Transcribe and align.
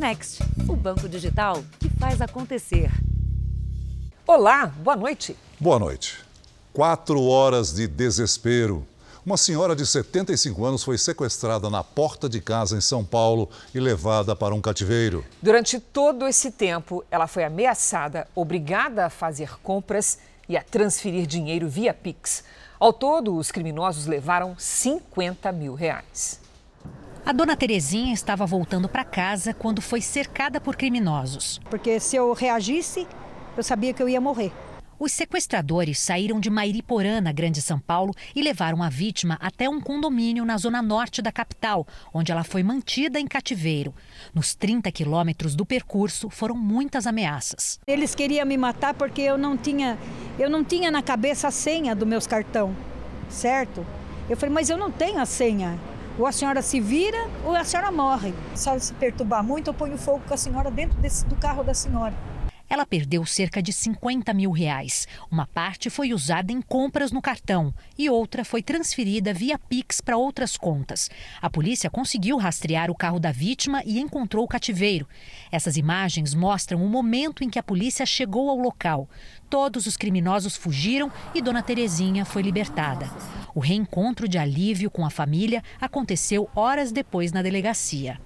Next, 0.00 0.42
o 0.66 0.74
banco 0.74 1.06
digital 1.06 1.62
que 1.78 1.90
faz 1.90 2.22
acontecer. 2.22 2.90
Olá, 4.26 4.64
boa 4.64 4.96
noite. 4.96 5.36
Boa 5.60 5.78
noite. 5.78 6.24
Quatro 6.72 7.22
horas 7.22 7.74
de 7.74 7.86
desespero. 7.86 8.86
Uma 9.26 9.36
senhora 9.36 9.76
de 9.76 9.84
75 9.84 10.64
anos 10.64 10.82
foi 10.82 10.96
sequestrada 10.96 11.68
na 11.68 11.84
porta 11.84 12.30
de 12.30 12.40
casa 12.40 12.78
em 12.78 12.80
São 12.80 13.04
Paulo 13.04 13.50
e 13.74 13.78
levada 13.78 14.34
para 14.34 14.54
um 14.54 14.60
cativeiro. 14.62 15.22
Durante 15.42 15.78
todo 15.78 16.26
esse 16.26 16.50
tempo, 16.50 17.04
ela 17.10 17.26
foi 17.26 17.44
ameaçada, 17.44 18.26
obrigada 18.34 19.04
a 19.04 19.10
fazer 19.10 19.60
compras 19.60 20.18
e 20.48 20.56
a 20.56 20.62
transferir 20.62 21.26
dinheiro 21.26 21.68
via 21.68 21.92
Pix. 21.92 22.42
Ao 22.78 22.90
todo, 22.90 23.36
os 23.36 23.52
criminosos 23.52 24.06
levaram 24.06 24.56
50 24.58 25.52
mil 25.52 25.74
reais. 25.74 26.40
A 27.24 27.32
dona 27.32 27.54
Terezinha 27.54 28.14
estava 28.14 28.46
voltando 28.46 28.88
para 28.88 29.04
casa 29.04 29.52
quando 29.52 29.82
foi 29.82 30.00
cercada 30.00 30.60
por 30.60 30.74
criminosos. 30.74 31.60
Porque 31.68 32.00
se 32.00 32.16
eu 32.16 32.32
reagisse, 32.32 33.06
eu 33.56 33.62
sabia 33.62 33.92
que 33.92 34.02
eu 34.02 34.08
ia 34.08 34.20
morrer. 34.20 34.50
Os 34.98 35.12
sequestradores 35.12 35.98
saíram 35.98 36.40
de 36.40 36.50
Mairiporã, 36.50 37.20
na 37.20 37.32
Grande 37.32 37.62
São 37.62 37.78
Paulo, 37.78 38.14
e 38.34 38.42
levaram 38.42 38.82
a 38.82 38.88
vítima 38.88 39.38
até 39.40 39.68
um 39.68 39.80
condomínio 39.80 40.44
na 40.44 40.58
zona 40.58 40.82
norte 40.82 41.22
da 41.22 41.30
capital, 41.30 41.86
onde 42.12 42.32
ela 42.32 42.44
foi 42.44 42.62
mantida 42.62 43.18
em 43.18 43.26
cativeiro. 43.26 43.94
Nos 44.34 44.54
30 44.54 44.90
quilômetros 44.90 45.54
do 45.54 45.64
percurso, 45.64 46.28
foram 46.28 46.54
muitas 46.54 47.06
ameaças. 47.06 47.80
Eles 47.86 48.14
queriam 48.14 48.46
me 48.46 48.58
matar 48.58 48.92
porque 48.92 49.22
eu 49.22 49.38
não 49.38 49.56
tinha, 49.56 49.98
eu 50.38 50.50
não 50.50 50.64
tinha 50.64 50.90
na 50.90 51.02
cabeça 51.02 51.48
a 51.48 51.50
senha 51.50 51.94
do 51.94 52.06
meus 52.06 52.26
cartão, 52.26 52.74
certo? 53.28 53.86
Eu 54.28 54.36
falei, 54.36 54.54
mas 54.54 54.68
eu 54.68 54.76
não 54.76 54.90
tenho 54.90 55.18
a 55.18 55.26
senha. 55.26 55.78
Ou 56.20 56.26
a 56.26 56.32
senhora 56.32 56.60
se 56.60 56.78
vira 56.78 57.30
ou 57.46 57.56
a 57.56 57.64
senhora 57.64 57.90
morre. 57.90 58.34
Se 58.48 58.52
a 58.52 58.56
senhora 58.56 58.80
se 58.80 58.92
perturbar 58.92 59.42
muito, 59.42 59.70
eu 59.70 59.74
ponho 59.74 59.96
fogo 59.96 60.22
com 60.28 60.34
a 60.34 60.36
senhora 60.36 60.70
dentro 60.70 61.00
desse, 61.00 61.24
do 61.24 61.34
carro 61.34 61.64
da 61.64 61.72
senhora. 61.72 62.14
Ela 62.68 62.84
perdeu 62.84 63.24
cerca 63.24 63.62
de 63.62 63.72
50 63.72 64.32
mil 64.34 64.52
reais. 64.52 65.08
Uma 65.28 65.46
parte 65.46 65.88
foi 65.88 66.12
usada 66.12 66.52
em 66.52 66.60
compras 66.60 67.10
no 67.10 67.22
cartão 67.22 67.74
e 67.98 68.10
outra 68.10 68.44
foi 68.44 68.62
transferida 68.62 69.32
via 69.32 69.58
Pix 69.58 70.02
para 70.02 70.16
outras 70.16 70.58
contas. 70.58 71.10
A 71.40 71.48
polícia 71.48 71.88
conseguiu 71.88 72.36
rastrear 72.36 72.90
o 72.90 72.94
carro 72.94 73.18
da 73.18 73.32
vítima 73.32 73.82
e 73.84 73.98
encontrou 73.98 74.44
o 74.44 74.48
cativeiro. 74.48 75.08
Essas 75.50 75.76
imagens 75.76 76.32
mostram 76.34 76.84
o 76.84 76.88
momento 76.88 77.42
em 77.42 77.48
que 77.48 77.58
a 77.58 77.62
polícia 77.62 78.04
chegou 78.04 78.50
ao 78.50 78.58
local. 78.58 79.08
Todos 79.50 79.84
os 79.86 79.96
criminosos 79.96 80.56
fugiram 80.56 81.10
e 81.34 81.42
Dona 81.42 81.60
Terezinha 81.60 82.24
foi 82.24 82.40
libertada. 82.40 83.10
O 83.52 83.58
reencontro 83.58 84.28
de 84.28 84.38
alívio 84.38 84.88
com 84.88 85.04
a 85.04 85.10
família 85.10 85.60
aconteceu 85.80 86.48
horas 86.54 86.92
depois 86.92 87.32
na 87.32 87.42
delegacia. 87.42 88.20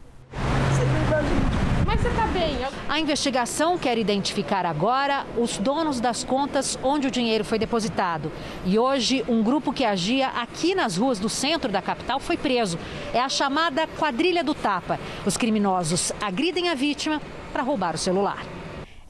Mas 1.86 2.02
você 2.02 2.10
tá 2.10 2.26
bem? 2.26 2.58
A 2.86 3.00
investigação 3.00 3.78
quer 3.78 3.96
identificar 3.96 4.66
agora 4.66 5.24
os 5.38 5.56
donos 5.56 5.98
das 5.98 6.22
contas 6.22 6.78
onde 6.82 7.08
o 7.08 7.10
dinheiro 7.10 7.42
foi 7.42 7.58
depositado. 7.58 8.30
E 8.66 8.78
hoje, 8.78 9.24
um 9.26 9.42
grupo 9.42 9.72
que 9.72 9.84
agia 9.86 10.28
aqui 10.28 10.74
nas 10.74 10.98
ruas 10.98 11.18
do 11.18 11.30
centro 11.30 11.72
da 11.72 11.80
capital 11.80 12.20
foi 12.20 12.36
preso. 12.36 12.78
É 13.14 13.20
a 13.20 13.30
chamada 13.30 13.86
quadrilha 13.86 14.44
do 14.44 14.54
tapa. 14.54 15.00
Os 15.24 15.38
criminosos 15.38 16.12
agridem 16.20 16.68
a 16.68 16.74
vítima 16.74 17.18
para 17.50 17.62
roubar 17.62 17.94
o 17.94 17.98
celular. 17.98 18.53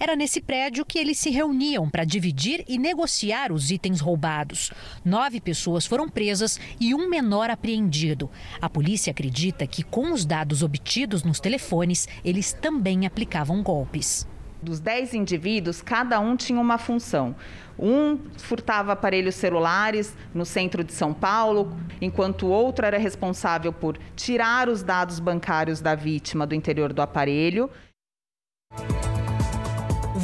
Era 0.04 0.14
nesse 0.14 0.38
prédio 0.38 0.84
que 0.84 0.98
eles 0.98 1.16
se 1.16 1.30
reuniam 1.30 1.88
para 1.88 2.04
dividir 2.04 2.62
e 2.68 2.76
negociar 2.76 3.50
os 3.50 3.70
itens 3.70 4.02
roubados. 4.02 4.70
Nove 5.02 5.40
pessoas 5.40 5.86
foram 5.86 6.10
presas 6.10 6.60
e 6.78 6.94
um 6.94 7.08
menor 7.08 7.48
apreendido. 7.48 8.30
A 8.60 8.68
polícia 8.68 9.12
acredita 9.12 9.66
que, 9.66 9.82
com 9.82 10.12
os 10.12 10.26
dados 10.26 10.62
obtidos 10.62 11.22
nos 11.22 11.40
telefones, 11.40 12.06
eles 12.22 12.52
também 12.52 13.06
aplicavam 13.06 13.62
golpes. 13.62 14.28
Dos 14.62 14.78
dez 14.78 15.14
indivíduos, 15.14 15.80
cada 15.80 16.20
um 16.20 16.36
tinha 16.36 16.60
uma 16.60 16.76
função. 16.76 17.34
Um 17.78 18.18
furtava 18.36 18.92
aparelhos 18.92 19.36
celulares 19.36 20.14
no 20.34 20.44
centro 20.44 20.84
de 20.84 20.92
São 20.92 21.14
Paulo, 21.14 21.74
enquanto 21.98 22.44
o 22.44 22.50
outro 22.50 22.84
era 22.84 22.98
responsável 22.98 23.72
por 23.72 23.96
tirar 24.14 24.68
os 24.68 24.82
dados 24.82 25.18
bancários 25.18 25.80
da 25.80 25.94
vítima 25.94 26.46
do 26.46 26.54
interior 26.54 26.92
do 26.92 27.00
aparelho. 27.00 27.70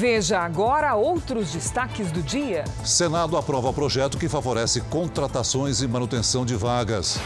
Veja 0.01 0.39
agora 0.39 0.95
outros 0.95 1.53
destaques 1.53 2.11
do 2.11 2.23
dia. 2.23 2.65
Senado 2.83 3.37
aprova 3.37 3.71
projeto 3.71 4.17
que 4.17 4.31
favorece 4.31 4.81
contratações 4.81 5.83
e 5.83 5.87
manutenção 5.87 6.47
de 6.47 6.57
vagas. 6.57 7.21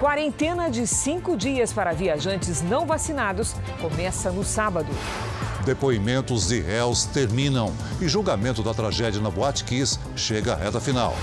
Quarentena 0.00 0.68
de 0.68 0.88
cinco 0.88 1.36
dias 1.36 1.72
para 1.72 1.92
viajantes 1.92 2.62
não 2.62 2.84
vacinados 2.84 3.54
começa 3.80 4.32
no 4.32 4.42
sábado. 4.42 4.88
Depoimentos 5.64 6.48
de 6.48 6.60
réus 6.60 7.04
terminam 7.04 7.72
e 8.00 8.08
julgamento 8.08 8.60
da 8.60 8.74
tragédia 8.74 9.20
na 9.20 9.30
Boate 9.30 9.62
Kiss 9.62 9.96
chega 10.16 10.54
à 10.54 10.56
reta 10.56 10.80
final. 10.80 11.14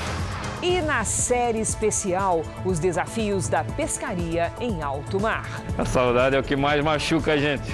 E 0.61 0.81
na 0.81 1.03
série 1.03 1.59
especial, 1.59 2.43
os 2.63 2.79
desafios 2.79 3.49
da 3.49 3.65
pescaria 3.65 4.53
em 4.61 4.81
alto 4.81 5.19
mar. 5.19 5.49
A 5.77 5.83
saudade 5.83 6.37
é 6.37 6.39
o 6.39 6.43
que 6.43 6.55
mais 6.55 6.81
machuca 6.81 7.33
a 7.33 7.37
gente. 7.37 7.69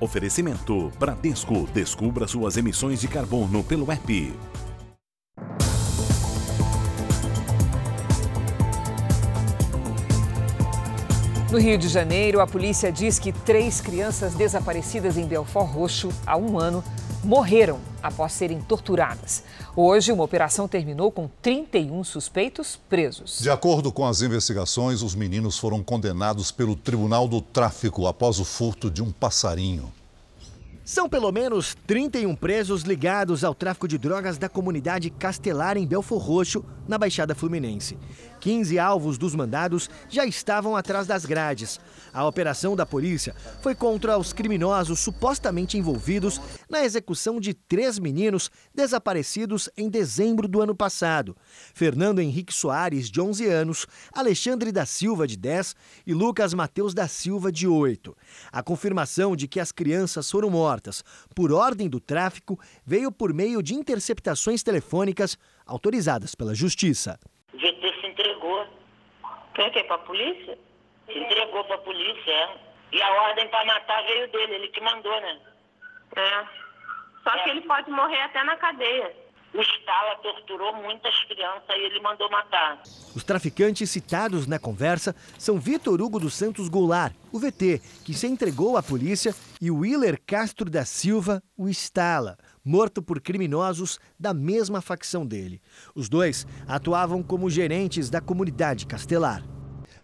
Oferecimento 0.00 0.90
Bradesco. 0.98 1.68
Descubra 1.74 2.26
suas 2.26 2.56
emissões 2.56 3.00
de 3.02 3.06
carbono 3.06 3.62
pelo 3.62 3.92
app. 3.92 4.32
No 11.52 11.58
Rio 11.58 11.76
de 11.76 11.88
Janeiro, 11.88 12.40
a 12.40 12.46
polícia 12.46 12.90
diz 12.90 13.18
que 13.18 13.32
três 13.32 13.80
crianças 13.80 14.34
desaparecidas 14.34 15.18
em 15.18 15.26
Belfort 15.26 15.68
Roxo 15.68 16.08
há 16.24 16.36
um 16.36 16.58
ano 16.58 16.82
morreram 17.22 17.78
após 18.02 18.32
serem 18.32 18.60
torturadas. 18.60 19.42
Hoje, 19.76 20.12
uma 20.12 20.24
operação 20.24 20.66
terminou 20.66 21.10
com 21.10 21.28
31 21.42 22.02
suspeitos 22.04 22.78
presos. 22.88 23.38
De 23.40 23.50
acordo 23.50 23.92
com 23.92 24.06
as 24.06 24.22
investigações, 24.22 25.02
os 25.02 25.14
meninos 25.14 25.58
foram 25.58 25.82
condenados 25.82 26.50
pelo 26.50 26.74
Tribunal 26.74 27.28
do 27.28 27.40
Tráfico 27.40 28.06
após 28.06 28.38
o 28.38 28.44
furto 28.44 28.90
de 28.90 29.02
um 29.02 29.12
passarinho. 29.12 29.92
São 30.90 31.08
pelo 31.08 31.30
menos 31.30 31.76
31 31.86 32.34
presos 32.34 32.82
ligados 32.82 33.44
ao 33.44 33.54
tráfico 33.54 33.86
de 33.86 33.96
drogas 33.96 34.38
da 34.38 34.48
comunidade 34.48 35.08
Castelar 35.08 35.76
em 35.76 35.86
Belfor 35.86 36.18
Roxo, 36.18 36.64
na 36.88 36.98
Baixada 36.98 37.32
Fluminense. 37.32 37.96
15 38.40 38.76
alvos 38.76 39.16
dos 39.16 39.32
mandados 39.32 39.88
já 40.08 40.24
estavam 40.26 40.74
atrás 40.74 41.06
das 41.06 41.24
grades. 41.24 41.78
A 42.12 42.26
operação 42.26 42.74
da 42.74 42.84
polícia 42.84 43.36
foi 43.62 43.72
contra 43.72 44.18
os 44.18 44.32
criminosos 44.32 44.98
supostamente 44.98 45.78
envolvidos 45.78 46.40
na 46.68 46.84
execução 46.84 47.38
de 47.38 47.54
três 47.54 47.96
meninos 47.96 48.50
desaparecidos 48.74 49.68
em 49.76 49.88
dezembro 49.88 50.48
do 50.48 50.60
ano 50.60 50.74
passado: 50.74 51.36
Fernando 51.72 52.18
Henrique 52.18 52.52
Soares, 52.52 53.08
de 53.08 53.20
11 53.20 53.46
anos, 53.46 53.86
Alexandre 54.12 54.72
da 54.72 54.84
Silva, 54.84 55.24
de 55.24 55.36
10 55.36 55.76
e 56.04 56.12
Lucas 56.12 56.52
Mateus 56.52 56.92
da 56.94 57.06
Silva, 57.06 57.52
de 57.52 57.68
8. 57.68 58.16
A 58.50 58.60
confirmação 58.60 59.36
de 59.36 59.46
que 59.46 59.60
as 59.60 59.70
crianças 59.70 60.28
foram 60.28 60.50
mortas 60.50 60.79
por 61.34 61.52
ordem 61.52 61.88
do 61.88 62.00
tráfico 62.00 62.58
veio 62.86 63.10
por 63.12 63.32
meio 63.34 63.62
de 63.62 63.74
interceptações 63.74 64.62
telefônicas 64.62 65.36
autorizadas 65.66 66.34
pela 66.34 66.54
Justiça. 66.54 67.18
O 67.52 67.58
VT 67.58 68.00
se 68.00 68.06
entregou. 68.06 68.66
Quer 69.54 69.70
que 69.72 69.78
é 69.80 69.84
para 69.84 69.96
a 69.96 69.98
polícia? 69.98 70.58
Se 71.06 71.18
entregou 71.18 71.64
para 71.64 71.74
a 71.74 71.78
polícia, 71.78 72.30
é. 72.30 72.70
E 72.92 73.02
a 73.02 73.10
ordem 73.28 73.48
para 73.48 73.64
matar 73.66 74.02
veio 74.04 74.30
dele, 74.32 74.54
ele 74.54 74.68
que 74.68 74.80
mandou, 74.80 75.20
né? 75.20 75.40
É. 76.16 76.44
Só 77.22 77.30
É. 77.34 77.44
que 77.44 77.50
ele 77.50 77.60
pode 77.62 77.90
morrer 77.90 78.20
até 78.22 78.42
na 78.44 78.56
cadeia. 78.56 79.14
O 79.52 79.60
Stala 79.60 80.14
torturou 80.22 80.72
muitas 80.76 81.12
crianças 81.24 81.68
e 81.70 81.80
ele 81.80 81.98
mandou 82.00 82.30
matar. 82.30 82.80
Os 83.16 83.24
traficantes 83.24 83.90
citados 83.90 84.46
na 84.46 84.60
conversa 84.60 85.14
são 85.36 85.58
Vitor 85.58 86.00
Hugo 86.00 86.20
dos 86.20 86.34
Santos 86.34 86.68
Goulart, 86.68 87.12
o 87.32 87.38
VT, 87.40 87.80
que 88.04 88.14
se 88.14 88.28
entregou 88.28 88.76
à 88.76 88.82
polícia, 88.82 89.34
e 89.60 89.70
Willer 89.70 90.20
Castro 90.26 90.70
da 90.70 90.84
Silva, 90.84 91.42
o 91.56 91.68
Stala, 91.68 92.38
morto 92.64 93.02
por 93.02 93.20
criminosos 93.20 93.98
da 94.18 94.32
mesma 94.32 94.80
facção 94.80 95.26
dele. 95.26 95.60
Os 95.94 96.08
dois 96.08 96.46
atuavam 96.66 97.22
como 97.22 97.50
gerentes 97.50 98.08
da 98.08 98.20
comunidade 98.20 98.86
Castelar. 98.86 99.59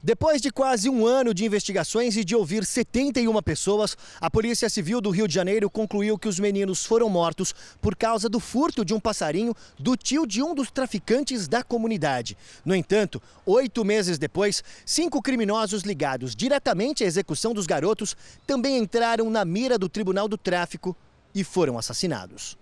Depois 0.06 0.40
de 0.40 0.52
quase 0.52 0.88
um 0.88 1.04
ano 1.04 1.34
de 1.34 1.44
investigações 1.44 2.16
e 2.16 2.24
de 2.24 2.36
ouvir 2.36 2.64
71 2.64 3.42
pessoas, 3.42 3.96
a 4.20 4.30
Polícia 4.30 4.70
Civil 4.70 5.00
do 5.00 5.10
Rio 5.10 5.26
de 5.26 5.34
Janeiro 5.34 5.68
concluiu 5.68 6.16
que 6.16 6.28
os 6.28 6.38
meninos 6.38 6.86
foram 6.86 7.08
mortos 7.08 7.52
por 7.82 7.96
causa 7.96 8.28
do 8.28 8.38
furto 8.38 8.84
de 8.84 8.94
um 8.94 9.00
passarinho 9.00 9.52
do 9.76 9.96
tio 9.96 10.24
de 10.24 10.40
um 10.44 10.54
dos 10.54 10.70
traficantes 10.70 11.48
da 11.48 11.64
comunidade. 11.64 12.38
No 12.64 12.72
entanto, 12.72 13.20
oito 13.44 13.84
meses 13.84 14.16
depois, 14.16 14.62
cinco 14.84 15.20
criminosos 15.20 15.82
ligados 15.82 16.36
diretamente 16.36 17.02
à 17.02 17.06
execução 17.08 17.52
dos 17.52 17.66
garotos 17.66 18.16
também 18.46 18.78
entraram 18.78 19.28
na 19.28 19.44
mira 19.44 19.76
do 19.76 19.88
Tribunal 19.88 20.28
do 20.28 20.38
Tráfico 20.38 20.96
e 21.34 21.42
foram 21.42 21.76
assassinados. 21.76 22.56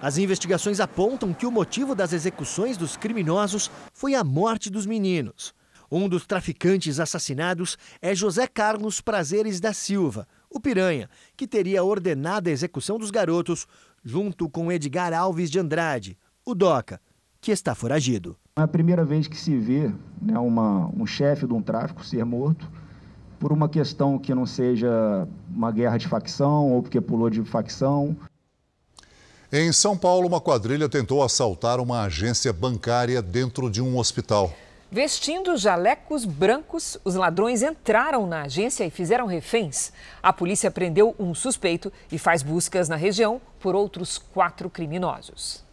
As 0.00 0.16
investigações 0.16 0.78
apontam 0.78 1.34
que 1.34 1.44
o 1.44 1.50
motivo 1.50 1.92
das 1.92 2.12
execuções 2.12 2.76
dos 2.76 2.96
criminosos 2.96 3.68
foi 3.92 4.14
a 4.14 4.22
morte 4.22 4.70
dos 4.70 4.86
meninos. 4.86 5.52
Um 5.90 6.08
dos 6.08 6.26
traficantes 6.26 6.98
assassinados 6.98 7.76
é 8.00 8.14
José 8.14 8.46
Carlos 8.46 9.00
Prazeres 9.00 9.60
da 9.60 9.72
Silva, 9.72 10.26
o 10.50 10.60
Piranha, 10.60 11.08
que 11.36 11.46
teria 11.46 11.84
ordenado 11.84 12.48
a 12.48 12.52
execução 12.52 12.98
dos 12.98 13.10
garotos 13.10 13.66
junto 14.04 14.48
com 14.48 14.70
Edgar 14.70 15.12
Alves 15.12 15.50
de 15.50 15.58
Andrade, 15.58 16.18
o 16.44 16.54
Doca, 16.54 17.00
que 17.40 17.50
está 17.50 17.74
foragido. 17.74 18.36
É 18.56 18.62
a 18.62 18.68
primeira 18.68 19.04
vez 19.04 19.26
que 19.26 19.36
se 19.36 19.56
vê 19.56 19.92
né, 20.20 20.38
uma, 20.38 20.90
um 20.96 21.06
chefe 21.06 21.46
de 21.46 21.52
um 21.52 21.60
tráfico 21.60 22.04
ser 22.04 22.24
morto 22.24 22.70
por 23.38 23.52
uma 23.52 23.68
questão 23.68 24.18
que 24.18 24.34
não 24.34 24.46
seja 24.46 25.26
uma 25.54 25.70
guerra 25.70 25.98
de 25.98 26.08
facção 26.08 26.72
ou 26.72 26.82
porque 26.82 27.00
pulou 27.00 27.28
de 27.28 27.42
facção. 27.44 28.16
Em 29.52 29.70
São 29.72 29.96
Paulo, 29.96 30.26
uma 30.26 30.40
quadrilha 30.40 30.88
tentou 30.88 31.22
assaltar 31.22 31.80
uma 31.80 32.02
agência 32.02 32.52
bancária 32.52 33.20
dentro 33.20 33.70
de 33.70 33.82
um 33.82 33.98
hospital. 33.98 34.52
Vestindo 34.94 35.56
jalecos 35.56 36.24
brancos, 36.24 36.96
os 37.04 37.16
ladrões 37.16 37.64
entraram 37.64 38.28
na 38.28 38.42
agência 38.42 38.84
e 38.84 38.90
fizeram 38.90 39.26
reféns. 39.26 39.92
A 40.22 40.32
polícia 40.32 40.70
prendeu 40.70 41.16
um 41.18 41.34
suspeito 41.34 41.92
e 42.12 42.16
faz 42.16 42.44
buscas 42.44 42.88
na 42.88 42.94
região 42.94 43.40
por 43.58 43.74
outros 43.74 44.18
quatro 44.18 44.70
criminosos. 44.70 45.64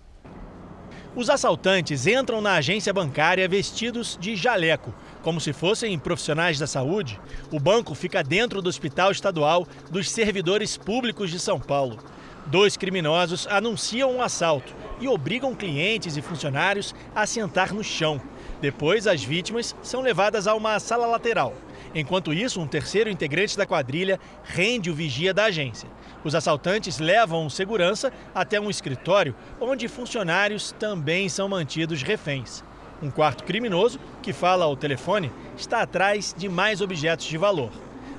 Os 1.15 1.29
assaltantes 1.29 2.07
entram 2.07 2.41
na 2.41 2.55
agência 2.55 2.91
bancária 2.91 3.47
vestidos 3.47 4.17
de 4.19 4.35
jaleco, 4.35 4.91
como 5.21 5.39
se 5.39 5.53
fossem 5.53 5.99
profissionais 5.99 6.57
da 6.57 6.65
saúde. 6.65 7.21
O 7.51 7.59
banco 7.59 7.93
fica 7.93 8.23
dentro 8.23 8.59
do 8.59 8.69
Hospital 8.69 9.11
Estadual 9.11 9.67
dos 9.91 10.09
Servidores 10.09 10.77
Públicos 10.77 11.29
de 11.29 11.39
São 11.39 11.59
Paulo. 11.59 11.99
Dois 12.47 12.75
criminosos 12.75 13.45
anunciam 13.51 14.15
um 14.15 14.21
assalto 14.23 14.73
e 14.99 15.07
obrigam 15.07 15.53
clientes 15.53 16.17
e 16.17 16.23
funcionários 16.23 16.95
a 17.13 17.27
sentar 17.27 17.71
no 17.71 17.83
chão. 17.83 18.19
Depois, 18.61 19.07
as 19.07 19.23
vítimas 19.23 19.75
são 19.81 20.01
levadas 20.01 20.45
a 20.45 20.53
uma 20.53 20.79
sala 20.79 21.07
lateral. 21.07 21.53
Enquanto 21.95 22.33
isso, 22.33 22.61
um 22.61 22.67
terceiro 22.67 23.09
integrante 23.09 23.57
da 23.57 23.65
quadrilha 23.65 24.19
rende 24.43 24.91
o 24.91 24.93
vigia 24.93 25.33
da 25.33 25.45
agência. 25.45 25.89
Os 26.23 26.35
assaltantes 26.35 26.99
levam 26.99 27.43
um 27.43 27.49
segurança 27.49 28.13
até 28.35 28.59
um 28.59 28.69
escritório 28.69 29.35
onde 29.59 29.87
funcionários 29.87 30.73
também 30.79 31.27
são 31.27 31.49
mantidos 31.49 32.03
reféns. 32.03 32.63
Um 33.01 33.09
quarto 33.09 33.43
criminoso, 33.43 33.99
que 34.21 34.31
fala 34.31 34.63
ao 34.63 34.77
telefone, 34.77 35.31
está 35.57 35.81
atrás 35.81 36.35
de 36.37 36.47
mais 36.47 36.81
objetos 36.81 37.25
de 37.25 37.37
valor. 37.37 37.71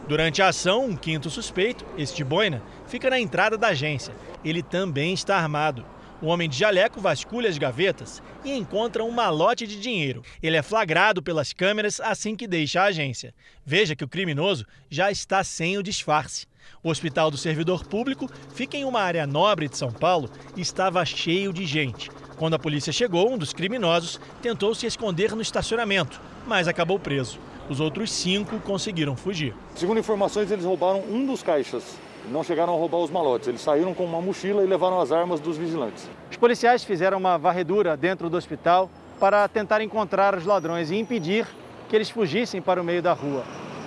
Durante 0.08 0.42
a 0.42 0.48
ação, 0.48 0.86
um 0.86 0.96
quinto 0.96 1.30
suspeito, 1.30 1.86
este 1.96 2.24
boina, 2.24 2.60
fica 2.88 3.08
na 3.08 3.20
entrada 3.20 3.56
da 3.56 3.68
agência. 3.68 4.12
Ele 4.44 4.60
também 4.60 5.14
está 5.14 5.36
armado. 5.36 5.86
O 6.22 6.28
homem 6.28 6.48
de 6.48 6.56
jaleco 6.56 7.00
vasculha 7.00 7.50
as 7.50 7.58
gavetas 7.58 8.22
e 8.44 8.52
encontra 8.52 9.02
um 9.02 9.10
malote 9.10 9.66
de 9.66 9.80
dinheiro. 9.80 10.22
Ele 10.40 10.56
é 10.56 10.62
flagrado 10.62 11.20
pelas 11.20 11.52
câmeras 11.52 11.98
assim 11.98 12.36
que 12.36 12.46
deixa 12.46 12.80
a 12.80 12.84
agência. 12.84 13.34
Veja 13.66 13.96
que 13.96 14.04
o 14.04 14.08
criminoso 14.08 14.64
já 14.88 15.10
está 15.10 15.42
sem 15.42 15.76
o 15.76 15.82
disfarce. 15.82 16.46
O 16.80 16.90
Hospital 16.90 17.28
do 17.28 17.36
Servidor 17.36 17.84
Público 17.84 18.30
fica 18.54 18.76
em 18.76 18.84
uma 18.84 19.00
área 19.00 19.26
nobre 19.26 19.68
de 19.68 19.76
São 19.76 19.90
Paulo 19.90 20.30
e 20.56 20.60
estava 20.60 21.04
cheio 21.04 21.52
de 21.52 21.66
gente. 21.66 22.08
Quando 22.36 22.54
a 22.54 22.58
polícia 22.58 22.92
chegou, 22.92 23.32
um 23.32 23.36
dos 23.36 23.52
criminosos 23.52 24.20
tentou 24.40 24.76
se 24.76 24.86
esconder 24.86 25.34
no 25.34 25.42
estacionamento, 25.42 26.20
mas 26.46 26.68
acabou 26.68 27.00
preso. 27.00 27.40
Os 27.68 27.80
outros 27.80 28.12
cinco 28.12 28.60
conseguiram 28.60 29.16
fugir. 29.16 29.56
Segundo 29.74 29.98
informações, 29.98 30.52
eles 30.52 30.64
roubaram 30.64 31.00
um 31.00 31.26
dos 31.26 31.42
caixas 31.42 31.82
não 32.30 32.44
chegaram 32.44 32.74
a 32.74 32.76
roubar 32.76 32.98
os 32.98 33.10
malotes. 33.10 33.48
Eles 33.48 33.60
saíram 33.60 33.94
com 33.94 34.04
uma 34.04 34.20
mochila 34.20 34.62
e 34.62 34.66
levaram 34.66 35.00
as 35.00 35.12
armas 35.12 35.40
dos 35.40 35.56
vigilantes. 35.56 36.08
Os 36.30 36.36
policiais 36.36 36.84
fizeram 36.84 37.18
uma 37.18 37.36
varredura 37.36 37.96
dentro 37.96 38.28
do 38.30 38.36
hospital 38.36 38.90
para 39.18 39.46
tentar 39.48 39.80
encontrar 39.80 40.34
os 40.34 40.44
ladrões 40.44 40.90
e 40.90 40.96
impedir 40.96 41.46
que 41.88 41.96
eles 41.96 42.10
fugissem 42.10 42.60
para 42.60 42.80
o 42.80 42.84
meio 42.84 43.02
da 43.02 43.12
rua. 43.12 43.44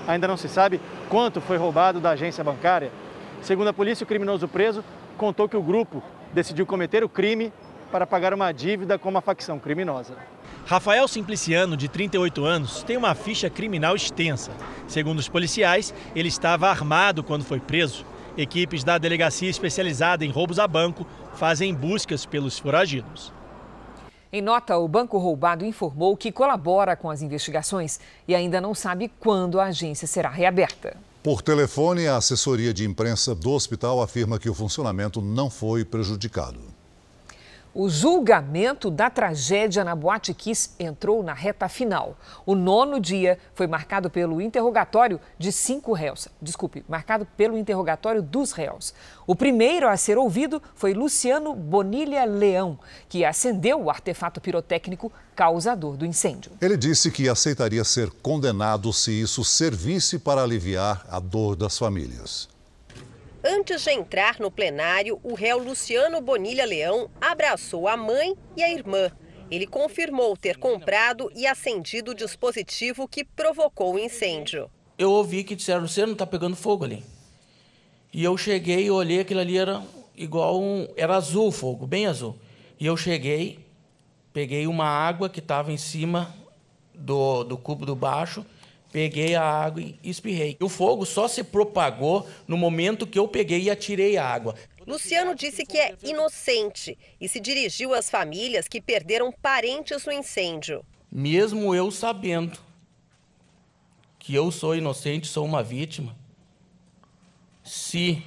Ainda 0.07 0.27
não 0.27 0.37
se 0.37 0.47
sabe 0.47 0.79
quanto 1.09 1.41
foi 1.41 1.57
roubado 1.57 1.99
da 1.99 2.11
agência 2.11 2.43
bancária. 2.43 2.91
Segundo 3.41 3.67
a 3.67 3.73
polícia, 3.73 4.03
o 4.03 4.07
criminoso 4.07 4.47
preso 4.47 4.83
contou 5.17 5.49
que 5.49 5.57
o 5.57 5.61
grupo 5.61 6.01
decidiu 6.33 6.65
cometer 6.65 7.03
o 7.03 7.09
crime 7.09 7.51
para 7.91 8.05
pagar 8.05 8.33
uma 8.33 8.51
dívida 8.51 8.97
com 8.99 9.09
uma 9.09 9.21
facção 9.21 9.57
criminosa. 9.57 10.15
Rafael 10.65 11.07
Simpliciano, 11.07 11.77
de 11.77 11.87
38 11.87 12.43
anos, 12.43 12.83
tem 12.83 12.97
uma 12.97 13.13
ficha 13.13 13.49
criminal 13.49 13.95
extensa. 13.95 14.51
Segundo 14.87 15.19
os 15.19 15.29
policiais, 15.29 15.93
ele 16.15 16.27
estava 16.27 16.69
armado 16.69 17.23
quando 17.23 17.45
foi 17.45 17.59
preso 17.59 18.05
Equipes 18.37 18.83
da 18.83 18.97
delegacia 18.97 19.49
especializada 19.49 20.25
em 20.25 20.29
roubos 20.29 20.59
a 20.59 20.67
banco 20.67 21.07
fazem 21.35 21.73
buscas 21.73 22.25
pelos 22.25 22.59
foragidos. 22.59 23.31
Em 24.31 24.41
nota, 24.41 24.77
o 24.77 24.87
banco 24.87 25.17
roubado 25.17 25.63
informou 25.63 26.17
que 26.17 26.31
colabora 26.31 26.97
com 26.97 27.09
as 27.09 27.21
investigações 27.21 27.99
e 28.27 28.35
ainda 28.35 28.59
não 28.59 28.75
sabe 28.75 29.09
quando 29.19 29.59
a 29.59 29.65
agência 29.65 30.05
será 30.05 30.29
reaberta. 30.29 30.97
Por 31.23 31.41
telefone, 31.41 32.07
a 32.07 32.17
assessoria 32.17 32.73
de 32.73 32.85
imprensa 32.85 33.33
do 33.33 33.51
hospital 33.51 34.01
afirma 34.01 34.37
que 34.37 34.49
o 34.49 34.53
funcionamento 34.53 35.21
não 35.21 35.49
foi 35.49 35.85
prejudicado. 35.85 36.74
O 37.77 37.89
julgamento 37.89 38.89
da 38.89 39.09
tragédia 39.09 39.83
na 39.83 39.93
Boate 39.93 40.33
Kiss 40.33 40.69
entrou 40.79 41.21
na 41.21 41.33
reta 41.33 41.67
final. 41.67 42.17
O 42.45 42.55
nono 42.55 43.01
dia 43.01 43.37
foi 43.53 43.67
marcado 43.67 44.09
pelo 44.09 44.39
interrogatório 44.39 45.19
de 45.37 45.51
cinco 45.51 45.91
réus. 45.91 46.29
Desculpe, 46.41 46.85
marcado 46.87 47.27
pelo 47.35 47.57
interrogatório 47.57 48.21
dos 48.21 48.53
réus. 48.53 48.93
O 49.27 49.35
primeiro 49.35 49.89
a 49.89 49.97
ser 49.97 50.17
ouvido 50.17 50.63
foi 50.73 50.93
Luciano 50.93 51.53
Bonilha 51.53 52.23
Leão, 52.23 52.79
que 53.09 53.25
acendeu 53.25 53.81
o 53.81 53.89
artefato 53.89 54.39
pirotécnico 54.39 55.11
causador 55.35 55.97
do 55.97 56.05
incêndio. 56.05 56.53
Ele 56.61 56.77
disse 56.77 57.11
que 57.11 57.27
aceitaria 57.27 57.83
ser 57.83 58.09
condenado 58.21 58.93
se 58.93 59.11
isso 59.11 59.43
servisse 59.43 60.17
para 60.17 60.41
aliviar 60.41 61.05
a 61.09 61.19
dor 61.19 61.57
das 61.57 61.77
famílias. 61.77 62.54
Antes 63.47 63.83
de 63.83 63.91
entrar 63.91 64.39
no 64.39 64.49
plenário, 64.49 65.19
o 65.21 65.35
réu 65.35 65.59
Luciano 65.59 66.19
Bonilha 66.19 66.65
Leão 66.65 67.11
abraçou 67.21 67.87
a 67.87 67.95
mãe 67.95 68.35
e 68.57 68.63
a 68.63 68.73
irmã. 68.73 69.11
Ele 69.51 69.67
confirmou 69.67 70.35
ter 70.35 70.57
comprado 70.57 71.31
e 71.35 71.45
acendido 71.45 72.09
o 72.09 72.15
dispositivo 72.15 73.07
que 73.07 73.23
provocou 73.23 73.93
o 73.93 73.99
incêndio. 73.99 74.67
Eu 74.97 75.11
ouvi 75.11 75.43
que 75.43 75.55
disseram, 75.55 75.81
Luciano, 75.81 76.13
está 76.13 76.25
pegando 76.25 76.55
fogo 76.55 76.85
ali. 76.85 77.03
E 78.11 78.23
eu 78.23 78.35
cheguei 78.35 78.85
e 78.85 78.89
olhei, 78.89 79.19
aquilo 79.19 79.41
ali 79.41 79.59
era 79.59 79.83
igual 80.15 80.59
um... 80.59 80.87
Era 80.97 81.15
azul 81.15 81.49
o 81.49 81.51
fogo, 81.51 81.85
bem 81.85 82.07
azul. 82.07 82.35
E 82.79 82.87
eu 82.87 82.97
cheguei, 82.97 83.59
peguei 84.33 84.65
uma 84.65 84.87
água 84.87 85.29
que 85.29 85.39
estava 85.39 85.71
em 85.71 85.77
cima 85.77 86.33
do, 86.95 87.43
do 87.43 87.59
cubo 87.59 87.85
do 87.85 87.95
baixo 87.95 88.43
peguei 88.95 89.35
a 89.35 89.43
água 89.43 89.81
e 89.81 89.99
espirrei. 90.05 90.55
O 90.61 90.69
fogo 90.69 91.05
só 91.05 91.27
se 91.27 91.43
propagou 91.43 92.25
no 92.47 92.55
momento 92.55 93.05
que 93.05 93.19
eu 93.19 93.27
peguei 93.27 93.63
e 93.63 93.69
atirei 93.69 94.15
a 94.15 94.25
água. 94.25 94.55
Luciano 94.87 95.35
disse 95.35 95.65
que 95.65 95.77
é 95.77 95.93
inocente 96.01 96.97
e 97.19 97.27
se 97.27 97.41
dirigiu 97.41 97.93
às 97.93 98.09
famílias 98.09 98.69
que 98.69 98.79
perderam 98.79 99.33
parentes 99.33 100.05
no 100.05 100.13
incêndio. 100.13 100.81
Mesmo 101.11 101.75
eu 101.75 101.91
sabendo 101.91 102.57
que 104.17 104.33
eu 104.33 104.49
sou 104.49 104.73
inocente, 104.73 105.27
sou 105.27 105.43
uma 105.43 105.61
vítima, 105.61 106.15
se 107.65 108.23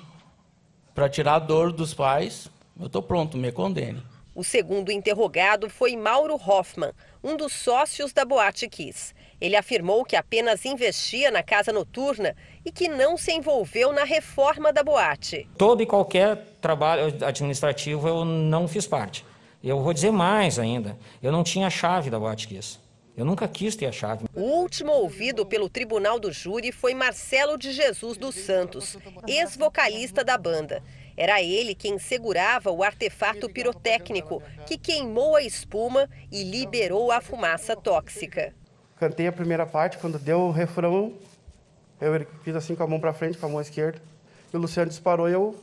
para 0.95 1.09
tirar 1.09 1.37
a 1.37 1.39
dor 1.39 1.73
dos 1.73 1.95
pais, 1.95 2.51
eu 2.79 2.89
estou 2.89 3.03
pronto, 3.03 3.39
me 3.39 3.51
condene. 3.51 4.03
O 4.35 4.45
segundo 4.45 4.93
interrogado 4.93 5.71
foi 5.71 5.97
Mauro 5.97 6.35
Hoffman, 6.35 6.93
um 7.25 7.39
dos 7.39 7.55
sócios 7.55 8.13
da 8.13 8.25
Boate 8.25 8.69
Kiss. 8.69 9.15
Ele 9.41 9.55
afirmou 9.55 10.05
que 10.05 10.17
apenas 10.17 10.65
investia 10.65 11.31
na 11.31 11.43
casa 11.43 11.73
noturna 11.73 12.35
e 12.65 12.73
que 12.73 12.89
não 12.89 13.17
se 13.17 13.33
envolveu 13.33 13.93
na 13.93 14.05
reforma 14.05 14.73
da 14.73 14.83
boate. 14.83 15.49
Todo 15.57 15.83
e 15.83 15.87
qualquer 15.87 16.37
trabalho 16.61 17.15
administrativo 17.25 18.09
eu 18.09 18.25
não 18.25 18.67
fiz 18.67 18.87
parte. 18.87 19.25
Eu 19.63 19.81
vou 19.81 19.93
dizer 19.93 20.11
mais 20.11 20.59
ainda, 20.59 20.97
eu 21.23 21.33
não 21.33 21.43
tinha 21.43 21.67
a 21.67 21.71
chave 21.71 22.11
da 22.11 22.19
Boate 22.19 22.47
Kiss. 22.47 22.79
Eu 23.17 23.25
nunca 23.25 23.49
quis 23.49 23.75
ter 23.75 23.87
a 23.87 23.93
chave. 23.93 24.27
O 24.33 24.41
último 24.41 24.93
ouvido 24.93 25.45
pelo 25.45 25.69
tribunal 25.69 26.21
do 26.21 26.31
júri 26.31 26.71
foi 26.71 26.95
Marcelo 26.95 27.59
de 27.59 27.73
Jesus 27.73 28.17
dos 28.17 28.37
Santos, 28.37 28.97
ex-vocalista 29.27 30.23
da 30.23 30.39
banda. 30.39 30.81
Era 31.17 31.43
ele 31.43 31.75
quem 31.75 31.99
segurava 31.99 32.71
o 32.71 32.85
artefato 32.85 33.49
pirotécnico 33.51 34.41
que 34.65 34.79
queimou 34.79 35.35
a 35.35 35.43
espuma 35.43 36.09
e 36.31 36.45
liberou 36.45 37.11
a 37.11 37.21
fumaça 37.21 37.75
tóxica 37.75 38.55
cantei 38.99 39.27
a 39.27 39.33
primeira 39.33 39.65
parte, 39.65 39.99
quando 39.99 40.19
deu 40.19 40.41
o 40.41 40.51
refrão, 40.51 41.15
eu 42.01 42.27
fiz 42.43 42.55
assim 42.55 42.75
com 42.75 42.83
a 42.83 42.87
mão 42.87 43.01
para 43.01 43.13
frente, 43.13 43.39
com 43.39 43.47
a 43.47 43.49
mão 43.49 43.61
esquerda, 43.61 44.01
e 44.53 44.57
o 44.57 44.61
Luciano 44.61 44.89
disparou 44.89 45.29
e 45.29 45.33
eu 45.33 45.55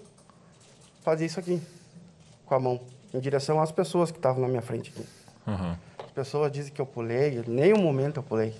fazia 1.01 1.27
isso 1.27 1.39
aqui, 1.39 1.61
com 2.45 2.55
a 2.55 2.59
mão, 2.59 2.81
em 3.13 3.19
direção 3.19 3.61
às 3.61 3.71
pessoas 3.71 4.11
que 4.11 4.17
estavam 4.17 4.41
na 4.41 4.47
minha 4.47 4.61
frente. 4.61 4.93
Uhum. 5.45 5.75
As 5.99 6.11
pessoas 6.11 6.51
dizem 6.51 6.73
que 6.73 6.81
eu 6.81 6.85
pulei, 6.85 7.39
em 7.39 7.49
nenhum 7.49 7.79
momento 7.79 8.17
eu 8.17 8.23
pulei. 8.23 8.53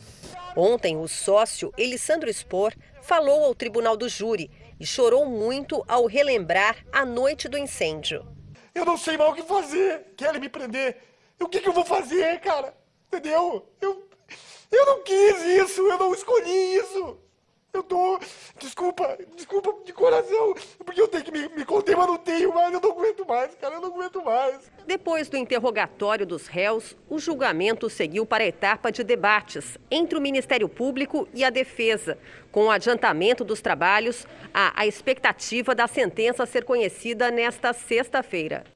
Ontem, 0.56 0.96
o 0.96 1.08
sócio 1.08 1.74
Elisandro 1.78 2.32
Spor 2.34 2.74
falou 3.02 3.44
ao 3.44 3.54
tribunal 3.54 3.98
do 3.98 4.08
júri 4.08 4.50
e 4.80 4.86
chorou 4.86 5.26
muito 5.26 5.84
ao 5.88 6.06
relembrar 6.06 6.78
a 6.92 7.06
noite 7.06 7.50
do 7.50 7.58
incêndio. 7.58 8.26
Eu 8.74 8.86
não 8.86 8.98
sei 8.98 9.18
mais 9.18 9.32
o 9.32 9.36
que 9.36 9.44
fazer. 9.44 10.14
Querem 10.18 10.40
me 10.40 10.50
prender. 10.50 10.98
O 11.40 11.48
que, 11.48 11.60
que 11.60 11.68
eu 11.68 11.74
vou 11.74 11.86
fazer, 11.86 12.40
cara? 12.40 12.74
Entendeu? 13.08 13.68
Eu, 13.82 14.05
eu 14.72 14.86
não 14.86 15.04
quis 15.04 15.42
isso, 15.42 15.82
eu 15.82 15.98
não 15.98 16.14
escolhi 16.14 16.78
isso. 16.78 17.18
Eu 17.76 17.84
tô. 17.84 18.18
Desculpa, 18.58 19.18
desculpa 19.36 19.76
de 19.84 19.92
coração, 19.92 20.56
porque 20.86 21.02
eu 21.02 21.10
tenho 21.10 21.26
que 21.26 21.32
me, 21.32 21.50
me 21.50 21.66
conter, 21.66 21.98
mas 21.98 22.08
não 22.08 22.18
tenho 22.18 22.54
mais, 22.54 22.74
eu 22.74 22.80
não 22.80 22.92
aguento 22.92 23.28
mais, 23.28 23.54
cara, 23.56 23.76
eu 23.76 23.82
não 23.82 23.90
aguento 23.90 24.24
mais. 24.24 24.72
Depois 24.88 25.28
do 25.28 25.36
interrogatório 25.36 26.26
dos 26.26 26.48
réus, 26.48 26.96
o 27.10 27.20
julgamento 27.20 27.90
seguiu 27.90 28.26
para 28.26 28.46
a 28.46 28.48
etapa 28.48 28.94
de 28.94 29.04
debates 29.04 29.78
entre 29.92 30.18
o 30.18 30.22
Ministério 30.22 30.70
Público 30.70 31.28
e 31.34 31.44
a 31.44 31.50
Defesa. 31.50 32.18
Com 32.50 32.68
o 32.68 32.72
adiantamento 32.72 33.44
dos 33.44 33.62
trabalhos, 33.62 34.26
há 34.54 34.72
a 34.74 34.88
expectativa 34.88 35.76
da 35.76 35.86
sentença 35.86 36.46
ser 36.46 36.64
conhecida 36.64 37.30
nesta 37.30 37.74
sexta-feira. 37.74 38.75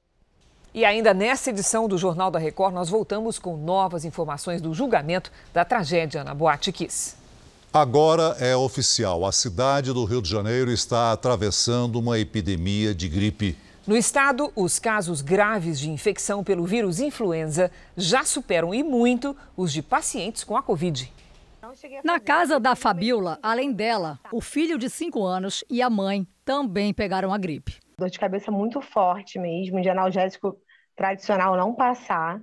E 0.80 0.86
ainda 0.86 1.14
nessa 1.14 1.50
edição 1.50 1.90
do 1.90 1.98
Jornal 1.98 2.32
da 2.32 2.40
Record, 2.40 2.74
nós 2.74 2.88
voltamos 2.88 3.38
com 3.38 3.58
novas 3.58 4.06
informações 4.06 4.62
do 4.62 4.74
julgamento 4.74 5.30
da 5.52 5.66
tragédia 5.66 6.24
na 6.24 6.34
Boate 6.34 6.72
Kiss. 6.72 7.18
Agora 7.74 8.38
é 8.40 8.56
oficial: 8.56 9.26
a 9.26 9.32
cidade 9.34 9.92
do 9.92 10.06
Rio 10.06 10.22
de 10.22 10.30
Janeiro 10.30 10.72
está 10.72 11.12
atravessando 11.12 12.00
uma 12.00 12.18
epidemia 12.18 12.96
de 12.96 13.10
gripe. 13.10 13.58
No 13.86 13.98
estado, 13.98 14.54
os 14.56 14.80
casos 14.80 15.22
graves 15.22 15.78
de 15.78 15.90
infecção 15.90 16.46
pelo 16.46 16.66
vírus 16.66 17.02
influenza 17.02 17.70
já 17.98 18.24
superam 18.24 18.74
e 18.74 18.82
muito 18.82 19.36
os 19.58 19.74
de 19.74 19.82
pacientes 19.82 20.46
com 20.46 20.56
a 20.56 20.64
Covid. 20.64 21.12
Na 22.06 22.22
casa 22.22 22.58
da 22.58 22.74
Fabiola, 22.74 23.38
além 23.44 23.74
dela, 23.74 24.18
o 24.32 24.40
filho 24.40 24.78
de 24.78 24.90
5 24.90 25.26
anos 25.26 25.62
e 25.70 25.82
a 25.82 25.90
mãe 25.90 26.26
também 26.46 26.94
pegaram 26.94 27.34
a 27.34 27.38
gripe. 27.38 27.76
Dor 27.98 28.10
de 28.10 28.18
cabeça 28.18 28.50
muito 28.50 28.80
forte 28.80 29.38
mesmo, 29.38 29.82
de 29.82 29.90
analgésico 29.90 30.58
tradicional 31.00 31.56
não 31.56 31.74
passar 31.74 32.42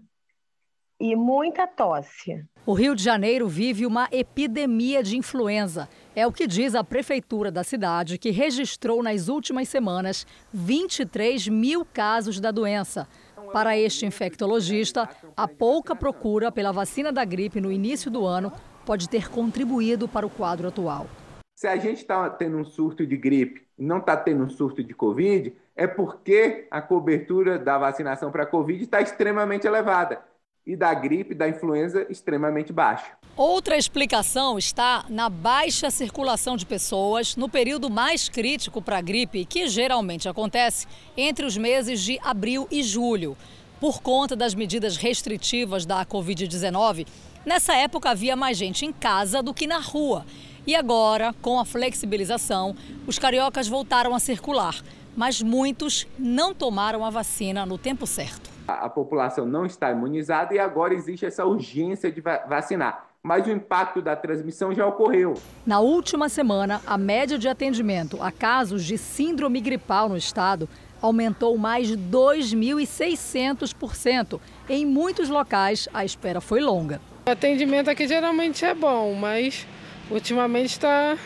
e 0.98 1.14
muita 1.14 1.66
tosse. 1.66 2.42
O 2.64 2.72
Rio 2.72 2.96
de 2.96 3.02
Janeiro 3.02 3.46
vive 3.46 3.84
uma 3.84 4.08
epidemia 4.10 5.02
de 5.02 5.18
influenza. 5.18 5.90
É 6.14 6.26
o 6.26 6.32
que 6.32 6.46
diz 6.46 6.74
a 6.74 6.82
prefeitura 6.82 7.50
da 7.50 7.62
cidade, 7.62 8.16
que 8.16 8.30
registrou 8.30 9.02
nas 9.02 9.28
últimas 9.28 9.68
semanas 9.68 10.26
23 10.54 11.48
mil 11.48 11.84
casos 11.84 12.40
da 12.40 12.50
doença. 12.50 13.06
Para 13.52 13.76
este 13.76 14.06
infectologista, 14.06 15.06
a 15.36 15.46
pouca 15.46 15.94
procura 15.94 16.50
pela 16.50 16.72
vacina 16.72 17.12
da 17.12 17.26
gripe 17.26 17.60
no 17.60 17.70
início 17.70 18.10
do 18.10 18.24
ano 18.24 18.50
pode 18.86 19.06
ter 19.06 19.28
contribuído 19.28 20.08
para 20.08 20.26
o 20.26 20.30
quadro 20.30 20.68
atual. 20.68 21.06
Se 21.54 21.66
a 21.66 21.76
gente 21.76 21.98
está 21.98 22.30
tendo 22.30 22.56
um 22.56 22.64
surto 22.64 23.06
de 23.06 23.18
gripe 23.18 23.66
e 23.78 23.84
não 23.84 23.98
está 23.98 24.16
tendo 24.16 24.44
um 24.44 24.48
surto 24.48 24.82
de 24.82 24.94
Covid, 24.94 25.54
é 25.76 25.86
porque 25.86 26.66
a 26.70 26.80
cobertura 26.80 27.58
da 27.58 27.76
vacinação 27.76 28.32
para 28.32 28.44
a 28.44 28.46
Covid 28.46 28.82
está 28.82 29.00
extremamente 29.00 29.66
elevada 29.66 30.20
e 30.66 30.74
da 30.74 30.92
gripe, 30.92 31.34
da 31.34 31.48
influenza, 31.48 32.06
extremamente 32.10 32.72
baixa. 32.72 33.12
Outra 33.36 33.76
explicação 33.76 34.58
está 34.58 35.04
na 35.08 35.28
baixa 35.28 35.90
circulação 35.90 36.56
de 36.56 36.66
pessoas 36.66 37.36
no 37.36 37.48
período 37.48 37.88
mais 37.88 38.28
crítico 38.28 38.82
para 38.82 38.98
a 38.98 39.02
gripe, 39.02 39.44
que 39.44 39.68
geralmente 39.68 40.28
acontece 40.28 40.88
entre 41.16 41.44
os 41.44 41.56
meses 41.56 42.00
de 42.00 42.18
abril 42.24 42.66
e 42.70 42.82
julho. 42.82 43.36
Por 43.78 44.00
conta 44.00 44.34
das 44.34 44.54
medidas 44.54 44.96
restritivas 44.96 45.84
da 45.84 46.04
Covid-19, 46.04 47.06
nessa 47.44 47.76
época 47.76 48.10
havia 48.10 48.34
mais 48.34 48.56
gente 48.56 48.86
em 48.86 48.92
casa 48.92 49.42
do 49.42 49.52
que 49.52 49.66
na 49.66 49.78
rua. 49.78 50.24
E 50.66 50.74
agora, 50.74 51.32
com 51.40 51.60
a 51.60 51.64
flexibilização, 51.64 52.74
os 53.06 53.18
cariocas 53.18 53.68
voltaram 53.68 54.14
a 54.14 54.18
circular, 54.18 54.82
mas 55.16 55.40
muitos 55.40 56.06
não 56.18 56.52
tomaram 56.52 57.04
a 57.04 57.10
vacina 57.10 57.64
no 57.64 57.78
tempo 57.78 58.06
certo 58.06 58.56
a, 58.66 58.88
população 58.88 59.46
não 59.46 59.64
está 59.64 59.92
imunizada 59.92 60.52
e 60.54 60.58
agora 60.58 60.92
existe 60.94 61.24
essa 61.24 61.44
urgência 61.44 62.10
de 62.10 62.20
vacinar. 62.20 63.06
Mas 63.22 63.46
o 63.46 63.50
impacto 63.50 64.02
da 64.02 64.16
transmissão 64.16 64.74
já 64.74 64.84
ocorreu. 64.86 65.34
Na 65.66 65.80
última 65.80 66.28
semana, 66.28 66.82
a 66.86 66.98
média 66.98 67.36
de 67.38 67.48
atendimento 67.48 68.22
a 68.22 68.30
casos 68.30 68.84
de 68.84 68.96
síndrome 68.96 69.60
gripal 69.60 70.08
no 70.08 70.16
estado 70.16 70.68
aumentou 71.02 71.58
mais 71.58 71.88
de 71.88 71.96
2.600%. 71.96 74.38
Em 74.68 74.86
muitos 74.86 75.28
locais, 75.28 75.88
a 75.92 76.04
espera 76.04 76.40
foi 76.40 76.60
longa. 76.60 77.00
O 77.26 77.30
atendimento 77.30 77.90
aqui 77.90 78.06
geralmente 78.06 78.64
é 78.64 78.72
bom, 78.74 79.12
mas 79.14 79.66
ultimamente 80.10 80.72
está 80.72 81.16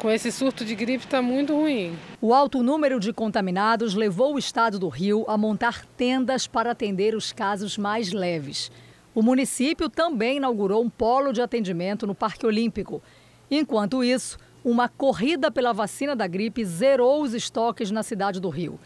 com 0.00 0.10
esse 0.10 0.32
surto 0.32 0.64
de 0.64 0.74
gripe 0.74 1.04
está 1.04 1.20
muito 1.20 1.54
ruim. 1.54 1.94
O 2.22 2.32
alto 2.32 2.62
número 2.62 2.98
de 2.98 3.12
contaminados 3.12 3.94
levou 3.94 4.34
o 4.34 4.38
estado 4.38 4.78
do 4.78 4.88
Rio 4.88 5.26
a 5.28 5.36
montar 5.36 5.84
tendas 5.84 6.46
para 6.46 6.70
atender 6.70 7.14
os 7.14 7.32
casos 7.32 7.76
mais 7.76 8.10
leves. 8.10 8.72
O 9.14 9.22
município 9.22 9.90
também 9.90 10.38
inaugurou 10.38 10.82
um 10.82 10.88
polo 10.88 11.34
de 11.34 11.42
atendimento 11.42 12.06
no 12.06 12.14
Parque 12.14 12.46
Olímpico. 12.46 13.02
Enquanto 13.50 14.02
isso, 14.02 14.38
uma 14.64 14.88
corrida 14.88 15.50
pela 15.50 15.74
vacina 15.74 16.16
da 16.16 16.26
gripe 16.26 16.64
zerou 16.64 17.22
os 17.22 17.34
estoques 17.34 17.90
na 17.90 18.02
cidade 18.02 18.40
do 18.40 18.48
Rio. 18.48 18.80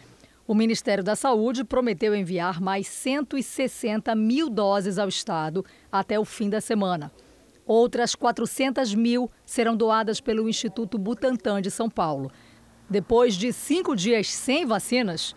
O 0.49 0.55
Ministério 0.55 1.05
da 1.05 1.15
Saúde 1.15 1.63
prometeu 1.63 2.13
enviar 2.13 2.61
mais 2.61 2.89
160 2.89 4.17
mil 4.17 4.51
doses 4.51 4.99
ao 4.99 5.09
estado 5.09 5.65
até 5.93 6.19
o 6.19 6.25
fim 6.25 6.51
da 6.51 6.61
semana. 6.61 7.13
Outras 7.67 8.15
400 8.15 8.95
mil 8.95 9.31
serão 9.47 9.77
doadas 9.77 10.21
pelo 10.21 10.49
Instituto 10.49 10.99
Butantan 10.99 11.63
de 11.63 11.71
São 11.71 11.89
Paulo. 11.89 12.31
Depois 12.89 13.35
de 13.35 13.53
cinco 13.53 13.97
dias 13.97 14.31
sem 14.31 14.67
vacinas, 14.67 15.35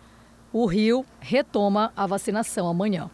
o 0.52 0.66
Rio 0.66 1.04
retoma 1.20 1.92
a 1.96 2.06
vacinação 2.06 2.68
amanhã. 2.68 3.10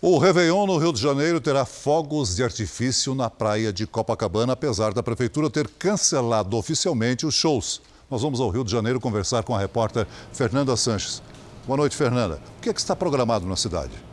O 0.00 0.16
Réveillon 0.16 0.64
no 0.64 0.78
Rio 0.78 0.92
de 0.92 1.00
Janeiro 1.00 1.40
terá 1.40 1.64
fogos 1.64 2.36
de 2.36 2.44
artifício 2.44 3.16
na 3.16 3.28
praia 3.28 3.72
de 3.72 3.84
Copacabana, 3.84 4.52
apesar 4.52 4.94
da 4.94 5.02
prefeitura 5.02 5.50
ter 5.50 5.66
cancelado 5.68 6.56
oficialmente 6.56 7.26
os 7.26 7.34
shows. 7.34 7.82
Nós 8.08 8.22
vamos 8.22 8.40
ao 8.40 8.48
Rio 8.48 8.62
de 8.62 8.70
Janeiro 8.70 9.00
conversar 9.00 9.42
com 9.42 9.56
a 9.56 9.58
repórter 9.58 10.06
Fernanda 10.32 10.76
Sanches. 10.76 11.20
Boa 11.66 11.76
noite, 11.76 11.96
Fernanda. 11.96 12.40
O 12.58 12.60
que, 12.60 12.70
é 12.70 12.72
que 12.72 12.78
está 12.78 12.94
programado 12.94 13.44
na 13.44 13.56
cidade? 13.56 14.07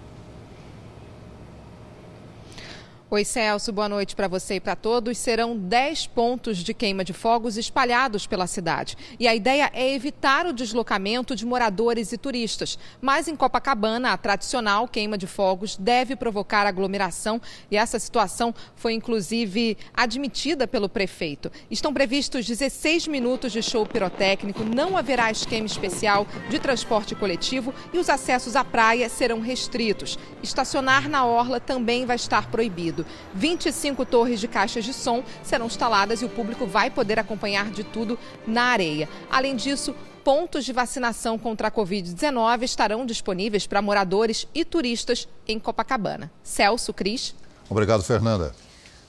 Oi, 3.16 3.24
Celso, 3.24 3.72
boa 3.72 3.88
noite 3.88 4.14
para 4.14 4.28
você 4.28 4.56
e 4.56 4.60
para 4.60 4.76
todos. 4.76 5.18
Serão 5.18 5.58
10 5.58 6.08
pontos 6.08 6.58
de 6.58 6.74
queima 6.74 7.02
de 7.02 7.14
fogos 7.14 7.56
espalhados 7.56 8.28
pela 8.28 8.46
cidade. 8.46 8.98
E 9.18 9.26
a 9.26 9.34
ideia 9.34 9.72
é 9.74 9.94
evitar 9.94 10.46
o 10.46 10.52
deslocamento 10.52 11.34
de 11.34 11.46
moradores 11.46 12.12
e 12.12 12.18
turistas. 12.18 12.78
Mas 13.00 13.30
em 13.30 13.36
Copacabana, 13.38 14.12
a 14.12 14.18
tradicional 14.18 14.86
queima 14.86 15.18
de 15.18 15.28
fogos 15.28 15.78
deve 15.78 16.18
provocar 16.18 16.68
aglomeração 16.68 17.42
e 17.72 17.78
essa 17.78 17.98
situação 17.98 18.54
foi 18.76 18.92
inclusive 18.92 19.78
admitida 19.94 20.68
pelo 20.68 20.90
prefeito. 20.90 21.50
Estão 21.72 21.94
previstos 21.94 22.46
16 22.46 23.08
minutos 23.08 23.54
de 23.54 23.64
show 23.64 23.86
pirotécnico, 23.86 24.66
não 24.66 24.98
haverá 24.98 25.32
esquema 25.32 25.68
especial 25.68 26.28
de 26.50 26.60
transporte 26.60 27.16
coletivo 27.16 27.74
e 27.94 27.98
os 27.98 28.10
acessos 28.10 28.58
à 28.58 28.66
praia 28.66 29.08
serão 29.08 29.40
restritos. 29.40 30.20
Estacionar 30.44 31.08
na 31.08 31.26
orla 31.26 31.62
também 31.62 32.06
vai 32.06 32.18
estar 32.18 32.52
proibido. 32.52 33.05
25 33.34 34.06
torres 34.06 34.40
de 34.40 34.48
caixas 34.48 34.86
de 34.86 34.94
som 34.94 35.24
serão 35.44 35.68
instaladas 35.68 36.22
e 36.22 36.26
o 36.26 36.30
público 36.30 36.66
vai 36.66 36.90
poder 36.90 37.20
acompanhar 37.20 37.70
de 37.72 37.84
tudo 37.84 38.18
na 38.46 38.64
areia. 38.64 39.10
Além 39.30 39.56
disso, 39.56 39.96
pontos 40.24 40.66
de 40.66 40.74
vacinação 40.74 41.38
contra 41.38 41.68
a 41.68 41.72
Covid-19 41.72 42.64
estarão 42.64 43.06
disponíveis 43.06 43.68
para 43.68 43.82
moradores 43.82 44.48
e 44.56 44.66
turistas 44.66 45.28
em 45.48 45.60
Copacabana. 45.60 46.32
Celso, 46.44 46.94
Cris. 46.94 47.36
Obrigado, 47.70 48.04
Fernanda. 48.04 48.54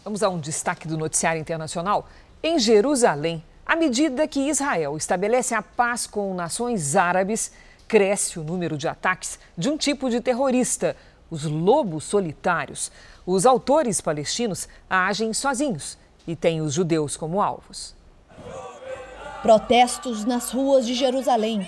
Vamos 0.05 0.23
a 0.23 0.29
um 0.29 0.39
destaque 0.39 0.87
do 0.87 0.97
noticiário 0.97 1.41
internacional. 1.41 2.09
Em 2.43 2.59
Jerusalém, 2.59 3.43
à 3.65 3.75
medida 3.75 4.29
que 4.29 4.49
Israel 4.49 4.97
estabelece 4.97 5.55
a 5.55 5.63
paz 5.63 6.07
com 6.07 6.33
nações 6.35 6.95
árabes, 6.95 7.51
cresce 7.89 8.39
o 8.39 8.45
número 8.45 8.77
de 8.77 8.87
ataques 8.87 9.39
de 9.57 9.69
um 9.69 9.77
tipo 9.77 10.11
de 10.11 10.21
terrorista, 10.21 10.97
os 11.31 11.45
lobos 11.45 12.05
solitários. 12.05 12.91
Os 13.25 13.47
autores 13.47 14.01
palestinos 14.01 14.69
agem 14.89 15.33
sozinhos 15.33 15.99
e 16.27 16.37
têm 16.37 16.61
os 16.61 16.75
judeus 16.75 17.17
como 17.17 17.41
alvos. 17.41 17.95
Protestos 19.43 20.25
nas 20.25 20.51
ruas 20.51 20.87
de 20.87 20.95
Jerusalém. 20.95 21.67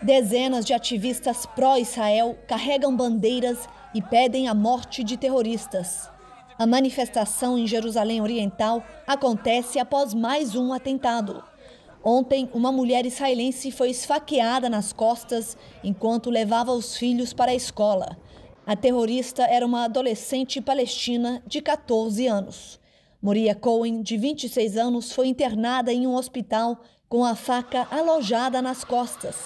Dezenas 0.00 0.64
de 0.64 0.72
ativistas 0.72 1.46
pró-Israel 1.46 2.36
carregam 2.48 2.96
bandeiras 2.96 3.68
e 3.94 4.02
pedem 4.02 4.48
a 4.48 4.54
morte 4.54 5.04
de 5.04 5.16
terroristas. 5.16 6.10
A 6.58 6.66
manifestação 6.66 7.58
em 7.58 7.66
Jerusalém 7.66 8.20
Oriental 8.20 8.82
acontece 9.06 9.78
após 9.78 10.14
mais 10.14 10.54
um 10.54 10.72
atentado. 10.72 11.42
Ontem, 12.04 12.50
uma 12.52 12.72
mulher 12.72 13.06
israelense 13.06 13.70
foi 13.70 13.90
esfaqueada 13.90 14.68
nas 14.68 14.92
costas 14.92 15.56
enquanto 15.84 16.30
levava 16.30 16.72
os 16.72 16.96
filhos 16.96 17.32
para 17.32 17.52
a 17.52 17.54
escola. 17.54 18.16
A 18.66 18.74
terrorista 18.74 19.44
era 19.44 19.64
uma 19.64 19.84
adolescente 19.84 20.60
palestina 20.60 21.42
de 21.46 21.60
14 21.60 22.26
anos. 22.26 22.80
Moria 23.20 23.54
Cohen, 23.54 24.02
de 24.02 24.16
26 24.16 24.76
anos, 24.76 25.12
foi 25.12 25.28
internada 25.28 25.92
em 25.92 26.06
um 26.06 26.14
hospital 26.14 26.80
com 27.08 27.24
a 27.24 27.36
faca 27.36 27.86
alojada 27.90 28.60
nas 28.60 28.82
costas. 28.82 29.36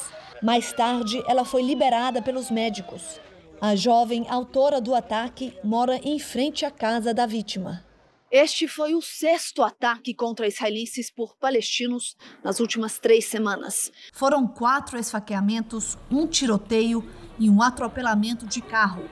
Mais 0.42 0.72
tarde, 0.72 1.22
ela 1.28 1.44
foi 1.44 1.62
liberada 1.62 2.22
pelos 2.22 2.50
médicos. 2.50 3.20
A 3.60 3.74
jovem 3.74 4.26
autora 4.28 4.80
do 4.80 4.94
ataque 4.94 5.52
mora 5.64 5.98
em 6.02 6.18
frente 6.18 6.64
à 6.64 6.70
casa 6.70 7.12
da 7.12 7.26
vítima. 7.26 7.85
Este 8.30 8.66
foi 8.66 8.92
o 8.92 9.00
sexto 9.00 9.62
ataque 9.62 10.12
contra 10.12 10.48
israelenses 10.48 11.10
por 11.10 11.36
palestinos 11.36 12.16
nas 12.42 12.58
últimas 12.58 12.98
três 12.98 13.26
semanas. 13.26 13.92
Foram 14.12 14.48
quatro 14.48 14.98
esfaqueamentos, 14.98 15.96
um 16.10 16.26
tiroteio 16.26 17.04
e 17.38 17.48
um 17.48 17.62
atropelamento 17.62 18.44
de 18.44 18.60
carro. 18.60 19.08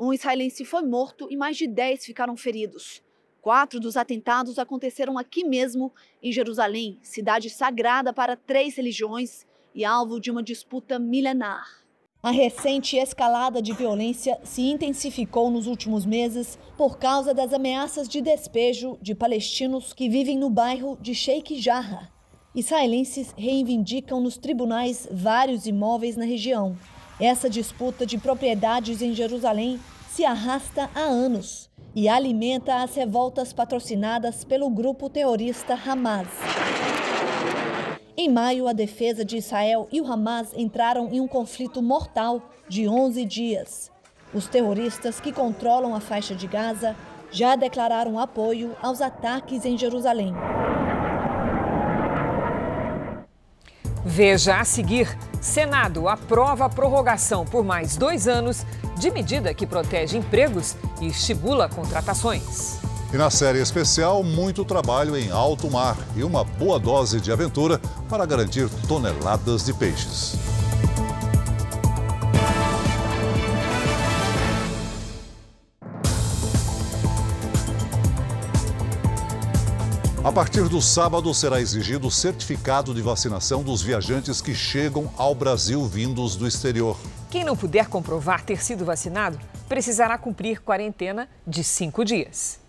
Um 0.00 0.14
israelense 0.14 0.64
foi 0.64 0.82
morto 0.82 1.28
e 1.30 1.36
mais 1.36 1.58
de 1.58 1.68
dez 1.68 2.06
ficaram 2.06 2.38
feridos. 2.38 3.02
Quatro 3.42 3.78
dos 3.78 3.98
atentados 3.98 4.58
aconteceram 4.58 5.18
aqui 5.18 5.44
mesmo, 5.44 5.92
em 6.22 6.32
Jerusalém, 6.32 6.98
cidade 7.02 7.50
sagrada 7.50 8.14
para 8.14 8.34
três 8.34 8.76
religiões 8.76 9.46
e 9.74 9.84
alvo 9.84 10.18
de 10.18 10.30
uma 10.30 10.42
disputa 10.42 10.98
milenar. 10.98 11.83
A 12.24 12.30
recente 12.30 12.96
escalada 12.96 13.60
de 13.60 13.74
violência 13.74 14.38
se 14.44 14.62
intensificou 14.62 15.50
nos 15.50 15.66
últimos 15.66 16.06
meses 16.06 16.58
por 16.74 16.96
causa 16.96 17.34
das 17.34 17.52
ameaças 17.52 18.08
de 18.08 18.22
despejo 18.22 18.96
de 19.02 19.14
palestinos 19.14 19.92
que 19.92 20.08
vivem 20.08 20.38
no 20.38 20.48
bairro 20.48 20.96
de 21.02 21.14
Sheikh 21.14 21.60
Jarrah. 21.60 22.08
Israelenses 22.54 23.34
reivindicam 23.36 24.22
nos 24.22 24.38
tribunais 24.38 25.06
vários 25.12 25.66
imóveis 25.66 26.16
na 26.16 26.24
região. 26.24 26.74
Essa 27.20 27.50
disputa 27.50 28.06
de 28.06 28.16
propriedades 28.16 29.02
em 29.02 29.14
Jerusalém 29.14 29.78
se 30.08 30.24
arrasta 30.24 30.88
há 30.94 31.02
anos 31.02 31.68
e 31.94 32.08
alimenta 32.08 32.76
as 32.76 32.94
revoltas 32.94 33.52
patrocinadas 33.52 34.44
pelo 34.44 34.70
grupo 34.70 35.10
terrorista 35.10 35.74
Hamas. 35.74 36.28
Em 38.16 38.30
maio, 38.30 38.68
a 38.68 38.72
defesa 38.72 39.24
de 39.24 39.36
Israel 39.36 39.88
e 39.90 40.00
o 40.00 40.06
Hamas 40.06 40.52
entraram 40.56 41.08
em 41.12 41.20
um 41.20 41.26
conflito 41.26 41.82
mortal 41.82 42.48
de 42.68 42.88
11 42.88 43.24
dias. 43.24 43.90
Os 44.32 44.46
terroristas 44.46 45.18
que 45.18 45.32
controlam 45.32 45.94
a 45.96 46.00
faixa 46.00 46.32
de 46.32 46.46
Gaza 46.46 46.94
já 47.32 47.56
declararam 47.56 48.20
apoio 48.20 48.76
aos 48.80 49.00
ataques 49.00 49.64
em 49.64 49.76
Jerusalém. 49.76 50.32
Veja 54.04 54.60
a 54.60 54.64
seguir: 54.64 55.08
Senado 55.40 56.08
aprova 56.08 56.66
a 56.66 56.68
prorrogação 56.68 57.44
por 57.44 57.64
mais 57.64 57.96
dois 57.96 58.28
anos 58.28 58.64
de 58.96 59.10
medida 59.10 59.52
que 59.52 59.66
protege 59.66 60.16
empregos 60.16 60.76
e 61.00 61.08
estimula 61.08 61.68
contratações. 61.68 62.78
E 63.14 63.16
na 63.16 63.30
série 63.30 63.60
especial, 63.60 64.24
muito 64.24 64.64
trabalho 64.64 65.16
em 65.16 65.30
alto 65.30 65.70
mar 65.70 65.96
e 66.16 66.24
uma 66.24 66.42
boa 66.42 66.80
dose 66.80 67.20
de 67.20 67.30
aventura 67.30 67.78
para 68.08 68.26
garantir 68.26 68.68
toneladas 68.88 69.64
de 69.64 69.72
peixes. 69.72 70.34
A 80.24 80.32
partir 80.32 80.68
do 80.68 80.82
sábado 80.82 81.32
será 81.32 81.60
exigido 81.60 82.08
o 82.08 82.10
certificado 82.10 82.92
de 82.92 83.00
vacinação 83.00 83.62
dos 83.62 83.80
viajantes 83.80 84.40
que 84.40 84.56
chegam 84.56 85.08
ao 85.16 85.36
Brasil 85.36 85.86
vindos 85.86 86.34
do 86.34 86.48
exterior. 86.48 86.96
Quem 87.30 87.44
não 87.44 87.54
puder 87.54 87.86
comprovar 87.86 88.42
ter 88.42 88.60
sido 88.60 88.84
vacinado 88.84 89.38
precisará 89.68 90.18
cumprir 90.18 90.60
quarentena 90.60 91.28
de 91.46 91.62
cinco 91.62 92.04
dias. 92.04 92.63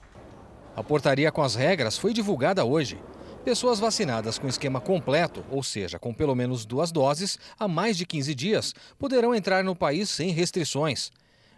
A 0.76 0.84
portaria 0.84 1.32
com 1.32 1.42
as 1.42 1.56
regras 1.56 1.98
foi 1.98 2.14
divulgada 2.14 2.66
hoje. 2.66 3.00
Pessoas 3.46 3.80
vacinadas 3.80 4.38
com 4.38 4.46
esquema 4.46 4.82
completo, 4.82 5.46
ou 5.50 5.64
seja, 5.64 5.98
com 5.98 6.14
pelo 6.14 6.36
menos 6.36 6.66
duas 6.66 6.92
doses, 6.92 7.40
há 7.58 7.66
mais 7.66 7.96
de 7.96 8.06
15 8.06 8.36
dias, 8.36 8.76
poderão 9.00 9.34
entrar 9.34 9.64
no 9.64 9.74
país 9.74 10.10
sem 10.10 10.32
restrições. 10.32 11.12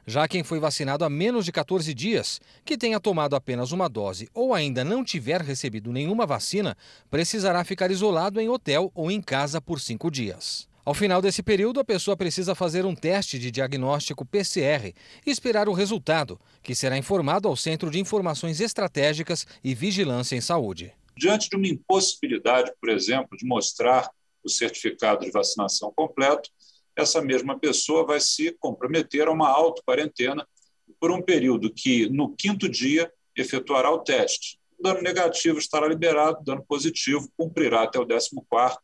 Já 0.05 0.27
quem 0.27 0.43
foi 0.43 0.59
vacinado 0.59 1.03
há 1.03 1.09
menos 1.09 1.45
de 1.45 1.51
14 1.51 1.93
dias, 1.95 2.39
que 2.63 2.77
tenha 2.77 2.99
tomado 2.99 3.35
apenas 3.35 3.71
uma 3.71 3.89
dose 3.89 4.29
ou 4.35 4.53
ainda 4.53 4.83
não 4.83 5.03
tiver 5.03 5.41
recebido 5.41 5.91
nenhuma 5.91 6.27
vacina, 6.27 6.77
precisará 7.09 7.63
ficar 7.63 7.89
isolado 7.89 8.39
em 8.39 8.47
hotel 8.47 8.91
ou 8.93 9.09
em 9.09 9.19
casa 9.19 9.59
por 9.59 9.81
cinco 9.81 10.11
dias. 10.11 10.67
Ao 10.87 10.93
final 10.93 11.21
desse 11.21 11.43
período, 11.43 11.81
a 11.81 11.83
pessoa 11.83 12.15
precisa 12.15 12.55
fazer 12.55 12.85
um 12.85 12.95
teste 12.95 13.37
de 13.37 13.51
diagnóstico 13.51 14.25
PCR 14.25 14.93
e 15.25 15.29
esperar 15.29 15.67
o 15.67 15.73
resultado, 15.73 16.39
que 16.63 16.73
será 16.73 16.97
informado 16.97 17.49
ao 17.49 17.57
Centro 17.57 17.91
de 17.91 17.99
Informações 17.99 18.61
Estratégicas 18.61 19.45
e 19.61 19.75
Vigilância 19.75 20.37
em 20.37 20.39
Saúde. 20.39 20.93
Diante 21.17 21.49
de 21.49 21.57
uma 21.57 21.67
impossibilidade, 21.67 22.71
por 22.79 22.87
exemplo, 22.89 23.37
de 23.37 23.45
mostrar 23.45 24.09
o 24.41 24.49
certificado 24.49 25.25
de 25.25 25.29
vacinação 25.29 25.91
completo, 25.93 26.49
essa 26.95 27.21
mesma 27.21 27.59
pessoa 27.59 28.05
vai 28.05 28.21
se 28.21 28.53
comprometer 28.57 29.27
a 29.27 29.31
uma 29.31 29.49
auto-quarentena 29.49 30.47
por 31.01 31.11
um 31.11 31.21
período 31.21 31.69
que, 31.69 32.07
no 32.07 32.33
quinto 32.33 32.69
dia, 32.69 33.11
efetuará 33.35 33.91
o 33.91 33.99
teste. 33.99 34.57
Dano 34.79 35.01
negativo 35.01 35.59
estará 35.59 35.85
liberado, 35.85 36.45
dano 36.45 36.63
positivo 36.65 37.29
cumprirá 37.35 37.83
até 37.83 37.99
o 37.99 38.07
14º 38.07 38.77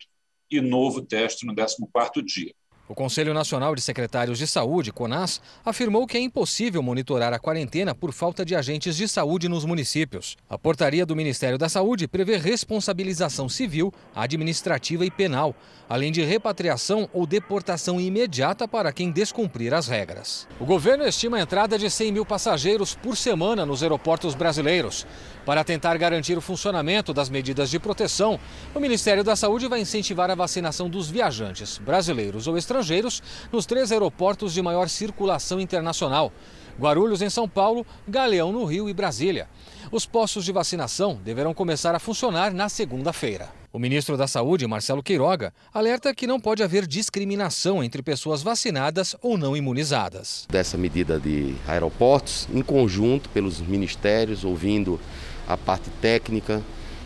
e 0.50 0.62
novo 0.62 1.02
teste 1.02 1.46
no 1.46 1.56
14º 1.56 2.24
dia. 2.24 2.54
O 2.86 2.94
Conselho 2.94 3.34
Nacional 3.34 3.74
de 3.74 3.82
Secretários 3.82 4.38
de 4.38 4.46
Saúde, 4.46 4.92
CONAS, 4.92 5.42
afirmou 5.64 6.06
que 6.06 6.18
é 6.18 6.20
impossível 6.20 6.84
monitorar 6.84 7.32
a 7.32 7.40
quarentena 7.40 7.96
por 7.96 8.12
falta 8.12 8.44
de 8.44 8.56
agentes 8.56 8.98
de 8.98 9.08
saúde 9.08 9.48
nos 9.48 9.64
municípios. 9.64 10.36
A 10.50 10.58
portaria 10.58 11.06
do 11.06 11.16
Ministério 11.16 11.58
da 11.58 11.70
Saúde 11.70 12.10
prevê 12.10 12.36
responsabilização 12.36 13.48
civil, 13.48 13.92
administrativa 14.14 15.06
e 15.06 15.10
penal, 15.10 15.56
além 15.88 16.12
de 16.12 16.24
repatriação 16.24 17.10
ou 17.14 17.26
deportação 17.26 18.02
imediata 18.02 18.68
para 18.68 18.92
quem 18.92 19.12
descumprir 19.12 19.74
as 19.74 19.88
regras. 19.88 20.46
O 20.60 20.66
governo 20.66 21.06
estima 21.08 21.38
a 21.38 21.42
entrada 21.42 21.80
de 21.80 21.90
100 21.90 22.12
mil 22.12 22.26
passageiros 22.26 22.96
por 22.96 23.16
semana 23.16 23.66
nos 23.66 23.82
aeroportos 23.82 24.36
brasileiros. 24.36 25.08
Para 25.46 25.64
tentar 25.64 25.98
garantir 25.98 26.38
o 26.38 26.42
funcionamento 26.42 27.14
das 27.14 27.30
medidas 27.30 27.70
de 27.70 27.78
proteção, 27.78 28.40
o 28.74 28.80
Ministério 28.80 29.26
da 29.26 29.36
Saúde 29.36 29.68
vai 29.68 29.82
incentivar 29.82 30.32
a 30.32 30.36
vacinação 30.36 30.90
dos 30.90 31.10
viajantes, 31.10 31.78
brasileiros 31.78 32.48
ou 32.48 32.58
estrangeiros, 32.58 33.22
nos 33.52 33.66
três 33.66 33.92
aeroportos 33.92 34.54
de 34.54 34.62
maior 34.62 34.88
circulação 34.88 35.60
internacional: 35.60 36.32
Guarulhos, 36.80 37.22
em 37.22 37.30
São 37.30 37.48
Paulo, 37.48 37.86
Galeão, 38.08 38.54
no 38.54 38.64
Rio 38.64 38.88
e 38.88 38.94
Brasília. 38.94 39.50
Os 39.92 40.06
postos 40.06 40.46
de 40.46 40.54
vacinação 40.54 41.20
deverão 41.24 41.54
começar 41.54 41.94
a 41.94 42.00
funcionar 42.00 42.54
na 42.54 42.70
segunda-feira. 42.70 43.50
O 43.74 43.80
ministro 43.80 44.16
da 44.16 44.28
Saúde, 44.28 44.68
Marcelo 44.68 45.02
Queiroga, 45.02 45.52
alerta 45.74 46.14
que 46.14 46.28
não 46.28 46.40
pode 46.40 46.62
haver 46.62 46.86
discriminação 46.86 47.84
entre 47.84 48.04
pessoas 48.04 48.44
vacinadas 48.44 49.16
ou 49.20 49.36
não 49.36 49.58
imunizadas. 49.58 50.46
Dessa 50.48 50.78
medida 50.78 51.20
de 51.20 51.56
aeroportos, 51.68 52.48
em 52.54 52.62
conjunto 52.62 53.30
pelos 53.30 53.60
ministérios, 53.60 54.46
ouvindo 54.46 55.00
a 55.48 55.58
parte 55.58 55.90
técnica, 56.02 56.62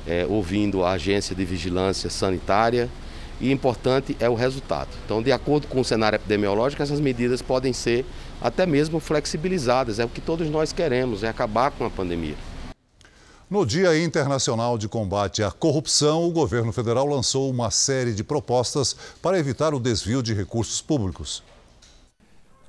é, 0.06 0.26
ouvindo 0.28 0.84
a 0.84 0.92
agência 0.92 1.36
de 1.36 1.44
vigilância 1.44 2.10
sanitária 2.10 2.90
e 3.40 3.52
importante 3.52 4.16
é 4.20 4.30
o 4.30 4.34
resultado. 4.34 4.90
Então, 5.06 5.22
de 5.22 5.32
acordo 5.32 5.68
com 5.68 5.80
o 5.80 5.86
cenário 5.86 6.18
epidemiológico, 6.18 6.82
essas 6.82 7.00
medidas 7.00 7.42
podem 7.42 7.74
ser 7.74 8.06
até 8.42 8.66
mesmo 8.66 9.00
flexibilizadas. 9.00 10.00
É 10.00 10.06
o 10.06 10.10
que 10.10 10.22
todos 10.22 10.50
nós 10.50 10.72
queremos, 10.72 11.24
é 11.24 11.30
acabar 11.30 11.72
com 11.72 11.86
a 11.86 11.90
pandemia. 11.90 12.36
No 13.50 13.66
Dia 13.66 13.98
Internacional 13.98 14.78
de 14.78 14.90
Combate 14.90 15.42
à 15.42 15.50
Corrupção, 15.50 16.28
o 16.28 16.32
governo 16.32 16.74
federal 16.74 17.06
lançou 17.06 17.50
uma 17.50 17.72
série 17.72 18.14
de 18.14 18.24
propostas 18.24 18.96
para 19.22 19.40
evitar 19.40 19.74
o 19.74 19.80
desvio 19.80 20.22
de 20.22 20.34
recursos 20.34 20.82
públicos. 20.82 21.42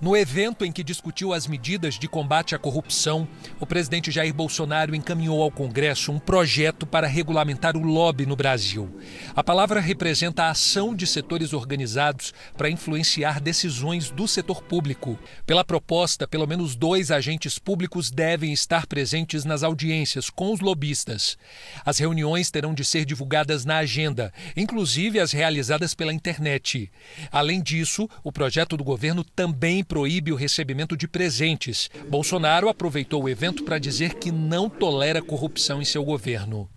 No 0.00 0.16
evento 0.16 0.64
em 0.64 0.70
que 0.70 0.84
discutiu 0.84 1.32
as 1.32 1.48
medidas 1.48 1.98
de 1.98 2.06
combate 2.06 2.54
à 2.54 2.58
corrupção, 2.58 3.26
o 3.58 3.66
presidente 3.66 4.12
Jair 4.12 4.32
Bolsonaro 4.32 4.94
encaminhou 4.94 5.42
ao 5.42 5.50
Congresso 5.50 6.12
um 6.12 6.20
projeto 6.20 6.86
para 6.86 7.08
regulamentar 7.08 7.76
o 7.76 7.82
lobby 7.82 8.24
no 8.24 8.36
Brasil. 8.36 8.88
A 9.34 9.42
palavra 9.42 9.80
representa 9.80 10.44
a 10.44 10.50
ação 10.50 10.94
de 10.94 11.04
setores 11.04 11.52
organizados 11.52 12.32
para 12.56 12.70
influenciar 12.70 13.40
decisões 13.40 14.08
do 14.08 14.28
setor 14.28 14.62
público. 14.62 15.18
Pela 15.44 15.64
proposta, 15.64 16.28
pelo 16.28 16.46
menos 16.46 16.76
dois 16.76 17.10
agentes 17.10 17.58
públicos 17.58 18.08
devem 18.08 18.52
estar 18.52 18.86
presentes 18.86 19.44
nas 19.44 19.64
audiências 19.64 20.30
com 20.30 20.52
os 20.52 20.60
lobistas. 20.60 21.36
As 21.84 21.98
reuniões 21.98 22.52
terão 22.52 22.72
de 22.72 22.84
ser 22.84 23.04
divulgadas 23.04 23.64
na 23.64 23.78
agenda, 23.78 24.32
inclusive 24.56 25.18
as 25.18 25.32
realizadas 25.32 25.92
pela 25.92 26.12
internet. 26.12 26.88
Além 27.32 27.60
disso, 27.60 28.08
o 28.22 28.30
projeto 28.30 28.76
do 28.76 28.84
governo 28.84 29.24
também 29.24 29.82
proíbe 29.88 30.30
o 30.30 30.36
recebimento 30.36 30.96
de 30.96 31.08
presentes. 31.08 31.90
Bolsonaro 32.08 32.68
aproveitou 32.68 33.24
o 33.24 33.28
evento 33.28 33.64
para 33.64 33.78
dizer 33.78 34.14
que 34.14 34.30
não 34.30 34.68
tolera 34.68 35.22
corrupção 35.22 35.80
em 35.80 35.84
seu 35.84 36.04
governo. 36.04 36.68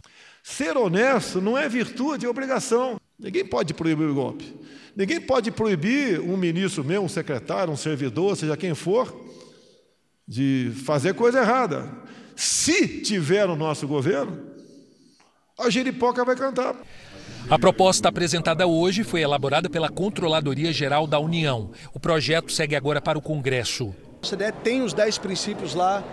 Ser 0.41 0.76
honesto 0.78 1.41
não 1.41 1.58
é 1.58 1.69
virtude, 1.69 2.26
é 2.26 2.30
obrigação. 2.30 3.00
Ninguém 3.19 3.45
pode 3.45 3.74
proibir 3.74 4.08
o 4.08 4.15
golpe. 4.15 4.56
Ninguém 4.95 5.21
pode 5.21 5.52
proibir 5.52 6.19
um 6.19 6.36
ministro 6.36 6.84
meu, 6.84 7.04
um 7.04 7.10
secretário, 7.10 7.71
um 7.71 7.78
servidor, 7.78 8.36
seja 8.36 8.58
quem 8.58 8.74
for, 8.74 9.13
de 10.28 10.71
fazer 10.86 11.13
coisa 11.13 11.39
errada. 11.39 11.91
Se 12.36 13.02
tiver 13.02 13.47
no 13.47 13.56
nosso 13.56 13.88
governo, 13.88 14.51
a 15.62 15.69
giripoca 15.69 16.24
vai 16.26 16.36
cantar. 16.36 16.76
A 17.50 17.60
proposta 17.60 18.08
apresentada 18.10 18.67
hoje 18.67 19.04
foi 19.04 19.21
elaborada 19.21 19.69
pela 19.69 19.89
Controladoria 19.89 20.71
Geral 20.71 21.06
da 21.06 21.19
União. 21.19 21.71
O 21.93 22.00
projeto 22.00 22.52
segue 22.52 22.76
agora 22.76 23.02
para 23.02 23.17
o 23.17 23.21
Congresso. 23.21 23.93
A 24.24 24.28
CDE 24.28 24.52
tem 24.63 24.82
os 24.82 24.93
10 24.93 25.17
princípios 25.17 25.74
lá 25.74 26.04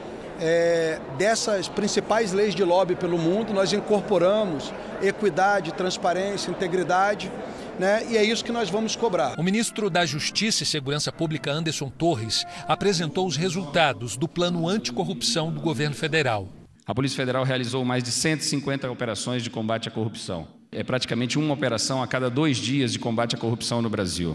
é, 0.40 0.98
dessas 1.16 1.68
principais 1.68 2.32
leis 2.32 2.54
de 2.54 2.64
lobby 2.64 2.96
pelo 2.96 3.18
mundo. 3.18 3.52
Nós 3.52 3.72
incorporamos 3.72 4.72
equidade, 5.02 5.72
transparência, 5.72 6.50
integridade. 6.50 7.30
Né? 7.78 8.04
E 8.10 8.16
é 8.16 8.24
isso 8.24 8.44
que 8.44 8.50
nós 8.50 8.68
vamos 8.68 8.96
cobrar. 8.96 9.38
O 9.38 9.42
ministro 9.42 9.88
da 9.88 10.04
Justiça 10.04 10.64
e 10.64 10.66
Segurança 10.66 11.12
Pública, 11.12 11.52
Anderson 11.52 11.88
Torres, 11.88 12.44
apresentou 12.66 13.26
os 13.26 13.36
resultados 13.36 14.16
do 14.16 14.26
plano 14.26 14.68
anticorrupção 14.68 15.52
do 15.52 15.60
governo 15.60 15.94
federal. 15.94 16.48
A 16.88 16.94
Polícia 16.94 17.16
Federal 17.16 17.44
realizou 17.44 17.84
mais 17.84 18.02
de 18.02 18.10
150 18.10 18.90
operações 18.90 19.42
de 19.42 19.50
combate 19.50 19.88
à 19.88 19.90
corrupção. 19.90 20.48
É 20.72 20.82
praticamente 20.82 21.38
uma 21.38 21.52
operação 21.52 22.02
a 22.02 22.06
cada 22.06 22.30
dois 22.30 22.56
dias 22.56 22.90
de 22.90 22.98
combate 22.98 23.36
à 23.36 23.38
corrupção 23.38 23.82
no 23.82 23.90
Brasil, 23.90 24.34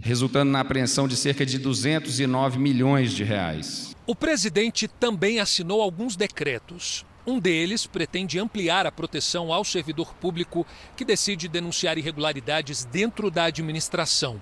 resultando 0.00 0.50
na 0.50 0.60
apreensão 0.60 1.06
de 1.06 1.14
cerca 1.14 1.44
de 1.44 1.58
209 1.58 2.58
milhões 2.58 3.12
de 3.12 3.22
reais. 3.22 3.94
O 4.06 4.14
presidente 4.14 4.88
também 4.88 5.40
assinou 5.40 5.82
alguns 5.82 6.16
decretos. 6.16 7.04
Um 7.26 7.38
deles 7.38 7.86
pretende 7.86 8.38
ampliar 8.38 8.86
a 8.86 8.92
proteção 8.92 9.52
ao 9.52 9.62
servidor 9.62 10.14
público 10.14 10.66
que 10.96 11.04
decide 11.04 11.48
denunciar 11.48 11.98
irregularidades 11.98 12.86
dentro 12.86 13.30
da 13.30 13.44
administração. 13.44 14.40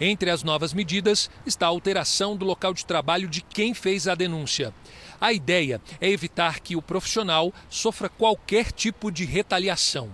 Entre 0.00 0.30
as 0.30 0.44
novas 0.44 0.72
medidas 0.72 1.28
está 1.44 1.66
a 1.66 1.70
alteração 1.70 2.36
do 2.36 2.44
local 2.44 2.72
de 2.72 2.86
trabalho 2.86 3.28
de 3.28 3.40
quem 3.40 3.74
fez 3.74 4.06
a 4.06 4.14
denúncia. 4.14 4.72
A 5.20 5.32
ideia 5.32 5.80
é 6.00 6.08
evitar 6.08 6.60
que 6.60 6.76
o 6.76 6.82
profissional 6.82 7.52
sofra 7.68 8.08
qualquer 8.08 8.72
tipo 8.72 9.10
de 9.10 9.24
retaliação. 9.24 10.10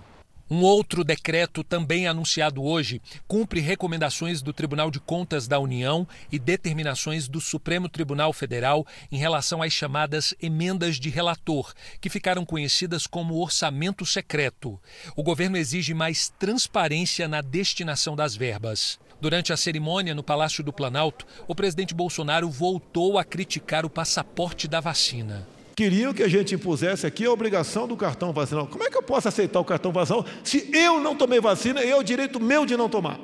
Um 0.53 0.63
outro 0.63 1.05
decreto, 1.05 1.63
também 1.63 2.07
anunciado 2.07 2.61
hoje, 2.61 3.01
cumpre 3.25 3.61
recomendações 3.61 4.41
do 4.41 4.51
Tribunal 4.51 4.91
de 4.91 4.99
Contas 4.99 5.47
da 5.47 5.57
União 5.57 6.05
e 6.29 6.37
determinações 6.37 7.29
do 7.29 7.39
Supremo 7.39 7.87
Tribunal 7.87 8.33
Federal 8.33 8.85
em 9.09 9.15
relação 9.15 9.61
às 9.61 9.71
chamadas 9.71 10.33
emendas 10.41 10.99
de 10.99 11.09
relator, 11.09 11.73
que 12.01 12.09
ficaram 12.09 12.45
conhecidas 12.45 13.07
como 13.07 13.41
orçamento 13.41 14.05
secreto. 14.05 14.77
O 15.15 15.23
governo 15.23 15.55
exige 15.55 15.93
mais 15.93 16.27
transparência 16.37 17.29
na 17.29 17.39
destinação 17.39 18.13
das 18.13 18.35
verbas. 18.35 18.99
Durante 19.21 19.53
a 19.53 19.57
cerimônia 19.57 20.15
no 20.15 20.23
Palácio 20.23 20.63
do 20.63 20.73
Planalto, 20.73 21.27
o 21.47 21.53
presidente 21.53 21.93
Bolsonaro 21.93 22.49
voltou 22.49 23.19
a 23.19 23.23
criticar 23.23 23.85
o 23.85 23.89
passaporte 23.89 24.67
da 24.67 24.79
vacina. 24.79 25.47
Queriam 25.75 26.11
que 26.11 26.23
a 26.23 26.27
gente 26.27 26.55
impusesse 26.55 27.05
aqui 27.05 27.25
a 27.25 27.31
obrigação 27.31 27.87
do 27.87 27.95
cartão 27.95 28.33
vacinal. 28.33 28.65
Como 28.65 28.83
é 28.83 28.89
que 28.89 28.97
eu 28.97 29.03
posso 29.03 29.27
aceitar 29.27 29.59
o 29.59 29.65
cartão 29.65 29.91
vacinal 29.91 30.25
se 30.43 30.69
eu 30.73 30.99
não 30.99 31.15
tomei 31.15 31.39
vacina 31.39 31.83
e 31.83 31.91
é 31.91 31.95
o 31.95 32.01
direito 32.01 32.39
meu 32.39 32.65
de 32.65 32.75
não 32.75 32.89
tomar? 32.89 33.19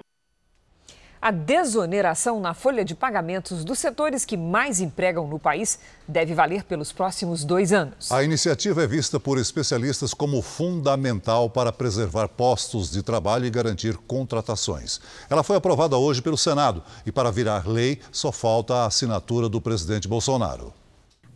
A 1.19 1.32
desoneração 1.32 2.39
na 2.39 2.53
folha 2.53 2.86
de 2.86 2.93
pagamentos 2.93 3.65
dos 3.65 3.80
setores 3.80 4.23
que 4.23 4.38
mais 4.38 4.80
empregam 4.80 5.27
no 5.27 5.39
país 5.39 5.80
deve 6.08 6.36
valer 6.36 6.63
pelos 6.63 6.91
próximos 6.91 7.43
dois 7.43 7.73
anos. 7.73 8.12
A 8.12 8.23
iniciativa 8.23 8.84
é 8.84 8.88
vista 8.88 9.19
por 9.19 9.39
especialistas 9.39 10.13
como 10.13 10.41
fundamental 10.43 11.49
para 11.49 11.71
preservar 11.71 12.27
postos 12.27 12.91
de 12.91 13.01
trabalho 13.01 13.45
e 13.45 13.49
garantir 13.49 13.97
contratações. 13.97 15.01
Ela 15.27 15.43
foi 15.43 15.56
aprovada 15.56 15.97
hoje 15.97 16.21
pelo 16.21 16.38
Senado 16.38 16.84
e, 17.06 17.12
para 17.12 17.32
virar 17.32 17.67
lei, 17.67 17.99
só 18.12 18.32
falta 18.32 18.75
a 18.75 18.86
assinatura 18.86 19.49
do 19.49 19.60
presidente 19.60 20.08
Bolsonaro. 20.08 20.71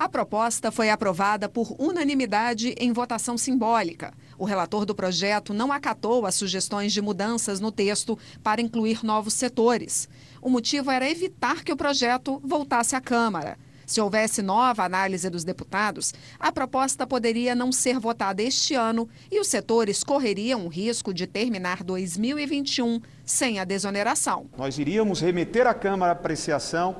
A 0.02 0.10
proposta 0.10 0.72
foi 0.72 0.90
aprovada 0.90 1.48
por 1.48 1.76
unanimidade 1.78 2.74
em 2.80 2.92
votação 2.92 3.38
simbólica. 3.38 4.12
O 4.36 4.46
relator 4.46 4.84
do 4.84 4.96
projeto 4.96 5.54
não 5.54 5.72
acatou 5.72 6.26
as 6.26 6.34
sugestões 6.34 6.92
de 6.92 7.00
mudanças 7.00 7.60
no 7.60 7.72
texto 7.72 8.18
para 8.42 8.64
incluir 8.64 9.06
novos 9.06 9.36
setores. 9.36 10.10
O 10.42 10.50
motivo 10.50 10.90
era 10.90 11.08
evitar 11.08 11.64
que 11.64 11.72
o 11.72 11.78
projeto 11.78 12.42
voltasse 12.44 12.96
à 12.96 13.00
Câmara. 13.00 13.60
Se 13.86 14.02
houvesse 14.02 14.42
nova 14.42 14.84
análise 14.84 15.30
dos 15.30 15.44
deputados, 15.44 16.16
a 16.40 16.52
proposta 16.52 17.06
poderia 17.06 17.54
não 17.54 17.72
ser 17.72 18.00
votada 18.00 18.42
este 18.42 18.74
ano 18.74 19.08
e 19.30 19.40
os 19.40 19.50
setores 19.50 20.04
correriam 20.04 20.66
o 20.66 20.68
risco 20.68 21.14
de 21.14 21.28
terminar 21.28 21.84
2021 21.84 23.02
sem 23.24 23.60
a 23.60 23.64
desoneração. 23.64 24.48
Nós 24.58 24.80
iríamos 24.80 25.22
remeter 25.22 25.68
à 25.68 25.76
Câmara 25.76 26.14
a 26.14 26.16
apreciação 26.16 26.96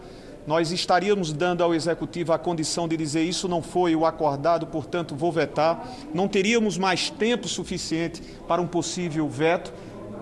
nós 0.46 0.72
estaríamos 0.72 1.32
dando 1.32 1.64
ao 1.64 1.74
Executivo 1.74 2.34
a 2.34 2.40
condição 2.40 2.88
de 2.88 2.98
dizer 2.98 3.24
isso 3.24 3.48
não 3.48 3.62
foi 3.62 3.96
o 3.96 4.06
acordado, 4.06 4.66
portanto 4.68 5.16
vou 5.16 5.32
vetar. 5.32 5.88
Não 6.14 6.28
teríamos 6.28 6.78
mais 6.78 7.10
tempo 7.10 7.48
suficiente 7.48 8.22
para 8.48 8.62
um 8.62 8.68
possível 8.68 9.28
veto 9.30 9.72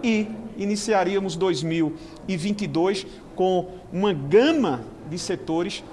e 0.04 0.28
iniciaríamos 0.58 1.36
2022 1.36 3.08
com 3.36 3.68
uma 3.92 4.14
gama 4.14 4.82
de 5.10 5.18
setores 5.18 5.84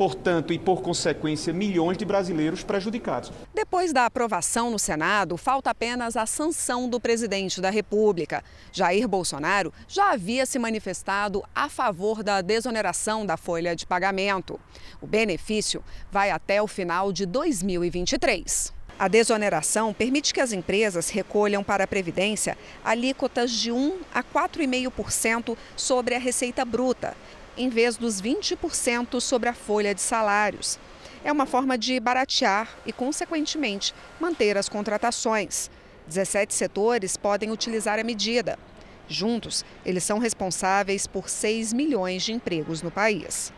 portanto, 0.00 0.50
e 0.50 0.58
por 0.58 0.80
consequência, 0.80 1.52
milhões 1.52 1.98
de 1.98 2.06
brasileiros 2.06 2.64
prejudicados. 2.64 3.30
Depois 3.52 3.92
da 3.92 4.06
aprovação 4.06 4.70
no 4.70 4.78
Senado, 4.78 5.36
falta 5.36 5.68
apenas 5.68 6.16
a 6.16 6.24
sanção 6.24 6.88
do 6.88 6.98
presidente 6.98 7.60
da 7.60 7.68
República. 7.68 8.42
Jair 8.72 9.06
Bolsonaro 9.06 9.70
já 9.86 10.12
havia 10.12 10.46
se 10.46 10.58
manifestado 10.58 11.44
a 11.54 11.68
favor 11.68 12.22
da 12.22 12.40
desoneração 12.40 13.26
da 13.26 13.36
folha 13.36 13.76
de 13.76 13.84
pagamento. 13.84 14.58
O 15.02 15.06
benefício 15.06 15.84
vai 16.10 16.30
até 16.30 16.62
o 16.62 16.66
final 16.66 17.12
de 17.12 17.26
2023. 17.26 18.72
A 18.98 19.06
desoneração 19.06 19.92
permite 19.92 20.32
que 20.32 20.40
as 20.40 20.52
empresas 20.52 21.10
recolham 21.10 21.62
para 21.62 21.84
a 21.84 21.86
Previdência 21.86 22.56
alíquotas 22.82 23.50
de 23.50 23.70
1 23.70 23.98
a 24.14 24.22
4,5% 24.22 25.58
sobre 25.76 26.14
a 26.14 26.18
receita 26.18 26.64
bruta 26.64 27.14
em 27.60 27.68
vez 27.68 27.98
dos 27.98 28.22
20% 28.22 29.20
sobre 29.20 29.48
a 29.50 29.52
folha 29.52 29.94
de 29.94 30.00
salários. 30.00 30.78
É 31.22 31.30
uma 31.30 31.44
forma 31.44 31.76
de 31.76 32.00
baratear 32.00 32.74
e, 32.86 32.92
consequentemente, 32.92 33.94
manter 34.18 34.56
as 34.56 34.66
contratações. 34.66 35.70
17 36.06 36.54
setores 36.54 37.18
podem 37.18 37.50
utilizar 37.50 37.98
a 37.98 38.04
medida. 38.04 38.58
Juntos, 39.06 39.62
eles 39.84 40.02
são 40.02 40.18
responsáveis 40.18 41.06
por 41.06 41.28
6 41.28 41.74
milhões 41.74 42.22
de 42.22 42.32
empregos 42.32 42.80
no 42.80 42.90
país. 42.90 43.52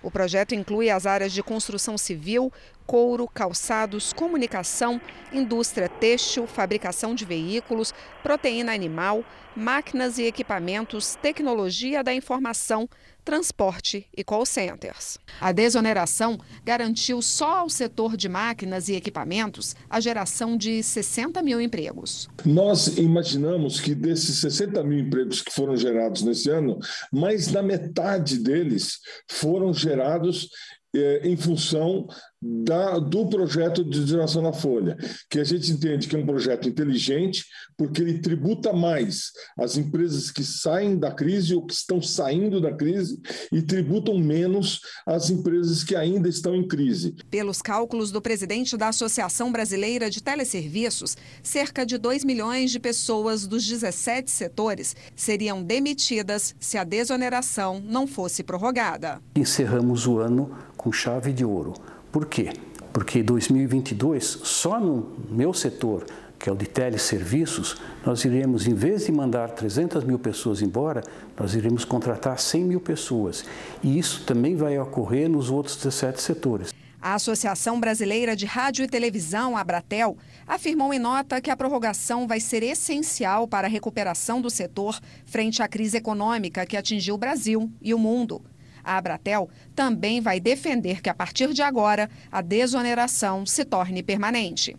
O 0.00 0.10
projeto 0.10 0.54
inclui 0.54 0.90
as 0.90 1.06
áreas 1.06 1.32
de 1.32 1.42
construção 1.42 1.98
civil, 1.98 2.52
couro, 2.86 3.26
calçados, 3.26 4.12
comunicação, 4.12 5.00
indústria 5.32 5.88
têxtil, 5.88 6.46
fabricação 6.46 7.14
de 7.14 7.24
veículos, 7.24 7.92
proteína 8.22 8.72
animal, 8.72 9.24
máquinas 9.56 10.18
e 10.18 10.22
equipamentos, 10.22 11.16
tecnologia 11.16 12.04
da 12.04 12.14
informação, 12.14 12.88
transporte 13.28 14.06
e 14.16 14.24
call 14.24 14.46
centers. 14.46 15.18
A 15.38 15.52
desoneração 15.52 16.38
garantiu 16.64 17.20
só 17.20 17.58
ao 17.58 17.68
setor 17.68 18.16
de 18.16 18.26
máquinas 18.26 18.88
e 18.88 18.94
equipamentos 18.94 19.76
a 19.90 20.00
geração 20.00 20.56
de 20.56 20.82
60 20.82 21.42
mil 21.42 21.60
empregos. 21.60 22.26
Nós 22.42 22.96
imaginamos 22.96 23.80
que 23.80 23.94
desses 23.94 24.40
60 24.40 24.82
mil 24.82 25.00
empregos 25.00 25.42
que 25.42 25.52
foram 25.52 25.76
gerados 25.76 26.22
nesse 26.22 26.48
ano, 26.48 26.78
mais 27.12 27.48
da 27.48 27.62
metade 27.62 28.38
deles 28.38 28.98
foram 29.30 29.74
gerados 29.74 30.48
é, 30.96 31.28
em 31.28 31.36
função 31.36 32.06
da, 32.40 32.98
do 32.98 33.26
projeto 33.28 33.84
de 33.84 34.00
desoneração 34.00 34.42
na 34.42 34.52
folha, 34.52 34.96
que 35.28 35.40
a 35.40 35.44
gente 35.44 35.72
entende 35.72 36.06
que 36.06 36.14
é 36.14 36.18
um 36.18 36.26
projeto 36.26 36.68
inteligente, 36.68 37.44
porque 37.76 38.00
ele 38.00 38.20
tributa 38.20 38.72
mais 38.72 39.32
as 39.58 39.76
empresas 39.76 40.30
que 40.30 40.44
saem 40.44 40.98
da 40.98 41.10
crise 41.10 41.54
ou 41.54 41.66
que 41.66 41.74
estão 41.74 42.00
saindo 42.00 42.60
da 42.60 42.72
crise 42.72 43.20
e 43.52 43.60
tributam 43.60 44.18
menos 44.18 44.80
as 45.06 45.30
empresas 45.30 45.82
que 45.82 45.96
ainda 45.96 46.28
estão 46.28 46.54
em 46.54 46.66
crise. 46.66 47.16
Pelos 47.30 47.60
cálculos 47.60 48.12
do 48.12 48.22
presidente 48.22 48.76
da 48.76 48.88
Associação 48.88 49.50
Brasileira 49.50 50.08
de 50.08 50.22
Teleserviços, 50.22 51.16
cerca 51.42 51.84
de 51.84 51.98
2 51.98 52.24
milhões 52.24 52.70
de 52.70 52.78
pessoas 52.78 53.46
dos 53.46 53.66
17 53.66 54.30
setores 54.30 54.94
seriam 55.16 55.62
demitidas 55.62 56.54
se 56.60 56.78
a 56.78 56.84
desoneração 56.84 57.82
não 57.84 58.06
fosse 58.06 58.42
prorrogada. 58.42 59.20
Encerramos 59.36 60.06
o 60.06 60.18
ano 60.18 60.56
com 60.76 60.92
chave 60.92 61.32
de 61.32 61.44
ouro 61.44 61.74
por 62.18 62.26
quê? 62.26 62.50
Porque 62.92 63.22
2022, 63.22 64.40
só 64.42 64.80
no 64.80 65.08
meu 65.30 65.54
setor, 65.54 66.04
que 66.36 66.48
é 66.48 66.52
o 66.52 66.56
de 66.56 66.66
teleserviços, 66.66 67.76
nós 68.04 68.24
iremos, 68.24 68.66
em 68.66 68.74
vez 68.74 69.06
de 69.06 69.12
mandar 69.12 69.50
300 69.50 70.02
mil 70.02 70.18
pessoas 70.18 70.60
embora, 70.60 71.00
nós 71.38 71.54
iremos 71.54 71.84
contratar 71.84 72.36
100 72.36 72.64
mil 72.64 72.80
pessoas. 72.80 73.44
E 73.84 73.96
isso 73.96 74.24
também 74.24 74.56
vai 74.56 74.76
ocorrer 74.80 75.30
nos 75.30 75.48
outros 75.48 75.76
17 75.76 76.20
setores. 76.20 76.74
A 77.00 77.14
Associação 77.14 77.78
Brasileira 77.78 78.34
de 78.34 78.46
Rádio 78.46 78.84
e 78.84 78.88
Televisão, 78.88 79.56
Abratel, 79.56 80.16
afirmou 80.44 80.92
em 80.92 80.98
nota 80.98 81.40
que 81.40 81.52
a 81.52 81.56
prorrogação 81.56 82.26
vai 82.26 82.40
ser 82.40 82.64
essencial 82.64 83.46
para 83.46 83.68
a 83.68 83.70
recuperação 83.70 84.40
do 84.40 84.50
setor 84.50 84.98
frente 85.24 85.62
à 85.62 85.68
crise 85.68 85.96
econômica 85.96 86.66
que 86.66 86.76
atingiu 86.76 87.14
o 87.14 87.18
Brasil 87.18 87.70
e 87.80 87.94
o 87.94 87.98
mundo. 87.98 88.42
A 88.88 88.96
Abratel 88.96 89.50
também 89.76 90.18
vai 90.18 90.40
defender 90.40 91.02
que, 91.02 91.10
a 91.10 91.14
partir 91.14 91.52
de 91.52 91.60
agora, 91.60 92.08
a 92.32 92.40
desoneração 92.40 93.44
se 93.44 93.62
torne 93.62 94.02
permanente. 94.02 94.74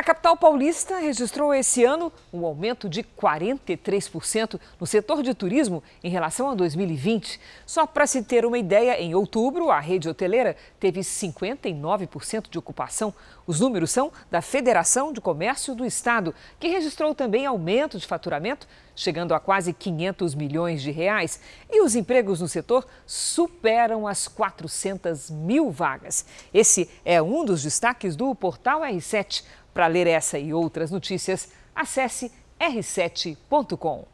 A 0.00 0.02
capital 0.02 0.34
paulista 0.34 0.98
registrou 0.98 1.52
esse 1.52 1.84
ano 1.84 2.10
um 2.32 2.46
aumento 2.46 2.88
de 2.88 3.02
43% 3.02 4.58
no 4.80 4.86
setor 4.86 5.22
de 5.22 5.34
turismo 5.34 5.82
em 6.02 6.08
relação 6.08 6.48
a 6.48 6.54
2020. 6.54 7.38
Só 7.66 7.84
para 7.84 8.06
se 8.06 8.22
ter 8.22 8.46
uma 8.46 8.56
ideia, 8.56 8.98
em 8.98 9.14
outubro, 9.14 9.68
a 9.70 9.78
rede 9.78 10.08
hoteleira 10.08 10.56
teve 10.78 11.00
59% 11.00 12.48
de 12.48 12.58
ocupação. 12.58 13.12
Os 13.46 13.60
números 13.60 13.90
são 13.90 14.10
da 14.30 14.40
Federação 14.40 15.12
de 15.12 15.20
Comércio 15.20 15.74
do 15.74 15.84
Estado, 15.84 16.34
que 16.58 16.68
registrou 16.68 17.14
também 17.14 17.44
aumento 17.44 17.98
de 17.98 18.06
faturamento, 18.06 18.66
chegando 18.96 19.34
a 19.34 19.40
quase 19.40 19.74
500 19.74 20.34
milhões 20.34 20.80
de 20.80 20.90
reais. 20.90 21.40
E 21.70 21.82
os 21.82 21.94
empregos 21.94 22.40
no 22.40 22.48
setor 22.48 22.86
superam 23.04 24.06
as 24.06 24.28
400 24.28 25.28
mil 25.30 25.70
vagas. 25.70 26.24
Esse 26.54 26.88
é 27.04 27.20
um 27.20 27.44
dos 27.44 27.62
destaques 27.62 28.16
do 28.16 28.34
portal 28.34 28.80
R7. 28.80 29.42
Para 29.72 29.86
ler 29.86 30.06
essa 30.06 30.38
e 30.38 30.52
outras 30.52 30.90
notícias, 30.90 31.48
acesse 31.74 32.30
r7.com. 32.60 34.04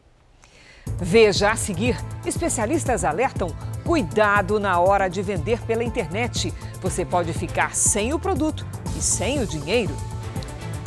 Veja 0.99 1.51
a 1.51 1.57
seguir: 1.57 1.97
especialistas 2.25 3.05
alertam 3.05 3.49
cuidado 3.85 4.59
na 4.59 4.79
hora 4.81 5.09
de 5.09 5.23
vender 5.23 5.61
pela 5.62 5.85
internet. 5.85 6.53
Você 6.81 7.05
pode 7.05 7.33
ficar 7.33 7.75
sem 7.75 8.12
o 8.12 8.19
produto 8.19 8.66
e 8.97 9.03
sem 9.03 9.40
o 9.40 9.47
dinheiro. 9.47 9.95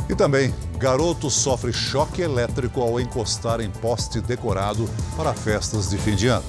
E 0.10 0.16
também, 0.16 0.54
garoto 0.78 1.30
sofre 1.30 1.72
choque 1.72 2.22
elétrico 2.22 2.82
ao 2.82 3.00
encostar 3.00 3.62
em 3.62 3.70
poste 3.70 4.20
decorado 4.20 4.90
para 5.16 5.34
festas 5.34 5.90
de 5.90 5.98
fim 5.98 6.16
de 6.16 6.28
ano. 6.28 6.46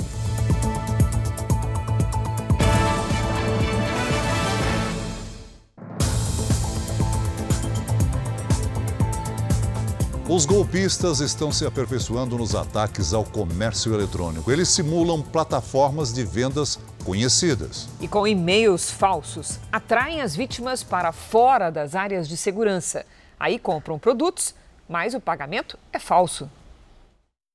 Os 10.33 10.47
golpistas 10.47 11.19
estão 11.19 11.51
se 11.51 11.67
aperfeiçoando 11.67 12.39
nos 12.39 12.55
ataques 12.55 13.13
ao 13.13 13.25
comércio 13.25 13.93
eletrônico. 13.93 14.49
Eles 14.53 14.69
simulam 14.69 15.21
plataformas 15.21 16.13
de 16.13 16.23
vendas 16.23 16.79
conhecidas. 17.05 17.89
E 18.01 18.07
com 18.07 18.25
e-mails 18.25 18.93
falsos, 18.93 19.59
atraem 19.73 20.21
as 20.21 20.37
vítimas 20.37 20.85
para 20.85 21.11
fora 21.11 21.69
das 21.69 21.97
áreas 21.97 22.29
de 22.29 22.37
segurança. 22.37 23.05
Aí 23.41 23.59
compram 23.59 23.99
produtos, 23.99 24.55
mas 24.89 25.15
o 25.15 25.21
pagamento 25.21 25.77
é 25.93 25.99
falso. 25.99 26.49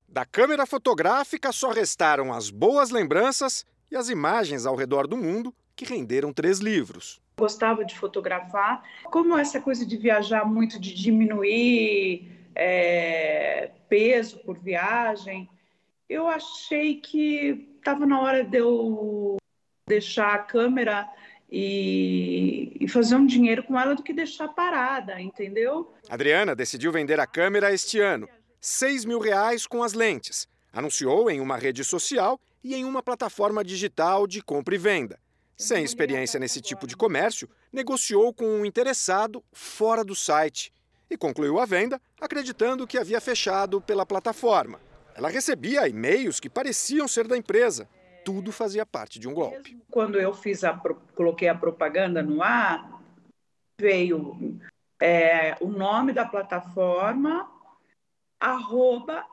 Da 0.09 0.25
câmera 0.25 0.65
fotográfica 0.65 1.53
só 1.53 1.71
restaram 1.71 2.33
as 2.33 2.49
boas 2.49 2.89
lembranças 2.89 3.65
e 3.89 3.95
as 3.95 4.09
imagens 4.09 4.65
ao 4.65 4.75
redor 4.75 5.07
do 5.07 5.15
mundo 5.15 5.55
que 5.77 5.85
renderam 5.85 6.33
três 6.33 6.59
livros. 6.59 7.21
Gostava 7.37 7.85
de 7.85 7.97
fotografar. 7.97 8.83
Como 9.05 9.37
essa 9.37 9.61
coisa 9.61 9.85
de 9.85 9.95
viajar 9.95 10.43
muito, 10.43 10.77
de 10.77 10.93
diminuir 10.93 12.34
é, 12.55 13.71
peso 13.89 14.39
por 14.39 14.57
viagem, 14.57 15.49
eu 16.09 16.27
achei 16.27 16.95
que 16.95 17.67
estava 17.77 18.05
na 18.05 18.19
hora 18.19 18.43
de 18.43 18.57
eu 18.57 19.37
deixar 19.87 20.33
a 20.33 20.39
câmera 20.39 21.07
e, 21.49 22.75
e, 22.79 22.87
fazer 22.87 23.15
um 23.15 23.25
dinheiro 23.25 23.63
com 23.63 23.79
ela 23.79 23.93
do 23.93 24.01
que 24.01 24.13
deixar 24.13 24.47
parada, 24.47 25.21
entendeu? 25.21 25.93
Adriana 26.09 26.55
decidiu 26.55 26.91
vender 26.91 27.19
a 27.19 27.27
câmera 27.27 27.73
este 27.73 27.99
ano, 27.99 28.27
6 28.59 29.05
mil 29.05 29.19
reais 29.19 29.67
com 29.67 29.83
as 29.83 29.93
lentes. 29.93 30.47
Anunciou 30.73 31.29
em 31.29 31.39
uma 31.39 31.57
rede 31.57 31.83
social 31.83 32.39
e 32.63 32.73
em 32.73 32.83
uma 32.83 33.03
plataforma 33.03 33.63
digital 33.63 34.25
de 34.25 34.41
compra 34.41 34.75
e 34.75 34.77
venda. 34.77 35.19
Sem 35.55 35.83
experiência 35.83 36.39
nesse 36.39 36.59
tipo 36.59 36.85
de 36.85 36.97
comércio, 36.97 37.47
negociou 37.71 38.33
com 38.33 38.45
um 38.45 38.65
interessado 38.65 39.43
fora 39.53 40.03
do 40.03 40.15
site 40.15 40.73
e 41.09 41.17
concluiu 41.17 41.59
a 41.59 41.65
venda 41.65 42.01
acreditando 42.19 42.87
que 42.87 42.97
havia 42.97 43.21
fechado 43.21 43.81
pela 43.81 44.05
plataforma. 44.05 44.79
Ela 45.15 45.29
recebia 45.29 45.87
e-mails 45.87 46.39
que 46.39 46.49
pareciam 46.49 47.07
ser 47.07 47.27
da 47.27 47.37
empresa. 47.37 47.87
Tudo 48.23 48.51
fazia 48.51 48.85
parte 48.85 49.19
de 49.19 49.27
um 49.27 49.33
golpe. 49.33 49.77
Quando 49.89 50.19
eu 50.19 50.33
fiz 50.33 50.63
a, 50.63 50.73
coloquei 51.15 51.47
a 51.47 51.55
propaganda 51.55 52.21
no 52.21 52.41
ar, 52.41 53.01
veio 53.79 54.59
é, 54.99 55.55
o 55.61 55.67
nome 55.67 56.11
da 56.11 56.25
plataforma, 56.25 57.49
arroba, 58.39 59.25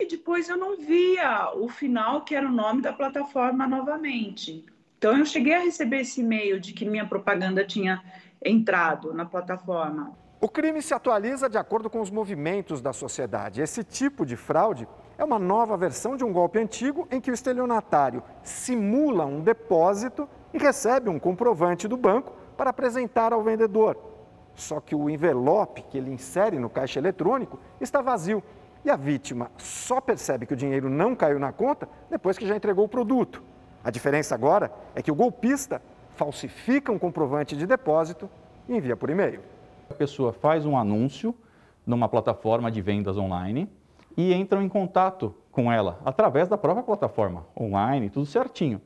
e 0.00 0.06
depois 0.06 0.48
eu 0.48 0.56
não 0.56 0.76
via 0.76 1.50
o 1.54 1.68
final, 1.68 2.24
que 2.24 2.34
era 2.34 2.46
o 2.46 2.52
nome 2.52 2.80
da 2.80 2.92
plataforma 2.92 3.66
novamente. 3.66 4.64
Então 4.96 5.16
eu 5.16 5.26
cheguei 5.26 5.54
a 5.54 5.60
receber 5.60 6.00
esse 6.00 6.20
e-mail 6.20 6.58
de 6.58 6.72
que 6.72 6.84
minha 6.84 7.06
propaganda 7.06 7.64
tinha 7.64 8.02
entrado 8.44 9.12
na 9.12 9.24
plataforma. 9.24 10.16
O 10.40 10.48
crime 10.48 10.80
se 10.80 10.94
atualiza 10.94 11.50
de 11.50 11.58
acordo 11.58 11.90
com 11.90 12.00
os 12.00 12.12
movimentos 12.12 12.80
da 12.80 12.92
sociedade. 12.92 13.60
Esse 13.60 13.82
tipo 13.82 14.24
de 14.24 14.36
fraude 14.36 14.86
é 15.18 15.24
uma 15.24 15.38
nova 15.38 15.76
versão 15.76 16.16
de 16.16 16.22
um 16.22 16.32
golpe 16.32 16.60
antigo 16.60 17.08
em 17.10 17.20
que 17.20 17.28
o 17.28 17.34
estelionatário 17.34 18.22
simula 18.44 19.26
um 19.26 19.40
depósito 19.40 20.28
e 20.54 20.58
recebe 20.58 21.10
um 21.10 21.18
comprovante 21.18 21.88
do 21.88 21.96
banco 21.96 22.32
para 22.56 22.70
apresentar 22.70 23.32
ao 23.32 23.42
vendedor. 23.42 23.98
Só 24.54 24.78
que 24.80 24.94
o 24.94 25.10
envelope 25.10 25.82
que 25.82 25.98
ele 25.98 26.12
insere 26.12 26.56
no 26.56 26.70
caixa 26.70 27.00
eletrônico 27.00 27.58
está 27.80 28.00
vazio 28.00 28.40
e 28.84 28.90
a 28.90 28.96
vítima 28.96 29.50
só 29.56 30.00
percebe 30.00 30.46
que 30.46 30.54
o 30.54 30.56
dinheiro 30.56 30.88
não 30.88 31.16
caiu 31.16 31.40
na 31.40 31.50
conta 31.50 31.88
depois 32.08 32.38
que 32.38 32.46
já 32.46 32.54
entregou 32.54 32.84
o 32.84 32.88
produto. 32.88 33.42
A 33.82 33.90
diferença 33.90 34.36
agora 34.36 34.70
é 34.94 35.02
que 35.02 35.10
o 35.10 35.16
golpista 35.16 35.82
falsifica 36.14 36.92
um 36.92 36.98
comprovante 36.98 37.56
de 37.56 37.66
depósito 37.66 38.30
e 38.68 38.76
envia 38.76 38.96
por 38.96 39.10
e-mail. 39.10 39.57
Pessoa 39.98 40.32
faz 40.32 40.64
um 40.64 40.78
anúncio 40.78 41.34
numa 41.84 42.08
plataforma 42.08 42.70
de 42.70 42.80
vendas 42.80 43.18
online 43.18 43.68
e 44.16 44.32
entram 44.32 44.62
em 44.62 44.68
contato 44.68 45.34
com 45.50 45.72
ela 45.72 46.00
através 46.04 46.46
da 46.48 46.56
própria 46.56 46.84
plataforma 46.84 47.44
online, 47.58 48.08
tudo 48.08 48.24
certinho. 48.24 48.80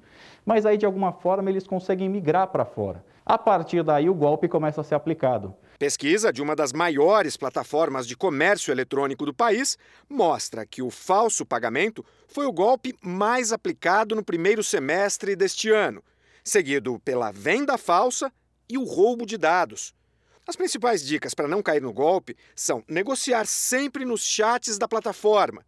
Mas 0.44 0.64
aí, 0.64 0.78
de 0.78 0.86
alguma 0.86 1.12
forma, 1.12 1.50
eles 1.50 1.66
conseguem 1.66 2.08
migrar 2.08 2.48
para 2.48 2.64
fora. 2.64 3.04
A 3.26 3.36
partir 3.36 3.82
daí, 3.82 4.08
o 4.08 4.14
golpe 4.14 4.48
começa 4.48 4.80
a 4.80 4.84
ser 4.84 4.94
aplicado. 4.94 5.54
Pesquisa 5.78 6.32
de 6.32 6.40
uma 6.40 6.56
das 6.56 6.72
maiores 6.72 7.36
plataformas 7.36 8.06
de 8.06 8.16
comércio 8.16 8.72
eletrônico 8.72 9.26
do 9.26 9.34
país 9.34 9.76
mostra 10.08 10.64
que 10.64 10.80
o 10.80 10.90
falso 10.90 11.44
pagamento 11.44 12.04
foi 12.26 12.46
o 12.46 12.52
golpe 12.52 12.94
mais 13.02 13.52
aplicado 13.52 14.14
no 14.14 14.24
primeiro 14.24 14.64
semestre 14.64 15.36
deste 15.36 15.70
ano, 15.70 16.02
seguido 16.42 16.98
pela 17.00 17.30
venda 17.30 17.76
falsa 17.76 18.32
e 18.68 18.78
o 18.78 18.84
roubo 18.84 19.26
de 19.26 19.36
dados. 19.36 19.94
As 20.46 20.56
principais 20.56 21.06
dicas 21.06 21.34
para 21.34 21.46
não 21.46 21.62
cair 21.62 21.80
no 21.80 21.92
golpe 21.92 22.36
são 22.56 22.82
negociar 22.88 23.46
sempre 23.46 24.04
nos 24.04 24.24
chats 24.24 24.76
da 24.76 24.88
plataforma, 24.88 25.64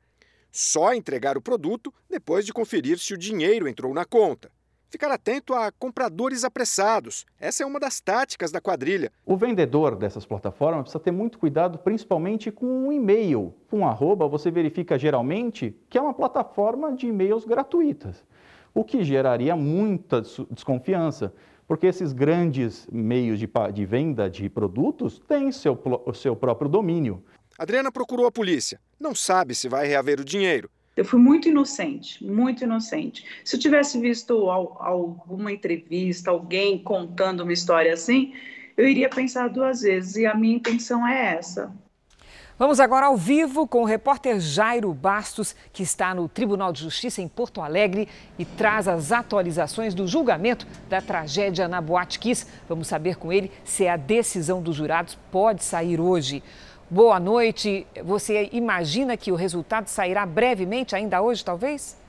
só 0.50 0.92
entregar 0.92 1.38
o 1.38 1.42
produto 1.42 1.94
depois 2.10 2.44
de 2.44 2.52
conferir 2.52 2.98
se 2.98 3.14
o 3.14 3.18
dinheiro 3.18 3.68
entrou 3.68 3.94
na 3.94 4.04
conta. 4.04 4.50
Ficar 4.90 5.12
atento 5.12 5.54
a 5.54 5.70
compradores 5.72 6.44
apressados. 6.44 7.24
Essa 7.40 7.62
é 7.62 7.66
uma 7.66 7.80
das 7.80 8.00
táticas 8.00 8.50
da 8.50 8.60
quadrilha. 8.60 9.12
O 9.24 9.37
vendedor 9.37 9.96
dessas 9.96 10.26
plataformas 10.26 10.82
precisa 10.82 11.02
ter 11.02 11.10
muito 11.12 11.38
cuidado, 11.38 11.78
principalmente 11.78 12.50
com 12.50 12.66
um 12.66 12.92
e-mail. 12.92 13.54
Com 13.70 13.80
um 13.80 13.87
arroba, 13.87 14.26
você 14.28 14.50
verifica 14.50 14.98
geralmente 14.98 15.76
que 15.88 15.98
é 15.98 16.00
uma 16.00 16.14
plataforma 16.14 16.92
de 16.92 17.06
e-mails 17.06 17.44
gratuitas, 17.44 18.24
o 18.72 18.84
que 18.84 19.04
geraria 19.04 19.54
muita 19.54 20.20
desconfiança 20.50 21.32
porque 21.66 21.87
esses 21.87 22.12
grandes 22.12 22.87
meios 22.92 23.38
de, 23.38 23.48
de 23.72 23.85
venda 23.85 24.29
de 24.29 24.48
produtos 24.48 25.20
têm 25.27 25.50
seu, 25.53 25.81
o 26.07 26.12
seu 26.12 26.37
próprio 26.37 26.68
domínio. 26.68 27.22
Adriana 27.59 27.90
procurou 27.90 28.27
a 28.27 28.33
polícia. 28.33 28.81
Não 28.98 29.14
sabe 29.14 29.55
se 29.55 29.68
vai 29.68 29.87
reaver 29.87 30.20
o 30.20 30.24
dinheiro. 30.24 30.70
Eu 30.96 31.05
fui 31.05 31.18
muito 31.18 31.48
inocente, 31.48 32.24
muito 32.24 32.62
inocente. 32.62 33.24
Se 33.44 33.57
eu 33.57 33.61
tivesse 33.61 33.98
visto 33.98 34.48
alguma 34.50 35.50
entrevista, 35.50 36.31
alguém 36.31 36.79
contando 36.79 37.42
uma 37.42 37.53
história 37.53 37.92
assim, 37.92 38.33
eu 38.77 38.87
iria 38.87 39.09
pensar 39.09 39.48
duas 39.48 39.83
vezes. 39.83 40.16
E 40.16 40.27
a 40.27 40.35
minha 40.35 40.57
intenção 40.57 41.07
é 41.07 41.35
essa: 41.35 41.74
Vamos 42.56 42.78
agora 42.78 43.06
ao 43.06 43.16
vivo 43.16 43.66
com 43.66 43.82
o 43.82 43.84
repórter 43.84 44.38
Jairo 44.38 44.94
Bastos, 44.94 45.56
que 45.72 45.82
está 45.82 46.14
no 46.14 46.28
Tribunal 46.28 46.72
de 46.72 46.82
Justiça 46.82 47.20
em 47.20 47.26
Porto 47.26 47.60
Alegre 47.60 48.08
e 48.38 48.44
traz 48.44 48.86
as 48.86 49.10
atualizações 49.10 49.92
do 49.92 50.06
julgamento 50.06 50.64
da 50.88 51.00
tragédia 51.00 51.66
na 51.66 51.80
Boate 51.80 52.20
Kiss. 52.20 52.46
Vamos 52.68 52.86
saber 52.86 53.16
com 53.16 53.32
ele 53.32 53.50
se 53.64 53.88
a 53.88 53.96
decisão 53.96 54.62
dos 54.62 54.76
jurados 54.76 55.18
pode 55.32 55.64
sair 55.64 56.00
hoje. 56.00 56.44
Boa 56.88 57.18
noite. 57.18 57.88
Você 58.04 58.48
imagina 58.52 59.16
que 59.16 59.32
o 59.32 59.36
resultado 59.36 59.88
sairá 59.88 60.24
brevemente, 60.24 60.94
ainda 60.94 61.20
hoje, 61.20 61.44
talvez? 61.44 62.03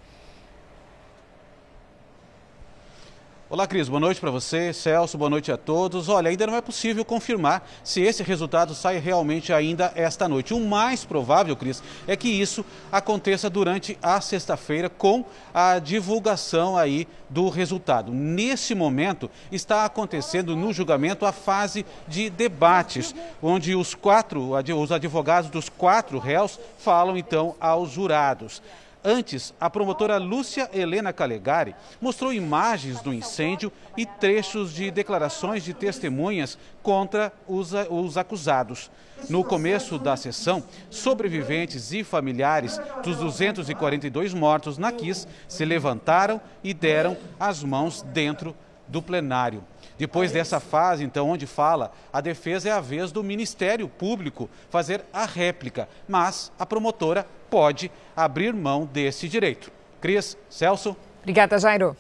Olá, 3.48 3.68
Cris. 3.68 3.88
Boa 3.88 4.00
noite 4.00 4.20
para 4.20 4.32
você. 4.32 4.74
Celso, 4.74 5.20
boa 5.20 5.30
noite 5.30 5.52
a 5.52 5.58
todos. 5.58 6.10
Olha, 6.10 6.32
ainda 6.32 6.48
não 6.48 6.56
é 6.56 6.62
possível 6.62 7.06
confirmar 7.06 7.64
se 7.84 8.02
esse 8.02 8.24
resultado 8.24 8.74
sai 8.74 8.98
realmente 8.98 9.54
ainda 9.54 9.94
esta 9.96 10.28
noite. 10.28 10.52
O 10.52 10.60
mais 10.60 11.06
provável, 11.06 11.56
Cris, 11.56 11.84
é 12.08 12.16
que 12.16 12.28
isso 12.28 12.66
aconteça 12.92 13.48
durante 13.48 14.00
a 14.02 14.20
sexta-feira 14.20 14.90
com 14.90 15.24
a 15.54 15.78
divulgação 15.78 16.76
aí 16.76 17.08
do 17.30 17.48
resultado. 17.50 18.12
Nesse 18.12 18.74
momento, 18.74 19.30
está 19.52 19.86
acontecendo 19.86 20.56
no 20.56 20.74
julgamento 20.74 21.24
a 21.24 21.32
fase 21.32 21.86
de 22.08 22.32
debates, 22.32 23.14
onde 23.44 23.76
os 23.76 23.94
quatro, 23.94 24.54
os 24.54 24.92
advogados 24.92 25.52
dos 25.52 25.70
quatro 25.70 26.18
réus 26.18 26.60
falam 26.80 27.16
então 27.16 27.56
aos 27.60 27.92
jurados. 27.92 28.60
Antes, 29.08 29.54
a 29.62 29.70
promotora 29.70 30.18
Lúcia 30.18 30.68
Helena 30.74 31.14
Calegari 31.14 31.76
mostrou 32.02 32.34
imagens 32.34 33.02
do 33.02 33.14
incêndio 33.14 33.72
e 33.96 34.04
trechos 34.04 34.74
de 34.74 34.90
declarações 34.90 35.64
de 35.64 35.76
testemunhas 35.76 36.58
contra 36.82 37.32
os, 37.48 37.72
os 37.92 38.18
acusados. 38.18 38.90
No 39.30 39.44
começo 39.44 40.00
da 40.00 40.18
sessão, 40.18 40.64
sobreviventes 40.90 41.92
e 41.92 42.04
familiares 42.04 42.82
dos 43.04 43.18
242 43.18 44.34
mortos 44.34 44.80
na 44.80 44.92
KIS 44.92 45.28
se 45.48 45.64
levantaram 45.64 46.42
e 46.64 46.74
deram 46.74 47.16
as 47.40 47.62
mãos 47.62 48.02
dentro 48.02 48.56
do 48.88 49.04
plenário. 49.04 49.64
Depois 49.98 50.32
dessa 50.32 50.60
fase, 50.60 51.04
então, 51.04 51.30
onde 51.30 51.48
fala, 51.48 51.92
a 52.12 52.20
defesa 52.20 52.70
é 52.70 52.72
a 52.72 52.82
vez 52.82 53.12
do 53.12 53.24
Ministério 53.24 53.88
Público 53.88 54.50
fazer 54.70 55.04
a 55.14 55.26
réplica, 55.26 55.88
mas 56.08 56.52
a 56.60 56.66
promotora 56.66 57.26
pode 57.50 57.90
abrir 58.16 58.54
mão 58.54 58.86
desse 58.86 59.30
direito. 59.30 59.72
Cris, 60.02 60.38
Celso. 60.50 60.96
Obrigada, 61.22 61.58
Jairo. 61.58 61.96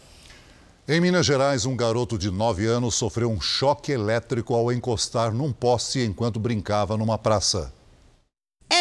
Em 0.87 1.01
Minas 1.01 1.25
Gerais, 1.25 1.65
um 1.65 1.75
garoto 1.75 2.15
de 2.15 2.29
9 2.29 2.67
anos 2.67 2.93
sofreu 2.93 3.31
um 3.31 3.41
choque 3.41 3.91
elétrico 3.91 4.53
ao 4.53 4.71
encostar 4.71 5.31
num 5.31 5.51
poste 5.51 5.99
enquanto 6.01 6.39
brincava 6.39 6.95
numa 6.95 7.17
praça. 7.17 7.73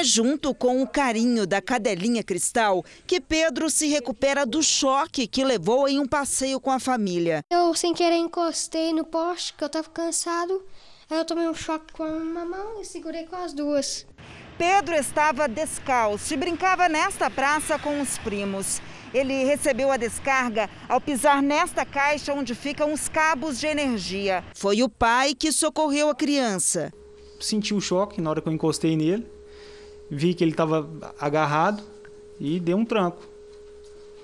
É 0.05 0.07
junto 0.07 0.55
com 0.55 0.83
o 0.83 0.87
carinho 0.87 1.47
da 1.47 1.63
cadelinha 1.63 2.23
cristal 2.23 2.85
que 3.07 3.23
Pedro 3.23 3.71
se 3.71 3.87
recupera 3.87 4.45
do 4.45 4.63
choque 4.63 5.27
que 5.27 5.43
levou 5.43 5.89
em 5.89 5.99
um 5.99 6.07
passeio 6.07 6.61
com 6.61 6.71
a 6.71 6.79
família. 6.79 7.41
Eu, 7.51 7.75
sem 7.75 7.95
querer, 7.95 8.17
encostei 8.17 8.93
no 8.93 9.05
poste, 9.05 9.55
que 9.55 9.65
eu 9.65 9.67
estava 9.67 9.89
cansado. 9.89 10.63
Aí 11.09 11.17
eu 11.17 11.25
tomei 11.25 11.49
um 11.49 11.55
choque 11.55 11.91
com 11.95 12.05
uma 12.05 12.45
mão 12.45 12.83
e 12.83 12.85
segurei 12.85 13.25
com 13.25 13.37
as 13.37 13.55
duas. 13.55 14.07
Pedro 14.59 14.95
estava 14.95 15.49
descalço 15.49 16.35
e 16.35 16.37
brincava 16.37 16.87
nesta 16.87 17.31
praça 17.31 17.79
com 17.79 18.03
os 18.03 18.19
primos. 18.19 18.83
Ele 19.15 19.45
recebeu 19.45 19.91
a 19.91 19.97
descarga 19.97 20.69
ao 20.87 21.01
pisar 21.01 21.43
nesta 21.43 21.87
caixa 21.87 22.35
onde 22.35 22.55
ficam 22.55 22.93
os 22.93 23.09
cabos 23.09 23.59
de 23.59 23.69
energia. 23.69 24.45
Foi 24.55 24.83
o 24.83 24.89
pai 24.91 25.35
que 25.35 25.51
socorreu 25.51 26.11
a 26.11 26.15
criança. 26.15 26.93
Senti 27.41 27.73
um 27.73 27.81
choque 27.81 28.21
na 28.21 28.29
hora 28.29 28.43
que 28.43 28.49
eu 28.51 28.53
encostei 28.53 28.99
nele 28.99 29.33
vi 30.15 30.35
que 30.35 30.45
ele 30.45 30.53
estava 30.53 30.89
agarrado 31.19 31.83
e 32.41 32.61
dei 32.61 32.75
um 32.75 32.85
tranco 32.85 33.35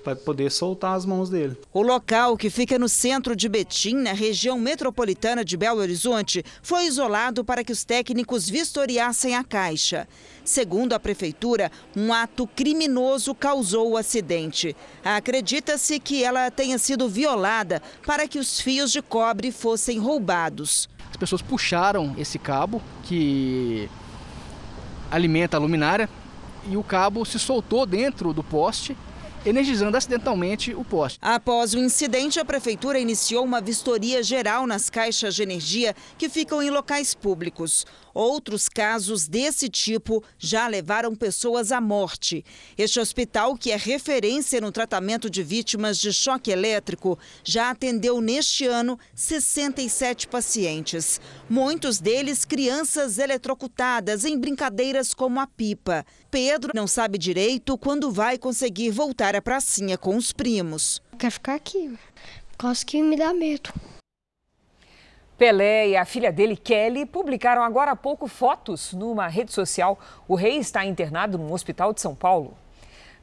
para 0.03 0.15
poder 0.15 0.51
soltar 0.51 0.95
as 0.95 1.05
mãos 1.05 1.29
dele. 1.29 1.55
O 1.71 1.81
local, 1.81 2.35
que 2.35 2.49
fica 2.49 2.79
no 2.79 2.89
centro 2.89 3.35
de 3.35 3.47
Betim, 3.47 3.95
na 3.95 4.13
região 4.13 4.57
metropolitana 4.57 5.45
de 5.45 5.55
Belo 5.55 5.79
Horizonte, 5.79 6.43
foi 6.61 6.85
isolado 6.85 7.45
para 7.45 7.63
que 7.63 7.71
os 7.71 7.83
técnicos 7.83 8.49
vistoriassem 8.49 9.35
a 9.35 9.43
caixa. 9.43 10.07
Segundo 10.43 10.93
a 10.93 10.99
prefeitura, 10.99 11.71
um 11.95 12.11
ato 12.11 12.47
criminoso 12.47 13.35
causou 13.35 13.91
o 13.91 13.97
acidente. 13.97 14.75
Acredita-se 15.03 15.99
que 15.99 16.23
ela 16.23 16.49
tenha 16.49 16.79
sido 16.79 17.07
violada 17.07 17.81
para 18.05 18.27
que 18.27 18.39
os 18.39 18.59
fios 18.59 18.91
de 18.91 19.01
cobre 19.01 19.51
fossem 19.51 19.99
roubados. 19.99 20.89
As 21.11 21.17
pessoas 21.17 21.41
puxaram 21.41 22.15
esse 22.17 22.39
cabo 22.39 22.81
que 23.03 23.87
alimenta 25.11 25.57
a 25.57 25.59
luminária 25.59 26.09
e 26.69 26.77
o 26.77 26.83
cabo 26.83 27.25
se 27.25 27.37
soltou 27.37 27.85
dentro 27.85 28.33
do 28.33 28.43
poste 28.43 28.95
energizando 29.45 29.97
acidentalmente 29.97 30.73
o 30.73 30.83
poste. 30.83 31.17
Após 31.21 31.73
o 31.73 31.79
incidente, 31.79 32.39
a 32.39 32.45
prefeitura 32.45 32.99
iniciou 32.99 33.43
uma 33.43 33.59
vistoria 33.59 34.21
geral 34.21 34.67
nas 34.67 34.89
caixas 34.89 35.35
de 35.35 35.43
energia 35.43 35.95
que 36.17 36.29
ficam 36.29 36.61
em 36.61 36.69
locais 36.69 37.13
públicos. 37.13 37.85
Outros 38.13 38.67
casos 38.67 39.27
desse 39.27 39.69
tipo 39.69 40.23
já 40.37 40.67
levaram 40.67 41.15
pessoas 41.15 41.71
à 41.71 41.79
morte. 41.79 42.43
Este 42.77 42.99
hospital, 42.99 43.55
que 43.55 43.71
é 43.71 43.75
referência 43.75 44.61
no 44.61 44.71
tratamento 44.71 45.29
de 45.29 45.43
vítimas 45.43 45.97
de 45.97 46.11
choque 46.11 46.51
elétrico, 46.51 47.17
já 47.43 47.69
atendeu 47.69 48.21
neste 48.21 48.65
ano 48.65 48.99
67 49.15 50.27
pacientes. 50.27 51.19
Muitos 51.49 51.99
deles 51.99 52.45
crianças 52.45 53.17
eletrocutadas 53.17 54.25
em 54.25 54.37
brincadeiras 54.37 55.13
como 55.13 55.39
a 55.39 55.47
pipa. 55.47 56.05
Pedro 56.29 56.71
não 56.73 56.87
sabe 56.87 57.17
direito 57.17 57.77
quando 57.77 58.11
vai 58.11 58.37
conseguir 58.37 58.91
voltar 58.91 59.35
à 59.35 59.41
pracinha 59.41 59.97
com 59.97 60.15
os 60.15 60.31
primos. 60.31 61.01
Quer 61.17 61.31
ficar 61.31 61.55
aqui, 61.55 61.97
por 62.57 62.75
que 62.85 63.01
me 63.01 63.17
dá 63.17 63.33
medo. 63.33 63.71
Pelé 65.41 65.87
e 65.87 65.97
a 65.97 66.05
filha 66.05 66.31
dele, 66.31 66.55
Kelly, 66.55 67.03
publicaram 67.03 67.63
agora 67.63 67.89
há 67.89 67.95
pouco 67.95 68.27
fotos 68.27 68.93
numa 68.93 69.27
rede 69.27 69.51
social. 69.51 69.97
O 70.27 70.35
rei 70.35 70.57
está 70.57 70.85
internado 70.85 71.35
num 71.35 71.51
hospital 71.51 71.91
de 71.93 71.99
São 71.99 72.13
Paulo. 72.13 72.55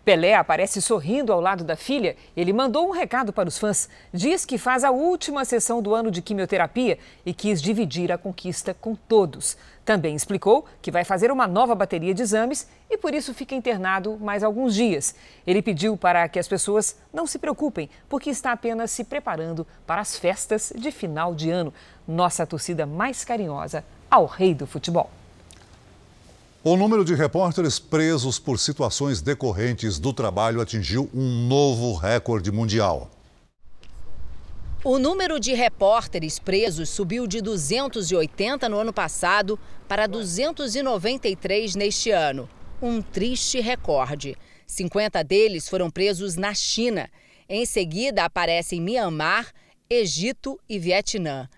Pelé 0.04 0.35
aparece 0.35 0.83
sorrindo 0.83 1.33
ao 1.33 1.40
lado 1.40 1.62
da 1.62 1.76
filha. 1.76 2.16
Ele 2.37 2.52
mandou 2.52 2.88
um 2.88 2.90
recado 2.90 3.33
para 3.33 3.48
os 3.48 3.57
fãs. 3.57 3.88
Diz 4.12 4.44
que 4.44 4.59
faz 4.59 4.83
a 4.83 4.90
última 4.90 5.44
sessão 5.44 5.81
do 5.81 5.94
ano 5.94 6.11
de 6.11 6.20
quimioterapia 6.20 6.98
e 7.24 7.33
quis 7.33 7.62
dividir 7.62 8.11
a 8.11 8.18
conquista 8.18 8.74
com 8.74 8.96
todos. 8.96 9.57
Também 9.85 10.16
explicou 10.16 10.64
que 10.83 10.90
vai 10.90 11.04
fazer 11.04 11.31
uma 11.31 11.46
nova 11.46 11.74
bateria 11.74 12.12
de 12.12 12.22
exames 12.22 12.68
e 12.90 12.96
por 12.98 13.14
isso 13.14 13.33
fica 13.33 13.54
internado 13.54 14.18
mais 14.18 14.42
alguns 14.42 14.74
dias. 14.74 15.14
Ele 15.46 15.62
pediu 15.62 15.96
para 15.96 16.28
que 16.28 16.38
as 16.38 16.48
pessoas 16.48 16.98
não 17.12 17.26
se 17.26 17.38
preocupem, 17.38 17.88
porque 18.09 18.31
está 18.31 18.52
apenas 18.52 18.90
se 18.90 19.04
preparando 19.04 19.66
para 19.87 20.00
as 20.00 20.18
festas 20.18 20.72
de 20.74 20.90
final 20.90 21.35
de 21.35 21.50
ano. 21.50 21.72
Nossa 22.09 22.47
torcida 22.47 22.87
mais 22.87 23.23
carinhosa 23.23 23.85
ao 24.11 24.25
rei 24.25 24.55
do 24.55 24.66
futebol. 24.66 25.11
O 26.64 26.75
número 26.75 27.05
de 27.05 27.14
repórteres 27.14 27.79
presos 27.79 28.38
por 28.38 28.59
situações 28.59 29.21
decorrentes 29.21 29.99
do 29.99 30.12
trabalho 30.12 30.61
atingiu 30.61 31.09
um 31.14 31.47
novo 31.47 31.94
recorde 31.94 32.51
mundial. 32.51 33.11
O 34.83 34.99
número 34.99 35.38
de 35.38 35.53
repórteres 35.55 36.38
presos 36.38 36.88
subiu 36.88 37.27
de 37.27 37.42
280 37.42 38.68
no 38.68 38.79
ano 38.79 38.92
passado 38.92 39.59
para 39.87 40.07
293 40.07 41.75
neste 41.75 42.11
ano. 42.11 42.49
Um 42.81 43.03
triste 43.03 43.61
recorde. 43.61 44.37
50 44.66 45.23
deles 45.25 45.68
foram 45.68 45.90
presos 45.90 46.37
na 46.37 46.55
China. 46.55 47.11
Em 47.49 47.66
seguida 47.66 48.25
aparecem 48.25 48.81
Myanmar, 48.81 49.53
Egito 49.90 50.61
e 50.68 50.79
Vietnã. 50.79 51.48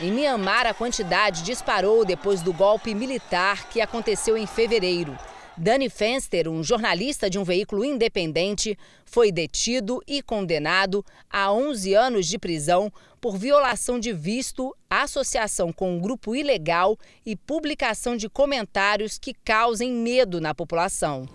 Em 0.00 0.12
Myanmar, 0.12 0.68
a 0.68 0.72
quantidade 0.72 1.42
disparou 1.42 2.04
depois 2.04 2.42
do 2.42 2.52
golpe 2.52 2.94
militar 2.94 3.68
que 3.68 3.80
aconteceu 3.80 4.38
em 4.38 4.46
fevereiro. 4.46 5.18
Dani 5.56 5.90
Fenster, 5.90 6.48
um 6.48 6.62
jornalista 6.62 7.28
de 7.28 7.40
um 7.40 7.44
veículo 7.44 7.84
independente, 7.84 8.78
foi 9.04 9.32
detido 9.32 10.00
e 10.06 10.22
condenado 10.22 11.04
a 11.28 11.52
11 11.52 11.92
anos 11.92 12.26
de 12.28 12.38
prisão 12.38 12.92
por 13.20 13.36
violação 13.36 13.98
de 13.98 14.12
visto, 14.12 14.72
associação 14.88 15.72
com 15.72 15.96
um 15.96 16.00
grupo 16.00 16.36
ilegal 16.36 16.96
e 17.26 17.34
publicação 17.34 18.16
de 18.16 18.28
comentários 18.28 19.18
que 19.18 19.34
causem 19.34 19.92
medo 19.92 20.40
na 20.40 20.54
população. 20.54 21.28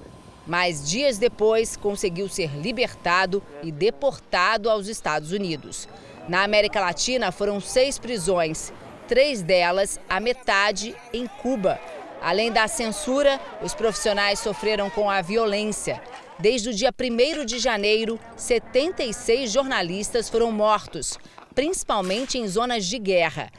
Mas 0.45 0.87
dias 0.87 1.17
depois 1.17 1.75
conseguiu 1.75 2.29
ser 2.29 2.51
libertado 2.55 3.41
e 3.63 3.71
deportado 3.71 4.69
aos 4.69 4.87
Estados 4.87 5.31
Unidos. 5.31 5.87
Na 6.27 6.43
América 6.43 6.79
Latina 6.79 7.31
foram 7.31 7.59
seis 7.59 7.97
prisões, 7.99 8.71
três 9.07 9.41
delas, 9.41 9.99
a 10.09 10.19
metade, 10.19 10.95
em 11.13 11.27
Cuba. 11.27 11.79
Além 12.21 12.51
da 12.51 12.67
censura, 12.67 13.39
os 13.61 13.73
profissionais 13.73 14.39
sofreram 14.39 14.89
com 14.89 15.09
a 15.09 15.21
violência. 15.21 16.01
Desde 16.39 16.69
o 16.69 16.73
dia 16.73 16.91
1 16.91 17.45
de 17.45 17.59
janeiro, 17.59 18.19
76 18.35 19.51
jornalistas 19.51 20.29
foram 20.29 20.51
mortos, 20.51 21.17
principalmente 21.53 22.37
em 22.37 22.47
zonas 22.47 22.85
de 22.85 22.99
guerra. 22.99 23.51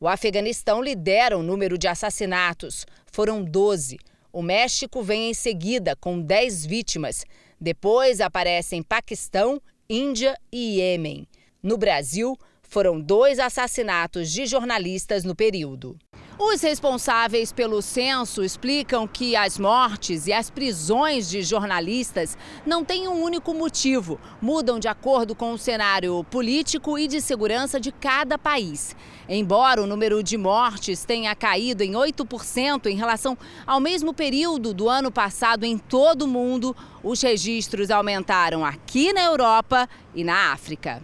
O 0.00 0.06
Afeganistão 0.06 0.82
lidera 0.82 1.36
o 1.36 1.42
número 1.42 1.76
de 1.76 1.88
assassinatos. 1.88 2.86
Foram 3.10 3.42
12. 3.42 3.98
O 4.32 4.42
México 4.42 5.02
vem 5.02 5.30
em 5.30 5.34
seguida, 5.34 5.96
com 5.96 6.20
10 6.20 6.66
vítimas. 6.66 7.24
Depois 7.60 8.20
aparecem 8.20 8.82
Paquistão, 8.82 9.60
Índia 9.88 10.38
e 10.52 10.78
Iêmen. 10.78 11.26
No 11.62 11.76
Brasil, 11.78 12.36
foram 12.62 13.00
dois 13.00 13.38
assassinatos 13.38 14.30
de 14.30 14.46
jornalistas 14.46 15.24
no 15.24 15.34
período. 15.34 15.98
Os 16.40 16.62
responsáveis 16.62 17.52
pelo 17.52 17.82
censo 17.82 18.44
explicam 18.44 19.08
que 19.08 19.34
as 19.34 19.58
mortes 19.58 20.28
e 20.28 20.32
as 20.32 20.48
prisões 20.48 21.28
de 21.28 21.42
jornalistas 21.42 22.38
não 22.64 22.84
têm 22.84 23.08
um 23.08 23.20
único 23.20 23.52
motivo, 23.52 24.20
mudam 24.40 24.78
de 24.78 24.86
acordo 24.86 25.34
com 25.34 25.52
o 25.52 25.58
cenário 25.58 26.22
político 26.30 26.96
e 26.96 27.08
de 27.08 27.20
segurança 27.20 27.80
de 27.80 27.90
cada 27.90 28.38
país. 28.38 28.94
Embora 29.28 29.82
o 29.82 29.86
número 29.86 30.22
de 30.22 30.38
mortes 30.38 31.04
tenha 31.04 31.34
caído 31.34 31.82
em 31.82 31.94
8% 31.94 32.86
em 32.86 32.94
relação 32.94 33.36
ao 33.66 33.80
mesmo 33.80 34.14
período 34.14 34.72
do 34.72 34.88
ano 34.88 35.10
passado 35.10 35.64
em 35.64 35.76
todo 35.76 36.22
o 36.22 36.28
mundo, 36.28 36.74
os 37.02 37.20
registros 37.20 37.90
aumentaram 37.90 38.64
aqui 38.64 39.12
na 39.12 39.24
Europa 39.24 39.88
e 40.14 40.22
na 40.22 40.52
África. 40.52 41.02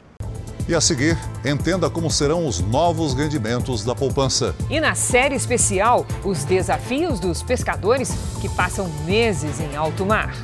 E 0.66 0.74
a 0.74 0.80
seguir, 0.80 1.18
entenda 1.44 1.90
como 1.90 2.10
serão 2.10 2.46
os 2.46 2.60
novos 2.60 3.12
rendimentos 3.12 3.84
da 3.84 3.94
poupança. 3.94 4.54
E 4.70 4.80
na 4.80 4.94
série 4.94 5.34
especial, 5.34 6.06
os 6.24 6.42
desafios 6.44 7.20
dos 7.20 7.42
pescadores 7.42 8.10
que 8.40 8.48
passam 8.48 8.88
meses 9.04 9.60
em 9.60 9.76
alto 9.76 10.06
mar. 10.06 10.34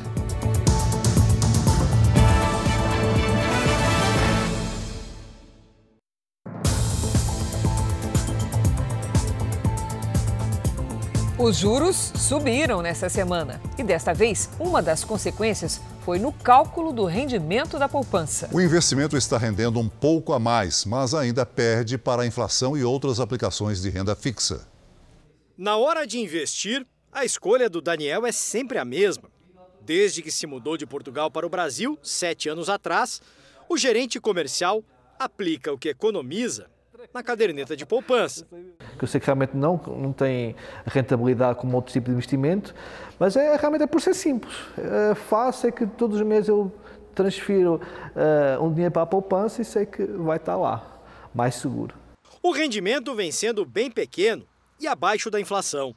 Os 11.35 11.57
juros 11.57 12.13
subiram 12.15 12.83
nesta 12.83 13.09
semana 13.09 13.59
e 13.75 13.81
desta 13.81 14.13
vez 14.13 14.47
uma 14.59 14.79
das 14.79 15.03
consequências 15.03 15.81
foi 16.01 16.17
no 16.17 16.33
cálculo 16.33 16.91
do 16.91 17.05
rendimento 17.05 17.77
da 17.77 17.87
poupança. 17.87 18.49
O 18.51 18.59
investimento 18.59 19.15
está 19.15 19.37
rendendo 19.37 19.79
um 19.79 19.87
pouco 19.87 20.33
a 20.33 20.39
mais, 20.39 20.83
mas 20.83 21.13
ainda 21.13 21.45
perde 21.45 21.97
para 21.97 22.23
a 22.23 22.25
inflação 22.25 22.75
e 22.75 22.83
outras 22.83 23.19
aplicações 23.19 23.81
de 23.81 23.89
renda 23.89 24.15
fixa. 24.15 24.67
Na 25.57 25.77
hora 25.77 26.07
de 26.07 26.19
investir, 26.19 26.85
a 27.11 27.23
escolha 27.23 27.69
do 27.69 27.81
Daniel 27.81 28.25
é 28.25 28.31
sempre 28.31 28.79
a 28.79 28.85
mesma. 28.85 29.29
Desde 29.81 30.21
que 30.21 30.31
se 30.31 30.47
mudou 30.47 30.75
de 30.75 30.85
Portugal 30.85 31.29
para 31.29 31.45
o 31.45 31.49
Brasil, 31.49 31.97
sete 32.01 32.49
anos 32.49 32.67
atrás, 32.67 33.21
o 33.69 33.77
gerente 33.77 34.19
comercial 34.19 34.83
aplica 35.19 35.71
o 35.71 35.77
que 35.77 35.89
economiza 35.89 36.67
na 37.13 37.21
caderneta 37.21 37.75
de 37.75 37.85
poupança. 37.85 38.47
Que 38.97 39.03
eu 39.03 39.07
sei 39.07 39.19
que 39.19 39.25
realmente 39.25 39.55
não, 39.55 39.77
não 39.97 40.13
tem 40.13 40.55
rentabilidade 40.85 41.59
como 41.59 41.75
outro 41.75 41.91
tipo 41.91 42.05
de 42.07 42.11
investimento, 42.11 42.73
mas 43.21 43.35
é 43.35 43.55
realmente 43.55 43.83
é 43.83 43.85
por 43.85 44.01
ser 44.01 44.15
simples. 44.15 44.51
É 44.75 45.13
fácil, 45.13 45.69
é 45.69 45.71
que 45.71 45.85
todos 45.85 46.19
os 46.19 46.25
meses 46.25 46.49
eu 46.49 46.71
transfiro 47.13 47.75
uh, 47.75 48.63
um 48.63 48.71
dinheiro 48.71 48.91
para 48.91 49.03
a 49.03 49.05
poupança 49.05 49.61
e 49.61 49.65
sei 49.65 49.85
que 49.85 50.03
vai 50.03 50.37
estar 50.37 50.55
lá, 50.55 50.99
mais 51.31 51.53
seguro. 51.53 51.93
O 52.41 52.51
rendimento 52.51 53.13
vem 53.13 53.31
sendo 53.31 53.63
bem 53.63 53.91
pequeno 53.91 54.47
e 54.79 54.87
abaixo 54.87 55.29
da 55.29 55.39
inflação. 55.39 55.95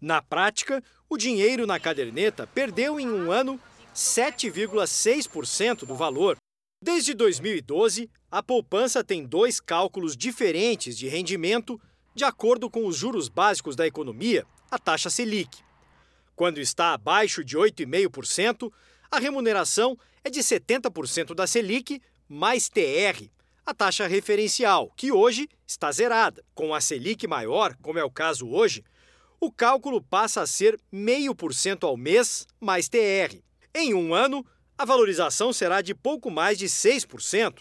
Na 0.00 0.20
prática, 0.20 0.82
o 1.08 1.16
dinheiro 1.16 1.64
na 1.64 1.78
caderneta 1.78 2.44
perdeu 2.44 2.98
em 2.98 3.08
um 3.08 3.30
ano 3.30 3.60
7,6% 3.94 5.86
do 5.86 5.94
valor. 5.94 6.36
Desde 6.82 7.14
2012, 7.14 8.10
a 8.28 8.42
poupança 8.42 9.04
tem 9.04 9.24
dois 9.24 9.60
cálculos 9.60 10.16
diferentes 10.16 10.98
de 10.98 11.06
rendimento 11.06 11.80
de 12.16 12.24
acordo 12.24 12.68
com 12.68 12.84
os 12.84 12.96
juros 12.96 13.28
básicos 13.28 13.76
da 13.76 13.86
economia, 13.86 14.44
a 14.68 14.76
taxa 14.76 15.08
Selic. 15.08 15.63
Quando 16.36 16.58
está 16.58 16.92
abaixo 16.92 17.44
de 17.44 17.56
8,5%, 17.56 18.72
a 19.10 19.18
remuneração 19.18 19.96
é 20.22 20.30
de 20.30 20.40
70% 20.40 21.34
da 21.34 21.46
Selic 21.46 22.00
mais 22.28 22.68
TR, 22.68 23.28
a 23.64 23.72
taxa 23.72 24.06
referencial, 24.06 24.92
que 24.96 25.12
hoje 25.12 25.48
está 25.66 25.90
zerada. 25.92 26.44
Com 26.54 26.74
a 26.74 26.80
Selic 26.80 27.26
maior, 27.26 27.76
como 27.80 27.98
é 27.98 28.04
o 28.04 28.10
caso 28.10 28.48
hoje, 28.48 28.84
o 29.40 29.50
cálculo 29.52 30.02
passa 30.02 30.42
a 30.42 30.46
ser 30.46 30.78
0,5% 30.92 31.84
ao 31.84 31.96
mês 31.96 32.46
mais 32.60 32.88
TR. 32.88 33.38
Em 33.74 33.94
um 33.94 34.14
ano, 34.14 34.44
a 34.76 34.84
valorização 34.84 35.52
será 35.52 35.80
de 35.80 35.94
pouco 35.94 36.30
mais 36.30 36.58
de 36.58 36.66
6%. 36.66 37.60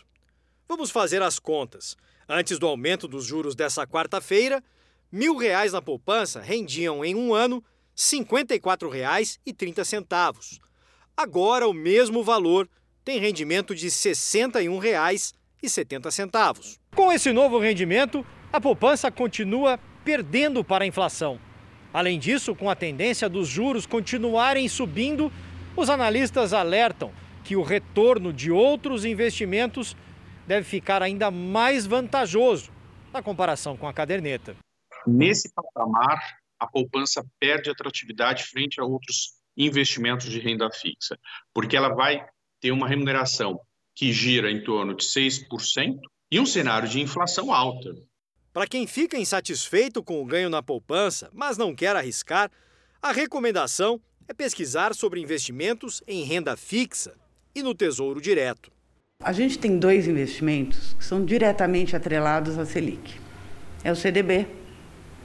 Vamos 0.68 0.90
fazer 0.90 1.22
as 1.22 1.40
contas. 1.40 1.96
Antes 2.28 2.58
do 2.58 2.68
aumento 2.68 3.08
dos 3.08 3.26
juros 3.26 3.56
dessa 3.56 3.86
quarta-feira, 3.86 4.64
mil 5.12 5.36
reais 5.36 5.74
na 5.74 5.82
poupança 5.82 6.42
rendiam 6.42 7.04
em 7.04 7.16
um 7.16 7.34
ano 7.34 7.64
R$ 7.96 8.26
54,30. 8.26 10.60
Agora, 11.16 11.68
o 11.68 11.74
mesmo 11.74 12.24
valor 12.24 12.68
tem 13.06 13.20
rendimento 13.20 13.76
de 13.76 13.86
R$ 13.86 13.92
61,70. 13.92 16.80
Com 16.96 17.12
esse 17.12 17.32
novo 17.32 17.60
rendimento, 17.60 18.26
a 18.52 18.60
poupança 18.60 19.12
continua 19.12 19.80
perdendo 20.04 20.64
para 20.64 20.84
a 20.84 20.88
inflação. 20.88 21.40
Além 21.94 22.18
disso, 22.18 22.56
com 22.56 22.68
a 22.70 22.76
tendência 22.76 23.30
dos 23.30 23.48
juros 23.48 23.86
continuarem 23.86 24.68
subindo, 24.68 25.32
os 25.76 25.90
analistas 25.90 26.54
alertam 26.54 27.12
que 27.44 27.56
o 27.56 27.62
retorno 27.62 28.34
de 28.34 28.52
outros 28.52 29.06
investimentos 29.06 29.96
deve 30.48 30.68
ficar 30.68 31.04
ainda 31.04 31.30
mais 31.30 31.86
vantajoso 31.86 32.72
na 33.12 33.22
comparação 33.22 33.78
com 33.78 33.88
a 33.88 33.94
caderneta. 33.94 34.56
Nesse 35.06 35.54
patamar, 35.54 36.20
a 36.64 36.68
poupança 36.68 37.24
perde 37.40 37.70
atratividade 37.70 38.44
frente 38.44 38.80
a 38.80 38.86
outros 38.86 39.34
investimentos 39.56 40.30
de 40.30 40.40
renda 40.40 40.70
fixa, 40.72 41.18
porque 41.54 41.78
ela 41.78 41.94
vai 41.94 42.26
ter 42.60 42.72
uma 42.72 42.88
remuneração 42.88 43.60
que 43.96 44.12
gira 44.12 44.52
em 44.52 44.64
torno 44.64 44.96
de 44.96 45.06
6% 45.06 46.00
e 46.32 46.40
um 46.40 46.46
cenário 46.46 46.90
de 46.90 47.00
inflação 47.00 47.54
alta. 47.54 47.94
Para 48.52 48.68
quem 48.68 48.88
fica 48.88 49.18
insatisfeito 49.18 50.04
com 50.04 50.22
o 50.22 50.26
ganho 50.26 50.50
na 50.50 50.64
poupança, 50.64 51.30
mas 51.34 51.58
não 51.58 51.76
quer 51.76 51.96
arriscar, 51.96 52.52
a 53.02 53.12
recomendação 53.12 54.00
é 54.28 54.34
pesquisar 54.34 54.96
sobre 54.96 55.20
investimentos 55.20 56.02
em 56.08 56.24
renda 56.24 56.56
fixa 56.56 57.16
e 57.54 57.62
no 57.62 57.76
Tesouro 57.76 58.22
Direto. 58.22 58.72
A 59.22 59.32
gente 59.32 59.58
tem 59.58 59.78
dois 59.78 60.08
investimentos 60.08 60.94
que 60.94 61.06
são 61.06 61.24
diretamente 61.24 61.96
atrelados 61.96 62.58
à 62.58 62.66
Selic. 62.66 63.20
É 63.84 63.92
o 63.92 63.96
CDB, 63.96 64.48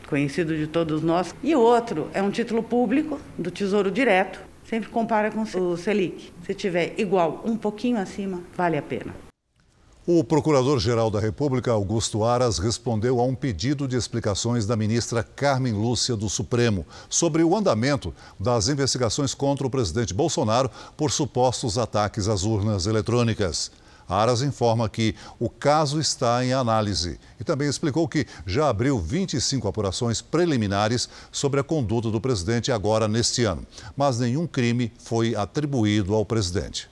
conhecido 0.09 0.57
de 0.57 0.67
todos 0.67 1.03
nós, 1.03 1.35
e 1.43 1.55
o 1.55 1.61
outro 1.61 2.09
é 2.13 2.23
um 2.23 2.31
título 2.31 2.63
público 2.63 3.21
do 3.39 3.51
Tesouro 3.51 3.91
Direto. 3.91 4.41
Sempre 4.65 4.89
compara 4.89 5.31
com 5.31 5.43
o 5.43 5.77
Selic. 5.77 6.33
Se 6.45 6.55
tiver 6.55 6.95
igual, 6.99 7.43
um 7.45 7.57
pouquinho 7.57 7.99
acima, 7.99 8.43
vale 8.57 8.77
a 8.77 8.83
pena. 8.83 9.15
O 10.11 10.25
Procurador-Geral 10.25 11.11
da 11.11 11.21
República, 11.21 11.71
Augusto 11.71 12.25
Aras, 12.25 12.59
respondeu 12.59 13.21
a 13.21 13.25
um 13.25 13.35
pedido 13.35 13.87
de 13.87 13.95
explicações 13.95 14.65
da 14.65 14.75
ministra 14.75 15.23
Carmen 15.23 15.75
Lúcia 15.75 16.17
do 16.17 16.31
Supremo 16.31 16.87
sobre 17.11 17.43
o 17.43 17.55
andamento 17.55 18.15
das 18.41 18.69
investigações 18.69 19.35
contra 19.35 19.67
o 19.67 19.71
presidente 19.71 20.15
Bolsonaro 20.15 20.71
por 20.97 21.11
supostos 21.11 21.77
ataques 21.77 22.27
às 22.27 22.45
urnas 22.45 22.87
eletrônicas. 22.87 23.71
Aras 24.09 24.41
informa 24.43 24.89
que 24.89 25.15
o 25.39 25.51
caso 25.51 26.01
está 26.01 26.45
em 26.45 26.53
análise 26.53 27.21
e 27.39 27.45
também 27.45 27.69
explicou 27.69 28.09
que 28.09 28.27
já 28.47 28.69
abriu 28.69 28.99
25 28.99 29.69
apurações 29.69 30.23
preliminares 30.23 31.09
sobre 31.31 31.61
a 31.61 31.65
conduta 31.65 32.11
do 32.11 32.21
presidente 32.21 32.73
agora 32.73 33.07
neste 33.07 33.45
ano, 33.45 33.67
mas 33.97 34.19
nenhum 34.19 34.47
crime 34.47 34.91
foi 34.99 35.37
atribuído 35.37 36.15
ao 36.15 36.25
presidente. 36.25 36.89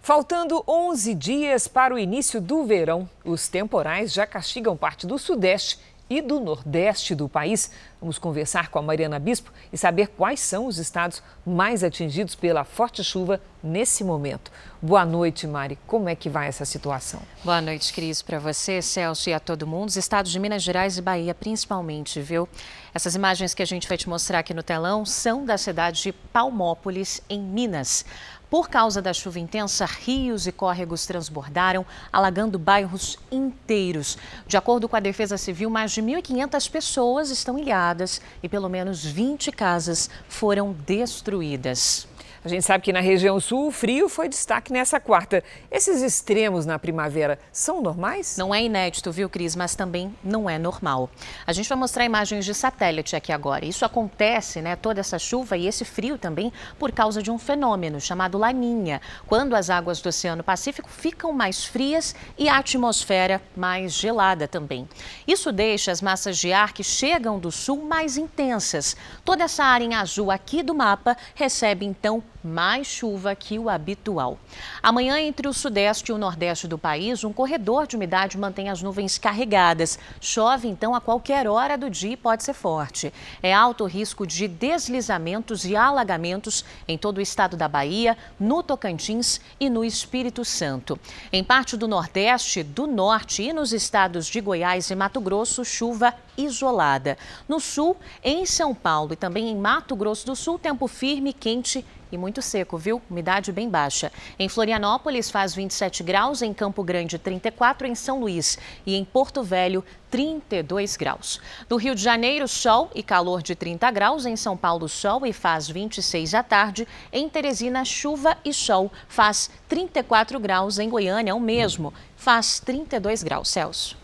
Faltando 0.00 0.64
11 0.66 1.14
dias 1.14 1.68
para 1.68 1.94
o 1.94 1.98
início 1.98 2.40
do 2.40 2.64
verão, 2.64 3.08
os 3.24 3.46
temporais 3.46 4.12
já 4.12 4.26
castigam 4.26 4.76
parte 4.76 5.06
do 5.06 5.16
Sudeste 5.16 5.78
e 6.08 6.20
do 6.20 6.40
Nordeste 6.40 7.14
do 7.14 7.28
país. 7.28 7.70
Vamos 8.00 8.18
conversar 8.18 8.68
com 8.68 8.78
a 8.78 8.82
Mariana 8.82 9.18
Bispo 9.18 9.52
e 9.72 9.78
saber 9.78 10.08
quais 10.08 10.40
são 10.40 10.66
os 10.66 10.78
estados 10.78 11.22
mais 11.46 11.84
atingidos 11.84 12.34
pela 12.34 12.64
forte 12.64 13.02
chuva 13.02 13.40
nesse 13.62 14.02
momento. 14.02 14.50
Boa 14.80 15.04
noite, 15.04 15.46
Mari. 15.46 15.78
Como 15.86 16.08
é 16.08 16.16
que 16.16 16.28
vai 16.28 16.48
essa 16.48 16.64
situação? 16.64 17.20
Boa 17.44 17.60
noite, 17.60 17.92
Cris, 17.92 18.20
para 18.20 18.38
você, 18.38 18.82
Celso 18.82 19.30
e 19.30 19.32
a 19.32 19.38
todo 19.38 19.66
mundo. 19.66 19.88
Os 19.88 19.96
estados 19.96 20.32
de 20.32 20.40
Minas 20.40 20.62
Gerais 20.62 20.98
e 20.98 21.02
Bahia, 21.02 21.34
principalmente, 21.34 22.20
viu? 22.20 22.48
Essas 22.92 23.14
imagens 23.14 23.54
que 23.54 23.62
a 23.62 23.66
gente 23.66 23.88
vai 23.88 23.96
te 23.96 24.08
mostrar 24.08 24.40
aqui 24.40 24.52
no 24.52 24.62
telão 24.62 25.06
são 25.06 25.44
da 25.44 25.56
cidade 25.56 26.02
de 26.02 26.12
Palmópolis, 26.12 27.22
em 27.30 27.40
Minas. 27.40 28.04
Por 28.52 28.68
causa 28.68 29.00
da 29.00 29.14
chuva 29.14 29.40
intensa, 29.40 29.86
rios 29.86 30.46
e 30.46 30.52
córregos 30.52 31.06
transbordaram, 31.06 31.86
alagando 32.12 32.58
bairros 32.58 33.18
inteiros. 33.30 34.18
De 34.46 34.58
acordo 34.58 34.86
com 34.90 34.94
a 34.94 35.00
Defesa 35.00 35.38
Civil, 35.38 35.70
mais 35.70 35.90
de 35.90 36.02
1.500 36.02 36.70
pessoas 36.70 37.30
estão 37.30 37.58
ilhadas 37.58 38.20
e 38.42 38.50
pelo 38.50 38.68
menos 38.68 39.02
20 39.06 39.50
casas 39.52 40.10
foram 40.28 40.74
destruídas. 40.86 42.06
A 42.44 42.48
gente 42.48 42.64
sabe 42.64 42.82
que 42.82 42.92
na 42.92 42.98
região 42.98 43.38
sul 43.38 43.68
o 43.68 43.70
frio 43.70 44.08
foi 44.08 44.28
destaque 44.28 44.72
nessa 44.72 44.98
quarta. 44.98 45.44
Esses 45.70 46.02
extremos 46.02 46.66
na 46.66 46.76
primavera 46.76 47.38
são 47.52 47.80
normais? 47.80 48.36
Não 48.36 48.52
é 48.52 48.60
inédito, 48.60 49.12
viu, 49.12 49.30
Cris? 49.30 49.54
Mas 49.54 49.76
também 49.76 50.12
não 50.24 50.50
é 50.50 50.58
normal. 50.58 51.08
A 51.46 51.52
gente 51.52 51.68
vai 51.68 51.78
mostrar 51.78 52.04
imagens 52.04 52.44
de 52.44 52.52
satélite 52.52 53.14
aqui 53.14 53.30
agora. 53.30 53.64
Isso 53.64 53.84
acontece, 53.84 54.60
né? 54.60 54.74
Toda 54.74 54.98
essa 54.98 55.20
chuva 55.20 55.56
e 55.56 55.68
esse 55.68 55.84
frio 55.84 56.18
também 56.18 56.52
por 56.80 56.90
causa 56.90 57.22
de 57.22 57.30
um 57.30 57.38
fenômeno 57.38 58.00
chamado 58.00 58.36
laninha, 58.36 59.00
quando 59.28 59.54
as 59.54 59.70
águas 59.70 60.00
do 60.00 60.08
Oceano 60.08 60.42
Pacífico 60.42 60.90
ficam 60.90 61.32
mais 61.32 61.64
frias 61.64 62.12
e 62.36 62.48
a 62.48 62.58
atmosfera 62.58 63.40
mais 63.56 63.92
gelada 63.92 64.48
também. 64.48 64.88
Isso 65.28 65.52
deixa 65.52 65.92
as 65.92 66.02
massas 66.02 66.36
de 66.38 66.52
ar 66.52 66.72
que 66.72 66.82
chegam 66.82 67.38
do 67.38 67.52
sul 67.52 67.84
mais 67.84 68.16
intensas. 68.16 68.96
Toda 69.24 69.44
essa 69.44 69.62
área 69.62 69.84
em 69.84 69.94
azul 69.94 70.28
aqui 70.28 70.60
do 70.60 70.74
mapa 70.74 71.16
recebe 71.36 71.86
então 71.86 72.20
mais 72.42 72.86
chuva 72.86 73.34
que 73.34 73.58
o 73.58 73.68
habitual. 73.68 74.38
Amanhã, 74.82 75.20
entre 75.20 75.48
o 75.48 75.52
sudeste 75.52 76.10
e 76.10 76.14
o 76.14 76.18
nordeste 76.18 76.66
do 76.66 76.78
país, 76.78 77.24
um 77.24 77.32
corredor 77.32 77.86
de 77.86 77.96
umidade 77.96 78.38
mantém 78.38 78.68
as 78.68 78.82
nuvens 78.82 79.18
carregadas. 79.18 79.98
Chove, 80.20 80.68
então, 80.68 80.94
a 80.94 81.00
qualquer 81.00 81.46
hora 81.46 81.76
do 81.76 81.88
dia 81.88 82.12
e 82.12 82.16
pode 82.16 82.42
ser 82.42 82.54
forte. 82.54 83.12
É 83.42 83.52
alto 83.52 83.84
risco 83.84 84.26
de 84.26 84.46
deslizamentos 84.48 85.64
e 85.64 85.76
alagamentos 85.76 86.64
em 86.86 86.98
todo 86.98 87.18
o 87.18 87.20
estado 87.20 87.56
da 87.56 87.68
Bahia, 87.68 88.16
no 88.38 88.62
Tocantins 88.62 89.40
e 89.58 89.70
no 89.70 89.84
Espírito 89.84 90.44
Santo. 90.44 90.98
Em 91.32 91.42
parte 91.42 91.76
do 91.76 91.88
nordeste, 91.88 92.62
do 92.62 92.86
norte 92.86 93.42
e 93.42 93.52
nos 93.52 93.72
estados 93.72 94.26
de 94.26 94.40
Goiás 94.40 94.90
e 94.90 94.94
Mato 94.94 95.20
Grosso, 95.20 95.64
chuva 95.64 96.14
isolada. 96.36 97.16
No 97.48 97.60
sul, 97.60 97.96
em 98.22 98.44
São 98.46 98.74
Paulo 98.74 99.12
e 99.12 99.16
também 99.16 99.48
em 99.48 99.56
Mato 99.56 99.94
Grosso 99.94 100.26
do 100.26 100.36
Sul, 100.36 100.58
tempo 100.58 100.86
firme, 100.86 101.32
quente 101.32 101.84
e 102.12 102.18
muito 102.18 102.42
seco, 102.42 102.76
viu? 102.76 103.00
Umidade 103.10 103.50
bem 103.50 103.68
baixa. 103.68 104.12
Em 104.38 104.48
Florianópolis 104.48 105.30
faz 105.30 105.54
27 105.54 106.02
graus, 106.02 106.42
em 106.42 106.52
Campo 106.52 106.84
Grande 106.84 107.18
34, 107.18 107.86
em 107.86 107.94
São 107.94 108.20
Luís 108.20 108.58
e 108.86 108.94
em 108.94 109.04
Porto 109.04 109.42
Velho 109.42 109.82
32 110.10 110.96
graus. 110.96 111.40
No 111.70 111.76
Rio 111.76 111.94
de 111.94 112.02
Janeiro, 112.02 112.46
sol 112.46 112.90
e 112.94 113.02
calor 113.02 113.42
de 113.42 113.54
30 113.54 113.90
graus, 113.90 114.26
em 114.26 114.36
São 114.36 114.56
Paulo 114.56 114.88
sol 114.88 115.26
e 115.26 115.32
faz 115.32 115.68
26 115.68 116.34
à 116.34 116.42
tarde, 116.42 116.86
em 117.10 117.28
Teresina 117.28 117.84
chuva 117.84 118.36
e 118.44 118.52
sol, 118.52 118.92
faz 119.08 119.48
34 119.68 120.38
graus, 120.38 120.78
em 120.78 120.90
Goiânia 120.90 121.34
o 121.34 121.40
mesmo, 121.40 121.94
faz 122.14 122.60
32 122.60 123.22
graus 123.22 123.48
Celsius. 123.48 124.01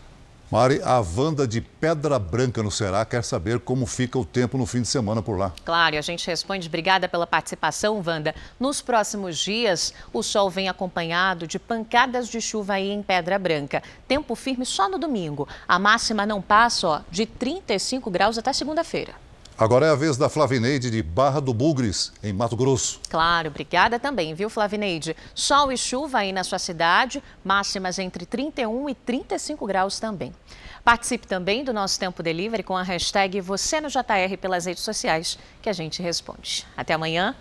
Mari, 0.51 0.81
a 0.83 0.99
Wanda 0.99 1.47
de 1.47 1.61
Pedra 1.61 2.17
Branca 2.17 2.63
no 2.63 2.71
Ceará 2.71 3.05
quer 3.05 3.23
saber 3.23 3.59
como 3.59 3.85
fica 3.85 4.17
o 4.17 4.25
tempo 4.25 4.57
no 4.57 4.65
fim 4.65 4.81
de 4.81 4.87
semana 4.87 5.21
por 5.21 5.37
lá. 5.37 5.53
Claro, 5.63 5.95
a 5.95 6.01
gente 6.01 6.25
responde. 6.25 6.67
Obrigada 6.67 7.07
pela 7.07 7.27
participação, 7.27 8.01
Wanda. 8.03 8.33
Nos 8.59 8.81
próximos 8.81 9.37
dias, 9.37 9.93
o 10.11 10.23
sol 10.23 10.49
vem 10.49 10.67
acompanhado 10.67 11.45
de 11.45 11.59
pancadas 11.59 12.27
de 12.27 12.41
chuva 12.41 12.73
aí 12.73 12.89
em 12.89 13.03
Pedra 13.03 13.37
Branca. 13.37 13.83
Tempo 14.07 14.33
firme 14.33 14.65
só 14.65 14.89
no 14.89 14.97
domingo. 14.97 15.47
A 15.67 15.77
máxima 15.77 16.25
não 16.25 16.41
passa 16.41 16.87
ó, 16.87 17.01
de 17.11 17.27
35 17.27 18.09
graus 18.09 18.35
até 18.35 18.51
segunda-feira. 18.51 19.28
Agora 19.59 19.87
é 19.87 19.89
a 19.89 19.95
vez 19.95 20.15
da 20.15 20.29
Flavineide 20.29 20.89
de 20.89 21.03
Barra 21.03 21.41
do 21.41 21.53
Bugres, 21.53 22.13
em 22.23 22.31
Mato 22.31 22.55
Grosso. 22.55 23.01
Claro, 23.09 23.49
obrigada 23.49 23.99
também, 23.99 24.33
viu, 24.33 24.49
Flavineide? 24.49 25.17
Sol 25.35 25.69
e 25.69 25.77
chuva 25.77 26.19
aí 26.19 26.31
na 26.31 26.45
sua 26.45 26.57
cidade, 26.57 27.21
máximas 27.43 27.99
entre 27.99 28.25
31 28.25 28.87
e 28.87 28.95
35 28.95 29.67
graus 29.67 29.99
também. 29.99 30.33
Participe 30.81 31.27
também 31.27 31.61
do 31.65 31.73
nosso 31.73 31.99
Tempo 31.99 32.23
Delivery 32.23 32.63
com 32.63 32.77
a 32.77 32.83
hashtag 32.83 33.41
Você 33.41 33.81
no 33.81 33.89
JR 33.89 34.37
pelas 34.39 34.65
redes 34.65 34.81
sociais, 34.81 35.37
que 35.61 35.67
a 35.67 35.73
gente 35.73 36.01
responde. 36.01 36.65
Até 36.77 36.93
amanhã, 36.93 37.35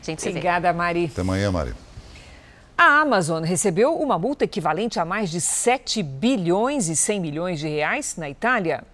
a 0.00 0.04
gente 0.04 0.22
se 0.22 0.28
Obrigada, 0.28 0.70
vê. 0.70 0.78
Mari. 0.78 1.04
Até 1.06 1.22
amanhã, 1.22 1.50
Mari. 1.50 1.74
A 2.78 3.00
Amazon 3.00 3.42
recebeu 3.42 3.98
uma 3.98 4.16
multa 4.16 4.44
equivalente 4.44 5.00
a 5.00 5.04
mais 5.04 5.28
de 5.28 5.40
7 5.40 6.04
bilhões 6.04 6.88
e 6.88 6.94
100 6.94 7.18
milhões 7.18 7.58
de 7.58 7.66
reais 7.66 8.14
na 8.16 8.30
Itália. 8.30 8.84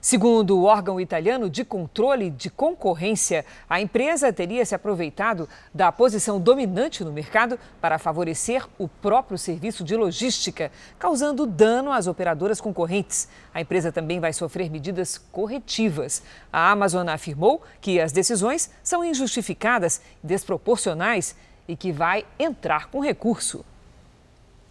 Segundo 0.00 0.56
o 0.56 0.64
órgão 0.64 0.98
italiano 0.98 1.50
de 1.50 1.62
controle 1.62 2.30
de 2.30 2.48
concorrência, 2.48 3.44
a 3.68 3.82
empresa 3.82 4.32
teria 4.32 4.64
se 4.64 4.74
aproveitado 4.74 5.46
da 5.74 5.92
posição 5.92 6.40
dominante 6.40 7.04
no 7.04 7.12
mercado 7.12 7.58
para 7.82 7.98
favorecer 7.98 8.66
o 8.78 8.88
próprio 8.88 9.36
serviço 9.36 9.84
de 9.84 9.94
logística, 9.94 10.72
causando 10.98 11.46
dano 11.46 11.92
às 11.92 12.06
operadoras 12.06 12.62
concorrentes. 12.62 13.28
A 13.52 13.60
empresa 13.60 13.92
também 13.92 14.20
vai 14.20 14.32
sofrer 14.32 14.70
medidas 14.70 15.18
corretivas. 15.30 16.22
A 16.50 16.70
Amazon 16.70 17.06
afirmou 17.06 17.62
que 17.78 18.00
as 18.00 18.10
decisões 18.10 18.70
são 18.82 19.04
injustificadas, 19.04 20.00
desproporcionais 20.22 21.36
e 21.68 21.76
que 21.76 21.92
vai 21.92 22.24
entrar 22.38 22.88
com 22.88 23.00
recurso. 23.00 23.62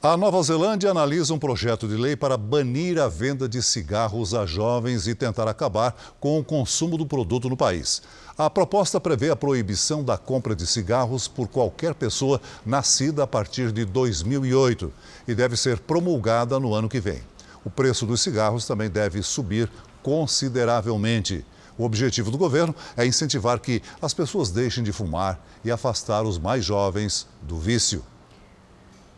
A 0.01 0.15
Nova 0.15 0.41
Zelândia 0.41 0.91
analisa 0.91 1.33
um 1.33 1.37
projeto 1.37 1.85
de 1.85 1.95
lei 1.95 2.15
para 2.15 2.37
banir 2.37 2.97
a 2.97 3.09
venda 3.09 3.49
de 3.49 3.61
cigarros 3.61 4.33
a 4.33 4.45
jovens 4.45 5.07
e 5.07 5.13
tentar 5.13 5.45
acabar 5.45 5.93
com 6.21 6.39
o 6.39 6.43
consumo 6.43 6.97
do 6.97 7.05
produto 7.05 7.49
no 7.49 7.57
país. 7.57 8.01
A 8.37 8.49
proposta 8.49 8.97
prevê 8.97 9.29
a 9.29 9.35
proibição 9.35 10.01
da 10.01 10.17
compra 10.17 10.55
de 10.55 10.65
cigarros 10.65 11.27
por 11.27 11.49
qualquer 11.49 11.93
pessoa 11.93 12.39
nascida 12.65 13.23
a 13.23 13.27
partir 13.27 13.73
de 13.73 13.83
2008 13.83 14.89
e 15.27 15.35
deve 15.35 15.57
ser 15.57 15.79
promulgada 15.79 16.57
no 16.61 16.73
ano 16.73 16.87
que 16.87 17.01
vem. 17.01 17.19
O 17.65 17.69
preço 17.69 18.05
dos 18.05 18.21
cigarros 18.21 18.65
também 18.65 18.89
deve 18.89 19.21
subir 19.21 19.69
consideravelmente. 20.01 21.45
O 21.77 21.83
objetivo 21.83 22.31
do 22.31 22.37
governo 22.37 22.73
é 22.95 23.05
incentivar 23.05 23.59
que 23.59 23.81
as 24.01 24.13
pessoas 24.13 24.49
deixem 24.49 24.81
de 24.81 24.93
fumar 24.93 25.45
e 25.61 25.69
afastar 25.69 26.23
os 26.23 26.39
mais 26.39 26.63
jovens 26.63 27.27
do 27.41 27.59
vício. 27.59 28.01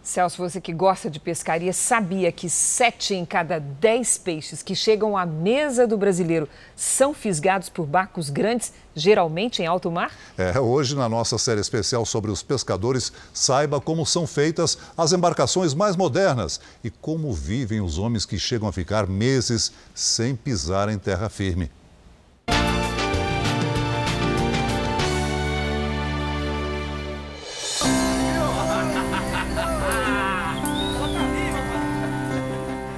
Celso, 0.04 0.38
você 0.38 0.60
que 0.60 0.74
gosta 0.74 1.12
de 1.12 1.20
pescaria, 1.20 1.72
sabia 1.72 2.32
que 2.32 2.49
sete 2.49 3.14
em 3.14 3.24
cada 3.24 3.60
dez 3.60 4.18
peixes 4.18 4.64
que 4.64 4.76
chegam 4.76 5.16
à 5.16 5.28
mesa 5.28 5.86
do 5.86 5.95
brasileiro 5.95 6.49
são 6.76 7.14
fisgados 7.14 7.70
por 7.70 7.86
barcos 7.86 8.32
grandes, 8.32 8.74
geralmente 8.95 9.62
em 9.62 9.68
alto 9.68 9.91
mar? 9.91 10.12
É, 10.36 10.60
hoje, 10.60 10.95
na 10.95 11.08
nossa 11.08 11.38
série 11.38 11.62
especial 11.62 12.04
sobre 12.04 12.32
os 12.32 12.41
pescadores, 12.41 13.14
saiba 13.32 13.80
como 13.80 14.04
são 14.04 14.26
feitas 14.26 14.76
as 14.97 15.14
embarcações 15.14 15.76
mais 15.76 15.95
modernas 15.95 16.60
e 16.84 16.89
como 16.89 17.32
vivem 17.32 17.80
os 17.80 17.99
homens 17.99 18.26
que 18.26 18.39
chegam 18.39 18.68
a 18.68 18.74
ficar 18.74 19.06
meses 19.06 19.72
sem 19.93 20.36
pisar 20.36 20.89
em 20.89 20.97
terra 20.97 21.30
firme. 21.30 21.70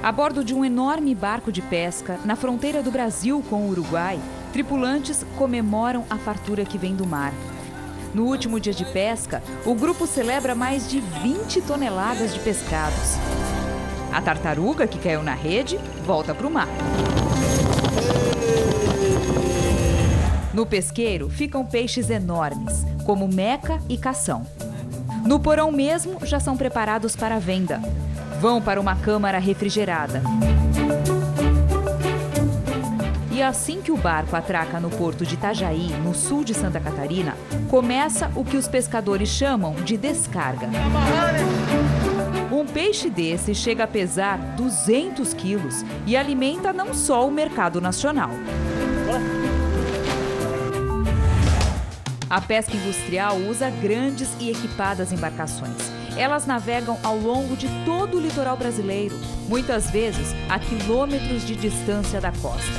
A 0.04 0.12
bordo 0.12 0.44
de 0.44 0.54
um 0.54 0.62
enorme 0.62 1.14
barco 1.14 1.50
de 1.50 1.62
pesca, 1.62 2.20
na 2.26 2.36
fronteira 2.36 2.82
do 2.82 2.90
Brasil 2.90 3.42
com 3.48 3.62
o 3.62 3.70
Uruguai, 3.70 4.20
tripulantes 4.52 5.24
comemoram 5.38 6.04
a 6.10 6.18
fartura 6.18 6.62
que 6.62 6.76
vem 6.76 6.94
do 6.94 7.06
mar. 7.06 7.32
No 8.12 8.26
último 8.26 8.60
dia 8.60 8.74
de 8.74 8.84
pesca, 8.84 9.42
o 9.64 9.74
grupo 9.74 10.06
celebra 10.06 10.54
mais 10.54 10.90
de 10.90 11.00
20 11.00 11.62
toneladas 11.62 12.34
de 12.34 12.40
pescados. 12.40 13.14
A 14.12 14.20
tartaruga 14.20 14.86
que 14.86 14.98
caiu 14.98 15.22
na 15.22 15.32
rede 15.32 15.78
volta 16.04 16.34
para 16.34 16.46
o 16.46 16.50
mar. 16.50 16.68
No 20.52 20.66
pesqueiro 20.66 21.30
ficam 21.30 21.64
peixes 21.64 22.10
enormes, 22.10 22.84
como 23.06 23.26
meca 23.26 23.80
e 23.88 23.96
cação. 23.96 24.46
No 25.24 25.40
porão 25.40 25.72
mesmo 25.72 26.18
já 26.26 26.38
são 26.38 26.58
preparados 26.58 27.16
para 27.16 27.38
venda 27.38 27.80
vão 28.44 28.60
para 28.60 28.78
uma 28.78 28.94
câmara 28.94 29.38
refrigerada. 29.38 30.22
E 33.32 33.42
assim 33.42 33.80
que 33.80 33.90
o 33.90 33.96
barco 33.96 34.36
atraca 34.36 34.78
no 34.78 34.90
porto 34.90 35.24
de 35.24 35.32
Itajaí, 35.32 35.88
no 36.04 36.14
sul 36.14 36.44
de 36.44 36.52
Santa 36.52 36.78
Catarina, 36.78 37.38
começa 37.70 38.30
o 38.36 38.44
que 38.44 38.58
os 38.58 38.68
pescadores 38.68 39.30
chamam 39.30 39.72
de 39.76 39.96
descarga. 39.96 40.68
Um 42.52 42.66
peixe 42.66 43.08
desse 43.08 43.54
chega 43.54 43.84
a 43.84 43.88
pesar 43.88 44.36
200 44.58 45.32
quilos 45.32 45.82
e 46.06 46.14
alimenta 46.14 46.70
não 46.70 46.92
só 46.92 47.26
o 47.26 47.30
mercado 47.30 47.80
nacional. 47.80 48.28
A 52.28 52.42
pesca 52.42 52.76
industrial 52.76 53.38
usa 53.38 53.70
grandes 53.70 54.28
e 54.38 54.50
equipadas 54.50 55.12
embarcações 55.12 55.93
elas 56.16 56.46
navegam 56.46 56.98
ao 57.02 57.16
longo 57.16 57.56
de 57.56 57.68
todo 57.84 58.16
o 58.16 58.20
litoral 58.20 58.56
brasileiro, 58.56 59.18
muitas 59.48 59.90
vezes 59.90 60.34
a 60.48 60.58
quilômetros 60.58 61.44
de 61.46 61.56
distância 61.56 62.20
da 62.20 62.32
costa. 62.32 62.72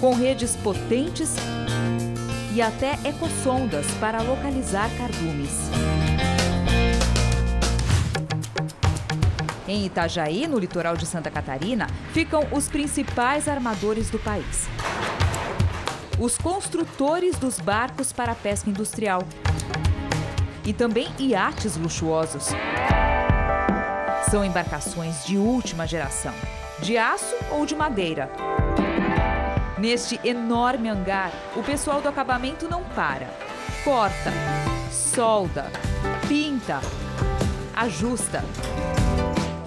Com 0.00 0.14
redes 0.14 0.56
potentes 0.56 1.34
e 2.54 2.60
até 2.60 2.98
ecossondas 3.04 3.86
para 4.00 4.20
localizar 4.22 4.90
cardumes. 4.98 5.70
Em 9.66 9.86
Itajaí, 9.86 10.46
no 10.46 10.58
litoral 10.58 10.96
de 10.96 11.06
Santa 11.06 11.30
Catarina, 11.30 11.86
ficam 12.12 12.46
os 12.52 12.68
principais 12.68 13.48
armadores 13.48 14.10
do 14.10 14.18
país. 14.18 14.68
Os 16.18 16.36
construtores 16.36 17.38
dos 17.38 17.58
barcos 17.58 18.12
para 18.12 18.34
pesca 18.34 18.68
industrial, 18.68 19.22
e 20.64 20.72
também 20.72 21.08
iates 21.18 21.76
luxuosos. 21.76 22.48
São 24.30 24.44
embarcações 24.44 25.24
de 25.24 25.36
última 25.36 25.86
geração, 25.86 26.32
de 26.80 26.96
aço 26.96 27.34
ou 27.50 27.66
de 27.66 27.74
madeira. 27.74 28.30
Neste 29.78 30.20
enorme 30.22 30.88
hangar, 30.88 31.32
o 31.56 31.62
pessoal 31.62 32.00
do 32.00 32.08
acabamento 32.08 32.68
não 32.68 32.84
para. 32.84 33.28
Corta, 33.84 34.32
solda, 34.90 35.70
pinta, 36.28 36.80
ajusta. 37.74 38.44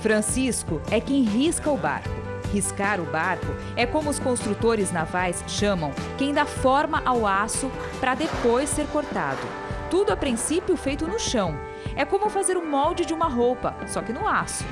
Francisco 0.01 0.81
é 0.89 0.99
quem 1.01 1.23
risca 1.23 1.69
o 1.69 1.77
barco. 1.77 2.09
Riscar 2.53 3.01
o 3.01 3.05
barco 3.05 3.53
é 3.75 3.85
como 3.85 4.09
os 4.09 4.19
construtores 4.19 4.91
navais 4.91 5.43
chamam 5.47 5.91
quem 6.17 6.33
dá 6.33 6.45
forma 6.45 7.01
ao 7.03 7.27
aço 7.27 7.69
para 7.99 8.15
depois 8.15 8.69
ser 8.69 8.87
cortado. 8.87 9.64
Tudo 9.95 10.11
a 10.11 10.17
princípio 10.17 10.75
feito 10.75 11.07
no 11.07 11.17
chão. 11.17 11.57
É 11.95 12.03
como 12.03 12.29
fazer 12.29 12.57
um 12.57 12.69
molde 12.69 13.05
de 13.05 13.13
uma 13.13 13.29
roupa, 13.29 13.73
só 13.87 14.01
que 14.01 14.11
no 14.11 14.27
aço. 14.27 14.65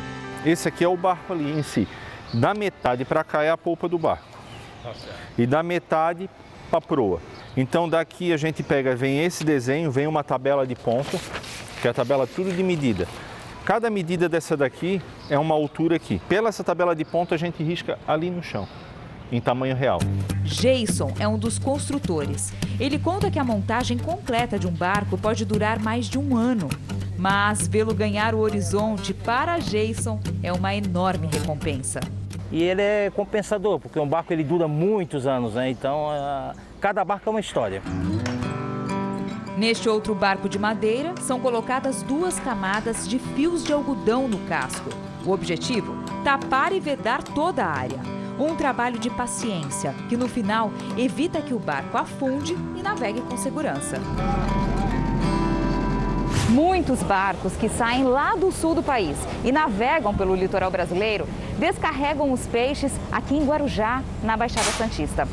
Esse 0.45 0.67
aqui 0.67 0.83
é 0.83 0.87
o 0.87 0.97
barco 0.97 1.31
ali 1.31 1.49
em 1.49 1.63
si. 1.63 1.87
Da 2.33 2.53
metade 2.53 3.05
para 3.05 3.23
cá 3.23 3.41
é 3.41 3.49
a 3.49 3.57
polpa 3.57 3.87
do 3.87 3.97
barco. 3.97 4.27
E 5.37 5.47
da 5.47 5.63
metade 5.63 6.29
para 6.69 6.79
a 6.79 6.81
proa. 6.81 7.21
Então 7.55 7.87
daqui 7.87 8.33
a 8.33 8.37
gente 8.37 8.61
pega, 8.63 8.97
vem 8.97 9.23
esse 9.23 9.45
desenho, 9.45 9.89
vem 9.89 10.07
uma 10.07 10.25
tabela 10.25 10.67
de 10.67 10.75
ponta, 10.75 11.17
que 11.81 11.87
é 11.87 11.91
a 11.91 11.93
tabela 11.93 12.27
tudo 12.27 12.51
de 12.51 12.61
medida. 12.61 13.07
Cada 13.63 13.89
medida 13.89 14.27
dessa 14.27 14.57
daqui 14.57 15.01
é 15.29 15.39
uma 15.39 15.55
altura 15.55 15.95
aqui. 15.95 16.19
Pela 16.27 16.49
essa 16.49 16.65
tabela 16.65 16.93
de 16.93 17.05
ponta 17.05 17.35
a 17.35 17.37
gente 17.37 17.63
risca 17.63 17.97
ali 18.05 18.29
no 18.29 18.43
chão, 18.43 18.67
em 19.33 19.41
tamanho 19.41 19.75
real. 19.75 19.99
Jason 20.43 21.11
é 21.19 21.27
um 21.27 21.39
dos 21.39 21.57
construtores. 21.57 22.53
Ele 22.79 22.99
conta 22.99 23.31
que 23.31 23.39
a 23.39 23.43
montagem 23.43 23.97
completa 23.97 24.59
de 24.59 24.67
um 24.67 24.71
barco 24.71 25.17
pode 25.17 25.43
durar 25.43 25.79
mais 25.79 26.05
de 26.05 26.19
um 26.19 26.37
ano. 26.37 26.69
Mas 27.17 27.67
vê-lo 27.67 27.95
ganhar 27.95 28.35
o 28.35 28.39
horizonte 28.39 29.13
para 29.13 29.57
Jason 29.57 30.19
é 30.43 30.53
uma 30.53 30.75
enorme 30.75 31.27
recompensa. 31.27 31.99
E 32.51 32.61
ele 32.61 32.81
é 32.81 33.09
compensador, 33.09 33.79
porque 33.79 33.99
um 33.99 34.07
barco 34.07 34.31
ele 34.31 34.43
dura 34.43 34.67
muitos 34.67 35.25
anos, 35.25 35.55
né? 35.55 35.71
Então, 35.71 36.09
uh, 36.09 36.55
cada 36.79 37.03
barco 37.03 37.27
é 37.27 37.31
uma 37.31 37.39
história. 37.39 37.81
Neste 39.57 39.89
outro 39.89 40.13
barco 40.13 40.47
de 40.47 40.59
madeira, 40.59 41.15
são 41.21 41.39
colocadas 41.39 42.03
duas 42.03 42.39
camadas 42.39 43.07
de 43.07 43.17
fios 43.17 43.63
de 43.63 43.73
algodão 43.73 44.27
no 44.27 44.37
casco. 44.47 44.89
O 45.25 45.31
objetivo? 45.31 45.95
Tapar 46.23 46.71
e 46.73 46.79
vedar 46.79 47.23
toda 47.23 47.63
a 47.63 47.71
área. 47.71 48.22
Um 48.39 48.55
trabalho 48.55 48.97
de 48.97 49.09
paciência, 49.09 49.93
que 50.09 50.17
no 50.17 50.27
final 50.27 50.71
evita 50.97 51.41
que 51.41 51.53
o 51.53 51.59
barco 51.59 51.97
afunde 51.97 52.57
e 52.75 52.81
navegue 52.81 53.21
com 53.21 53.37
segurança. 53.37 53.99
Muitos 56.49 57.01
barcos 57.01 57.53
que 57.55 57.69
saem 57.69 58.03
lá 58.03 58.35
do 58.35 58.51
sul 58.51 58.75
do 58.75 58.83
país 58.83 59.17
e 59.43 59.51
navegam 59.51 60.13
pelo 60.15 60.35
litoral 60.35 60.69
brasileiro 60.69 61.27
descarregam 61.57 62.31
os 62.31 62.45
peixes 62.45 62.91
aqui 63.11 63.35
em 63.35 63.45
Guarujá, 63.45 64.03
na 64.23 64.35
Baixada 64.35 64.71
Santista. 64.71 65.27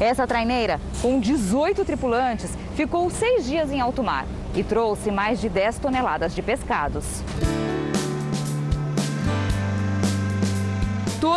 Essa 0.00 0.26
traineira, 0.26 0.80
com 1.00 1.18
18 1.18 1.84
tripulantes, 1.84 2.50
ficou 2.74 3.08
seis 3.10 3.44
dias 3.46 3.70
em 3.70 3.80
alto 3.80 4.02
mar 4.02 4.26
e 4.54 4.62
trouxe 4.62 5.10
mais 5.10 5.40
de 5.40 5.48
10 5.48 5.78
toneladas 5.78 6.34
de 6.34 6.42
pescados. 6.42 7.22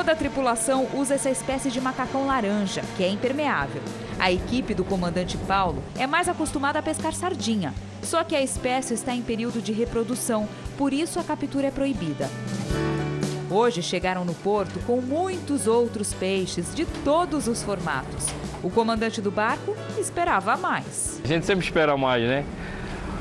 Toda 0.09 0.17
a 0.17 0.23
tripulação 0.23 0.87
usa 0.95 1.13
essa 1.13 1.29
espécie 1.29 1.69
de 1.69 1.79
macacão 1.79 2.25
laranja, 2.25 2.81
que 2.97 3.03
é 3.03 3.07
impermeável. 3.07 3.79
A 4.17 4.31
equipe 4.31 4.73
do 4.73 4.83
comandante 4.83 5.37
Paulo 5.37 5.83
é 5.99 6.07
mais 6.07 6.27
acostumada 6.27 6.79
a 6.79 6.81
pescar 6.81 7.13
sardinha, 7.13 7.75
só 8.01 8.23
que 8.23 8.35
a 8.35 8.41
espécie 8.41 8.95
está 8.95 9.13
em 9.13 9.21
período 9.21 9.61
de 9.61 9.71
reprodução, 9.71 10.49
por 10.79 10.93
isso 10.93 11.19
a 11.19 11.23
captura 11.23 11.67
é 11.67 11.71
proibida. 11.71 12.27
Hoje 13.51 13.83
chegaram 13.83 14.25
no 14.25 14.33
porto 14.33 14.79
com 14.87 14.99
muitos 14.99 15.67
outros 15.67 16.11
peixes 16.11 16.73
de 16.73 16.87
todos 17.03 17.47
os 17.47 17.61
formatos. 17.61 18.25
O 18.63 18.71
comandante 18.71 19.21
do 19.21 19.29
barco 19.29 19.77
esperava 19.95 20.57
mais. 20.57 21.21
A 21.23 21.27
gente 21.27 21.45
sempre 21.45 21.63
espera 21.63 21.95
mais, 21.95 22.23
né? 22.23 22.43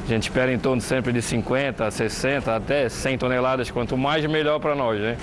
A 0.04 0.08
gente 0.08 0.22
espera 0.22 0.50
em 0.50 0.58
torno 0.58 0.80
sempre 0.80 1.12
de 1.12 1.20
50, 1.20 1.90
60, 1.90 2.56
até 2.56 2.88
100 2.88 3.18
toneladas. 3.18 3.70
Quanto 3.70 3.94
mais, 3.94 4.24
melhor 4.24 4.58
para 4.58 4.74
nós, 4.74 4.98
né? 4.98 5.18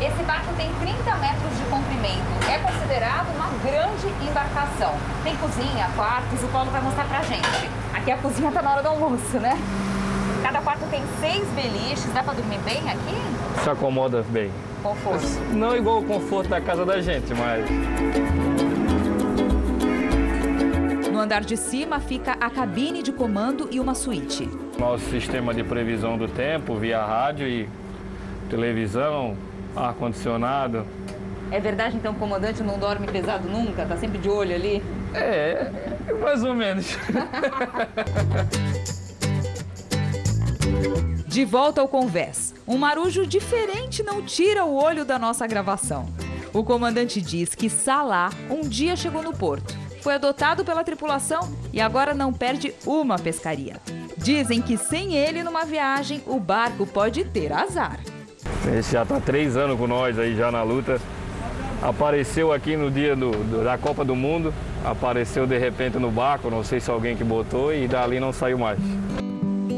Esse 0.00 0.22
barco 0.22 0.54
tem 0.56 0.72
30 0.80 1.14
metros 1.16 1.58
de 1.58 1.64
comprimento. 1.64 2.50
É 2.50 2.58
considerado 2.58 3.28
uma 3.36 3.48
grande 3.62 4.06
embarcação. 4.26 4.94
Tem 5.22 5.36
cozinha, 5.36 5.90
quartos, 5.94 6.42
o 6.42 6.48
Paulo 6.48 6.70
vai 6.70 6.80
mostrar 6.80 7.04
pra 7.04 7.22
gente. 7.22 7.68
Aqui 7.92 8.10
a 8.10 8.16
cozinha 8.16 8.50
tá 8.50 8.62
na 8.62 8.72
hora 8.72 8.82
do 8.82 8.88
almoço, 8.88 9.38
né? 9.38 9.58
Cada 10.42 10.62
quarto 10.62 10.88
tem 10.90 11.02
seis 11.20 11.46
beliches. 11.48 12.10
Dá 12.14 12.22
pra 12.22 12.32
dormir 12.32 12.58
bem 12.60 12.78
aqui? 12.88 13.62
Se 13.62 13.68
acomoda 13.68 14.24
bem. 14.30 14.50
Conforto. 14.82 15.26
Não 15.52 15.76
igual 15.76 15.98
o 15.98 16.04
conforto 16.04 16.48
da 16.48 16.62
casa 16.62 16.86
da 16.86 17.02
gente, 17.02 17.34
mas... 17.34 17.66
No 21.12 21.18
andar 21.18 21.42
de 21.42 21.58
cima 21.58 22.00
fica 22.00 22.38
a 22.40 22.48
cabine 22.48 23.02
de 23.02 23.12
comando 23.12 23.68
e 23.70 23.78
uma 23.78 23.94
suíte. 23.94 24.48
Nosso 24.78 25.10
sistema 25.10 25.52
de 25.52 25.62
previsão 25.62 26.16
do 26.16 26.26
tempo 26.26 26.74
via 26.76 27.04
rádio 27.04 27.46
e 27.46 27.68
televisão, 28.48 29.36
ar-condicionado. 29.76 30.86
É 31.50 31.58
verdade, 31.58 31.96
então, 31.96 32.12
o 32.12 32.16
comandante 32.16 32.62
não 32.62 32.78
dorme 32.78 33.06
pesado 33.08 33.48
nunca? 33.48 33.84
Tá 33.84 33.96
sempre 33.96 34.18
de 34.18 34.28
olho 34.28 34.54
ali? 34.54 34.82
É, 35.12 35.70
mais 36.20 36.44
ou 36.44 36.54
menos. 36.54 36.96
De 41.26 41.44
volta 41.44 41.80
ao 41.80 41.88
convés. 41.88 42.54
Um 42.66 42.76
marujo 42.76 43.26
diferente 43.26 44.02
não 44.02 44.22
tira 44.22 44.64
o 44.64 44.74
olho 44.74 45.04
da 45.04 45.18
nossa 45.18 45.46
gravação. 45.46 46.08
O 46.52 46.64
comandante 46.64 47.20
diz 47.20 47.54
que 47.54 47.70
Salah 47.70 48.30
um 48.48 48.62
dia 48.62 48.96
chegou 48.96 49.22
no 49.22 49.32
porto, 49.32 49.76
foi 50.02 50.14
adotado 50.14 50.64
pela 50.64 50.82
tripulação 50.82 51.40
e 51.72 51.80
agora 51.80 52.14
não 52.14 52.32
perde 52.32 52.74
uma 52.84 53.16
pescaria. 53.18 53.76
Dizem 54.16 54.60
que 54.60 54.76
sem 54.76 55.14
ele 55.14 55.42
numa 55.42 55.64
viagem, 55.64 56.22
o 56.26 56.40
barco 56.40 56.86
pode 56.86 57.24
ter 57.24 57.52
azar. 57.52 58.00
Ele 58.66 58.82
já 58.82 59.02
está 59.02 59.20
três 59.20 59.56
anos 59.56 59.78
com 59.78 59.86
nós 59.86 60.18
aí 60.18 60.36
já 60.36 60.50
na 60.50 60.62
luta. 60.62 61.00
Apareceu 61.82 62.52
aqui 62.52 62.76
no 62.76 62.90
dia 62.90 63.16
do, 63.16 63.30
do, 63.30 63.64
da 63.64 63.78
Copa 63.78 64.04
do 64.04 64.14
Mundo, 64.14 64.52
apareceu 64.84 65.46
de 65.46 65.56
repente 65.56 65.98
no 65.98 66.10
barco, 66.10 66.50
não 66.50 66.62
sei 66.62 66.78
se 66.78 66.90
alguém 66.90 67.16
que 67.16 67.24
botou, 67.24 67.72
e 67.72 67.88
dali 67.88 68.20
não 68.20 68.34
saiu 68.34 68.58
mais. 68.58 68.78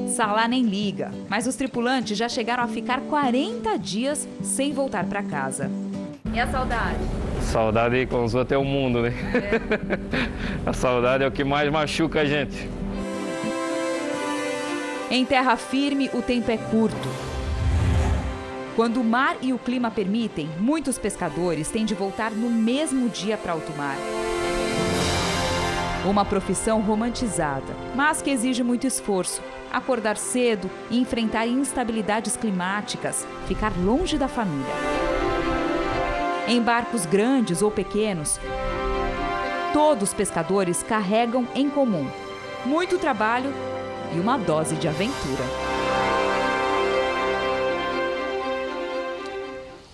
Salah 0.09 0.49
nem 0.49 0.64
liga, 0.64 1.12
mas 1.28 1.47
os 1.47 1.55
tripulantes 1.55 2.18
já 2.18 2.28
chegaram 2.28 2.64
a 2.64 2.66
ficar 2.66 3.01
40 3.03 3.78
dias 3.78 4.28
sem 4.43 4.72
voltar 4.72 5.05
para 5.05 5.22
casa. 5.22 5.70
E 6.35 6.41
a 6.41 6.47
saudade? 6.49 6.99
Saudade 7.43 8.07
com 8.07 8.24
os 8.24 8.35
até 8.35 8.59
o 8.59 8.64
mundo, 8.64 9.03
né? 9.03 9.12
É. 9.35 10.66
a 10.68 10.72
saudade 10.72 11.22
é 11.22 11.26
o 11.26 11.30
que 11.30 11.45
mais 11.45 11.70
machuca 11.70 12.22
a 12.22 12.24
gente. 12.24 12.68
Em 15.11 15.24
terra 15.24 15.57
firme, 15.57 16.11
o 16.12 16.20
tempo 16.20 16.51
é 16.51 16.57
curto. 16.57 17.32
Quando 18.75 19.01
o 19.01 19.05
mar 19.05 19.37
e 19.43 19.53
o 19.53 19.59
clima 19.59 19.91
permitem, 19.91 20.49
muitos 20.59 20.99
pescadores 20.99 21.68
têm 21.68 21.85
de 21.85 21.95
voltar 21.95 22.31
no 22.31 22.49
mesmo 22.49 23.11
dia 23.11 23.37
para 23.37 23.53
alto 23.53 23.70
mar. 23.77 23.97
Uma 26.09 26.25
profissão 26.25 26.81
romantizada, 26.81 27.77
mas 27.95 28.23
que 28.23 28.31
exige 28.31 28.62
muito 28.62 28.87
esforço. 28.87 29.43
Acordar 29.70 30.16
cedo 30.16 30.70
e 30.91 30.99
enfrentar 30.99 31.47
instabilidades 31.47 32.37
climáticas, 32.37 33.27
ficar 33.47 33.73
longe 33.77 34.16
da 34.16 34.27
família. 34.27 34.75
Em 36.49 36.61
barcos 36.61 37.05
grandes 37.05 37.62
ou 37.62 37.70
pequenos, 37.70 38.41
todos 39.73 40.09
os 40.09 40.14
pescadores 40.14 40.83
carregam 40.83 41.47
em 41.55 41.68
comum 41.68 42.11
muito 42.64 42.99
trabalho 42.99 43.53
e 44.14 44.20
uma 44.20 44.37
dose 44.39 44.77
de 44.77 44.89
aventura. 44.89 45.72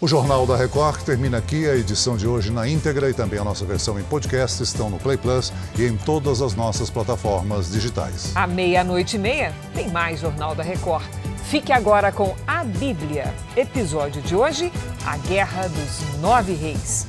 O 0.01 0.07
Jornal 0.07 0.46
da 0.46 0.57
Record 0.57 1.03
termina 1.03 1.38
aqui. 1.38 1.68
A 1.68 1.74
edição 1.74 2.16
de 2.16 2.24
hoje 2.24 2.53
na 2.53 2.68
íntegra 2.68 3.11
e 3.11 3.14
também 3.14 3.40
a 3.40 3.42
nossa 3.42 3.64
versão 3.64 3.99
em 3.99 4.05
podcast 4.05 4.62
estão 4.62 4.88
no 4.88 4.96
Play 4.96 5.16
Plus 5.16 5.53
e 5.76 5.84
em 5.84 5.96
todas 5.96 6.40
as 6.40 6.55
nossas 6.55 6.88
plataformas 6.88 7.72
digitais. 7.72 8.30
À 8.36 8.46
meia-noite 8.46 9.16
e 9.16 9.18
meia, 9.18 9.53
tem 9.74 9.90
mais 9.90 10.20
Jornal 10.20 10.55
da 10.55 10.62
Record. 10.62 11.05
Fique 11.46 11.72
agora 11.72 12.12
com 12.12 12.36
a 12.46 12.62
Bíblia. 12.62 13.34
Episódio 13.57 14.22
de 14.22 14.36
hoje: 14.36 14.72
A 15.05 15.16
Guerra 15.16 15.68
dos 15.68 16.20
Nove 16.20 16.55
Reis. 16.55 17.05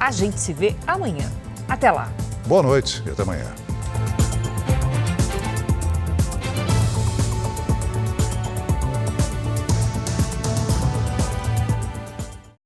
A 0.00 0.10
gente 0.10 0.40
se 0.40 0.52
vê 0.52 0.74
amanhã. 0.84 1.30
Até 1.68 1.92
lá. 1.92 2.10
Boa 2.48 2.62
noite 2.64 3.04
e 3.06 3.10
até 3.10 3.22
amanhã. 3.22 3.46